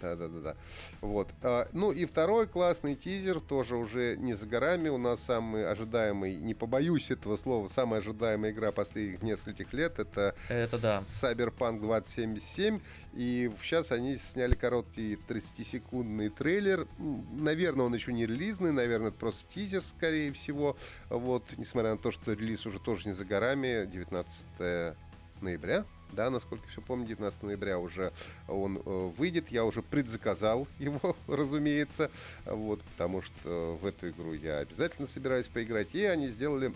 Да, 0.00 0.16
да, 0.16 0.28
да, 0.28 0.40
да. 0.40 0.56
Вот. 1.00 1.28
А, 1.42 1.68
ну 1.72 1.92
и 1.92 2.04
второй 2.06 2.46
классный 2.46 2.94
тизер, 2.94 3.40
тоже 3.40 3.76
уже 3.76 4.16
не 4.16 4.34
за 4.34 4.46
горами. 4.46 4.88
У 4.88 4.98
нас 4.98 5.22
самый 5.22 5.66
ожидаемый, 5.66 6.36
не 6.36 6.54
побоюсь 6.54 7.10
этого 7.10 7.36
слова, 7.36 7.68
самая 7.68 8.00
ожидаемая 8.00 8.52
игра 8.52 8.72
последних 8.72 9.22
нескольких 9.22 9.72
лет 9.72 9.98
это, 9.98 10.34
это 10.48 10.80
да. 10.80 11.00
Cyberpunk 11.00 11.80
2077. 11.80 12.80
И 13.14 13.50
сейчас 13.62 13.92
они 13.92 14.16
сняли 14.16 14.54
короткий 14.54 15.18
30-секундный 15.28 16.28
трейлер. 16.30 16.86
Наверное, 16.98 17.86
он 17.86 17.94
еще 17.94 18.12
не 18.12 18.26
релизный, 18.26 18.72
наверное, 18.72 19.08
это 19.08 19.18
просто 19.18 19.52
тизер, 19.52 19.82
скорее 19.82 20.32
всего. 20.32 20.76
Вот, 21.08 21.44
несмотря 21.56 21.92
на 21.92 21.98
то, 21.98 22.10
что 22.12 22.32
релиз 22.32 22.66
уже 22.66 22.78
тоже 22.78 23.08
не 23.08 23.14
за 23.14 23.24
горами, 23.24 23.86
19 23.86 24.96
ноября 25.40 25.84
да, 26.12 26.30
насколько 26.30 26.66
все 26.68 26.80
помню, 26.80 27.06
19 27.06 27.42
ноября 27.42 27.78
уже 27.78 28.12
он 28.48 28.78
э, 28.84 29.10
выйдет. 29.16 29.48
Я 29.50 29.64
уже 29.64 29.82
предзаказал 29.82 30.66
его, 30.78 31.16
разумеется, 31.26 32.10
вот, 32.44 32.82
потому 32.82 33.22
что 33.22 33.78
в 33.80 33.86
эту 33.86 34.10
игру 34.10 34.32
я 34.32 34.58
обязательно 34.58 35.06
собираюсь 35.06 35.48
поиграть. 35.48 35.94
И 35.94 36.04
они 36.04 36.28
сделали 36.28 36.72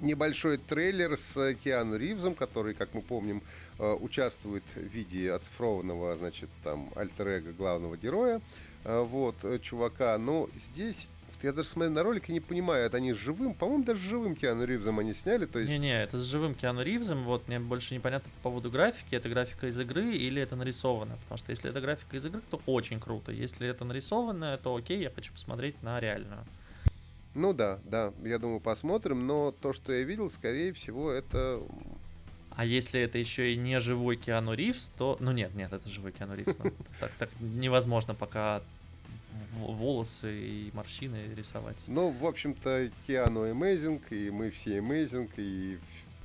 небольшой 0.00 0.58
трейлер 0.58 1.18
с 1.18 1.54
Киану 1.54 1.96
Ривзом, 1.96 2.34
который, 2.34 2.74
как 2.74 2.94
мы 2.94 3.02
помним, 3.02 3.42
э, 3.78 3.92
участвует 3.92 4.64
в 4.74 4.80
виде 4.80 5.32
оцифрованного, 5.32 6.16
значит, 6.16 6.50
там, 6.62 6.90
альтер 6.94 7.40
главного 7.56 7.96
героя, 7.96 8.40
э, 8.84 9.00
вот, 9.00 9.36
чувака. 9.62 10.16
Но 10.18 10.48
здесь 10.54 11.08
я 11.42 11.52
даже 11.52 11.68
смотрю 11.68 11.92
на 11.92 12.02
ролик 12.02 12.28
и 12.28 12.32
не 12.32 12.40
понимаю, 12.40 12.84
это 12.86 12.96
они 12.96 13.12
с 13.12 13.16
живым, 13.16 13.54
по-моему, 13.54 13.84
даже 13.84 14.00
с 14.00 14.04
живым 14.04 14.36
Киану 14.36 14.64
Ривзом 14.64 14.98
они 14.98 15.14
сняли, 15.14 15.46
то 15.46 15.58
есть... 15.58 15.70
Не-не, 15.70 16.02
это 16.02 16.20
с 16.20 16.24
живым 16.24 16.54
Киану 16.54 16.82
Ривзом, 16.82 17.24
вот 17.24 17.46
мне 17.48 17.58
больше 17.58 17.94
непонятно 17.94 18.30
по 18.36 18.50
поводу 18.50 18.70
графики, 18.70 19.14
это 19.14 19.28
графика 19.28 19.66
из 19.66 19.78
игры 19.78 20.16
или 20.16 20.40
это 20.40 20.56
нарисовано, 20.56 21.16
потому 21.22 21.38
что 21.38 21.50
если 21.50 21.70
это 21.70 21.80
графика 21.80 22.16
из 22.16 22.26
игры, 22.26 22.40
то 22.50 22.60
очень 22.66 23.00
круто, 23.00 23.32
если 23.32 23.68
это 23.68 23.84
нарисованное, 23.84 24.56
то 24.56 24.74
окей, 24.74 25.00
я 25.00 25.10
хочу 25.10 25.32
посмотреть 25.32 25.82
на 25.82 26.00
реальную. 26.00 26.44
Ну 27.34 27.52
да, 27.52 27.78
да, 27.84 28.12
я 28.24 28.38
думаю, 28.38 28.60
посмотрим, 28.60 29.26
но 29.26 29.52
то, 29.52 29.72
что 29.72 29.92
я 29.92 30.04
видел, 30.04 30.30
скорее 30.30 30.72
всего, 30.72 31.10
это 31.10 31.60
а 32.56 32.64
если 32.64 33.02
это 33.02 33.18
еще 33.18 33.52
и 33.52 33.56
не 33.56 33.78
живой 33.80 34.16
Киану 34.16 34.54
Ривз, 34.54 34.90
то... 34.96 35.18
Ну 35.20 35.30
нет, 35.30 35.54
нет, 35.54 35.74
это 35.74 35.86
живой 35.90 36.12
Киану 36.12 36.34
Ривз. 36.34 36.56
Ну, 36.58 36.72
так, 37.00 37.12
так 37.18 37.28
невозможно 37.38 38.14
пока 38.14 38.62
волосы 39.54 40.38
и 40.38 40.70
морщины 40.72 41.34
рисовать. 41.34 41.78
Ну, 41.86 42.10
в 42.10 42.26
общем-то, 42.26 42.90
Киану 43.06 43.50
amazing, 43.50 44.02
и 44.10 44.30
мы 44.30 44.50
все 44.50 44.78
amazing, 44.78 45.30
и 45.36 45.78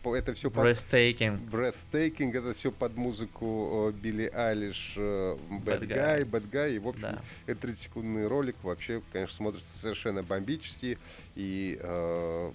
это 0.04 0.34
все 0.34 0.50
breathtaking. 0.50 1.38
под... 1.38 1.54
Breathtaking. 1.54 2.36
Это 2.36 2.54
все 2.54 2.72
под 2.72 2.96
музыку 2.96 3.94
Билли 4.02 4.32
Айлиш 4.34 4.96
Bad, 4.98 5.64
Bad 5.64 5.88
Guy, 5.88 6.26
Bad 6.26 6.50
Guy. 6.50 6.76
И, 6.76 6.80
в 6.80 6.88
общем, 6.88 7.02
да. 7.02 7.22
это 7.46 7.68
30-секундный 7.68 8.28
ролик 8.28 8.56
вообще, 8.64 9.02
конечно, 9.12 9.36
смотрится 9.36 9.78
совершенно 9.78 10.24
бомбически. 10.24 10.98
И 11.36 11.78
э, 11.80 12.52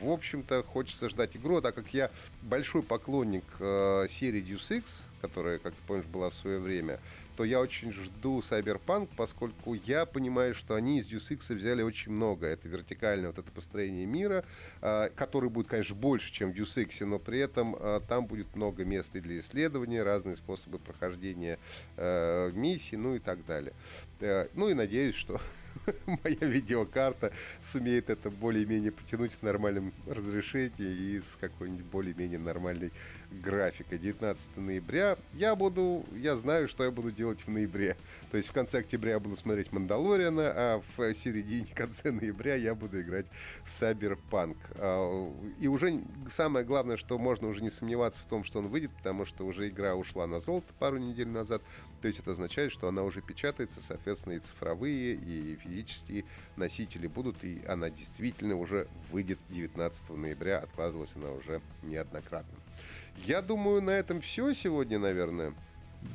в 0.00 0.10
общем-то, 0.10 0.62
хочется 0.62 1.08
ждать 1.08 1.36
игру, 1.36 1.60
так 1.60 1.74
как 1.74 1.92
я 1.92 2.10
большой 2.42 2.82
поклонник 2.82 3.44
э, 3.58 4.06
серии 4.08 4.42
Deus 4.42 4.70
Ex, 4.70 5.02
которая, 5.20 5.58
как 5.58 5.74
ты 5.74 5.80
помнишь, 5.86 6.06
была 6.06 6.30
в 6.30 6.34
свое 6.34 6.58
время, 6.58 6.98
то 7.40 7.44
я 7.44 7.58
очень 7.58 7.90
жду 7.90 8.40
Cyberpunk, 8.40 9.08
поскольку 9.16 9.72
я 9.72 10.04
понимаю, 10.04 10.54
что 10.54 10.74
они 10.74 10.98
из 10.98 11.10
Deus 11.10 11.30
Ex 11.30 11.54
взяли 11.54 11.80
очень 11.80 12.12
много. 12.12 12.46
Это 12.46 12.68
вертикальное 12.68 13.28
вот 13.28 13.38
это 13.38 13.50
построение 13.50 14.04
мира, 14.04 14.44
э, 14.82 15.08
который 15.16 15.48
будет, 15.48 15.66
конечно, 15.66 15.94
больше, 15.94 16.30
чем 16.30 16.52
в 16.52 16.54
Deus 16.54 16.76
Ex, 16.76 17.02
но 17.06 17.18
при 17.18 17.38
этом 17.38 17.74
э, 17.80 18.00
там 18.06 18.26
будет 18.26 18.54
много 18.54 18.84
мест 18.84 19.16
и 19.16 19.20
для 19.20 19.38
исследования, 19.38 20.02
разные 20.02 20.36
способы 20.36 20.78
прохождения 20.78 21.58
э, 21.96 22.50
миссий, 22.52 22.98
ну 22.98 23.14
и 23.14 23.18
так 23.18 23.46
далее. 23.46 23.72
Э, 24.20 24.48
ну 24.52 24.68
и 24.68 24.74
надеюсь, 24.74 25.14
что 25.14 25.40
моя 26.06 26.36
видеокарта 26.40 27.32
сумеет 27.62 28.10
это 28.10 28.30
более-менее 28.30 28.92
потянуть 28.92 29.32
в 29.32 29.42
нормальном 29.42 29.92
разрешении 30.06 30.70
и 30.78 31.20
с 31.20 31.36
какой-нибудь 31.40 31.84
более-менее 31.86 32.38
нормальной 32.38 32.92
графикой. 33.30 33.98
19 33.98 34.56
ноября 34.56 35.16
я 35.34 35.54
буду, 35.54 36.04
я 36.12 36.36
знаю, 36.36 36.68
что 36.68 36.84
я 36.84 36.90
буду 36.90 37.10
делать 37.10 37.40
в 37.40 37.48
ноябре. 37.48 37.96
То 38.30 38.36
есть 38.36 38.48
в 38.48 38.52
конце 38.52 38.78
октября 38.78 39.12
я 39.12 39.20
буду 39.20 39.36
смотреть 39.36 39.72
Мандалориана, 39.72 40.52
а 40.54 40.82
в 40.96 41.14
середине, 41.14 41.66
конце 41.74 42.10
ноября 42.10 42.54
я 42.56 42.74
буду 42.74 43.00
играть 43.00 43.26
в 43.64 43.68
Cyberpunk. 43.68 44.56
А, 44.76 45.32
и 45.58 45.68
уже 45.68 46.00
самое 46.30 46.64
главное, 46.64 46.96
что 46.96 47.18
можно 47.18 47.48
уже 47.48 47.62
не 47.62 47.70
сомневаться 47.70 48.22
в 48.22 48.26
том, 48.26 48.44
что 48.44 48.58
он 48.58 48.68
выйдет, 48.68 48.90
потому 48.96 49.24
что 49.24 49.46
уже 49.46 49.68
игра 49.68 49.94
ушла 49.94 50.26
на 50.26 50.40
золото 50.40 50.72
пару 50.78 50.98
недель 50.98 51.28
назад. 51.28 51.62
То 52.00 52.08
есть 52.08 52.20
это 52.20 52.32
означает, 52.32 52.72
что 52.72 52.88
она 52.88 53.02
уже 53.02 53.20
печатается, 53.20 53.80
соответственно, 53.80 54.34
и 54.34 54.38
цифровые, 54.38 55.14
и 55.14 55.56
физические 55.56 56.24
носители 56.56 57.06
будут, 57.06 57.44
и 57.44 57.62
она 57.66 57.90
действительно 57.90 58.56
уже 58.56 58.88
выйдет 59.10 59.38
19 59.50 60.10
ноября. 60.10 60.58
Откладывалась 60.58 61.12
она 61.14 61.30
уже 61.30 61.60
неоднократно. 61.82 62.58
Я 63.16 63.42
думаю, 63.42 63.82
на 63.82 63.90
этом 63.90 64.20
все 64.20 64.54
сегодня, 64.54 64.98
наверное. 64.98 65.54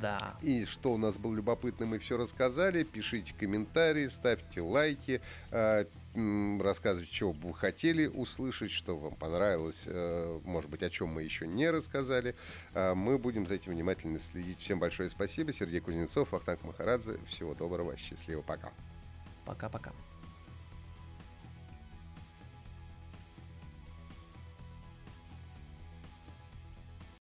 Да. 0.01 0.36
И 0.41 0.65
что 0.65 0.93
у 0.93 0.97
нас 0.97 1.17
было 1.17 1.36
любопытно, 1.36 1.86
мы 1.86 1.99
все 1.99 2.17
рассказали. 2.17 2.83
Пишите 2.83 3.33
комментарии, 3.33 4.07
ставьте 4.07 4.61
лайки, 4.61 5.21
э, 5.51 5.86
рассказывайте, 6.59 7.13
что 7.13 7.33
бы 7.33 7.49
вы 7.49 7.53
хотели 7.53 8.07
услышать, 8.07 8.71
что 8.71 8.97
вам 8.97 9.15
понравилось, 9.15 9.83
э, 9.86 10.39
может 10.43 10.69
быть, 10.69 10.81
о 10.83 10.89
чем 10.89 11.09
мы 11.09 11.23
еще 11.23 11.47
не 11.47 11.69
рассказали. 11.69 12.36
Э, 12.73 12.93
мы 12.93 13.17
будем 13.17 13.45
за 13.47 13.55
этим 13.55 13.73
внимательно 13.73 14.19
следить. 14.19 14.59
Всем 14.59 14.79
большое 14.79 15.09
спасибо. 15.09 15.53
Сергей 15.53 15.81
Кузнецов, 15.81 16.33
Ахтанг 16.33 16.63
Махарадзе. 16.63 17.19
Всего 17.27 17.53
доброго, 17.53 17.95
счастливо, 17.97 18.41
пока. 18.41 18.71
Пока-пока. 19.45 19.91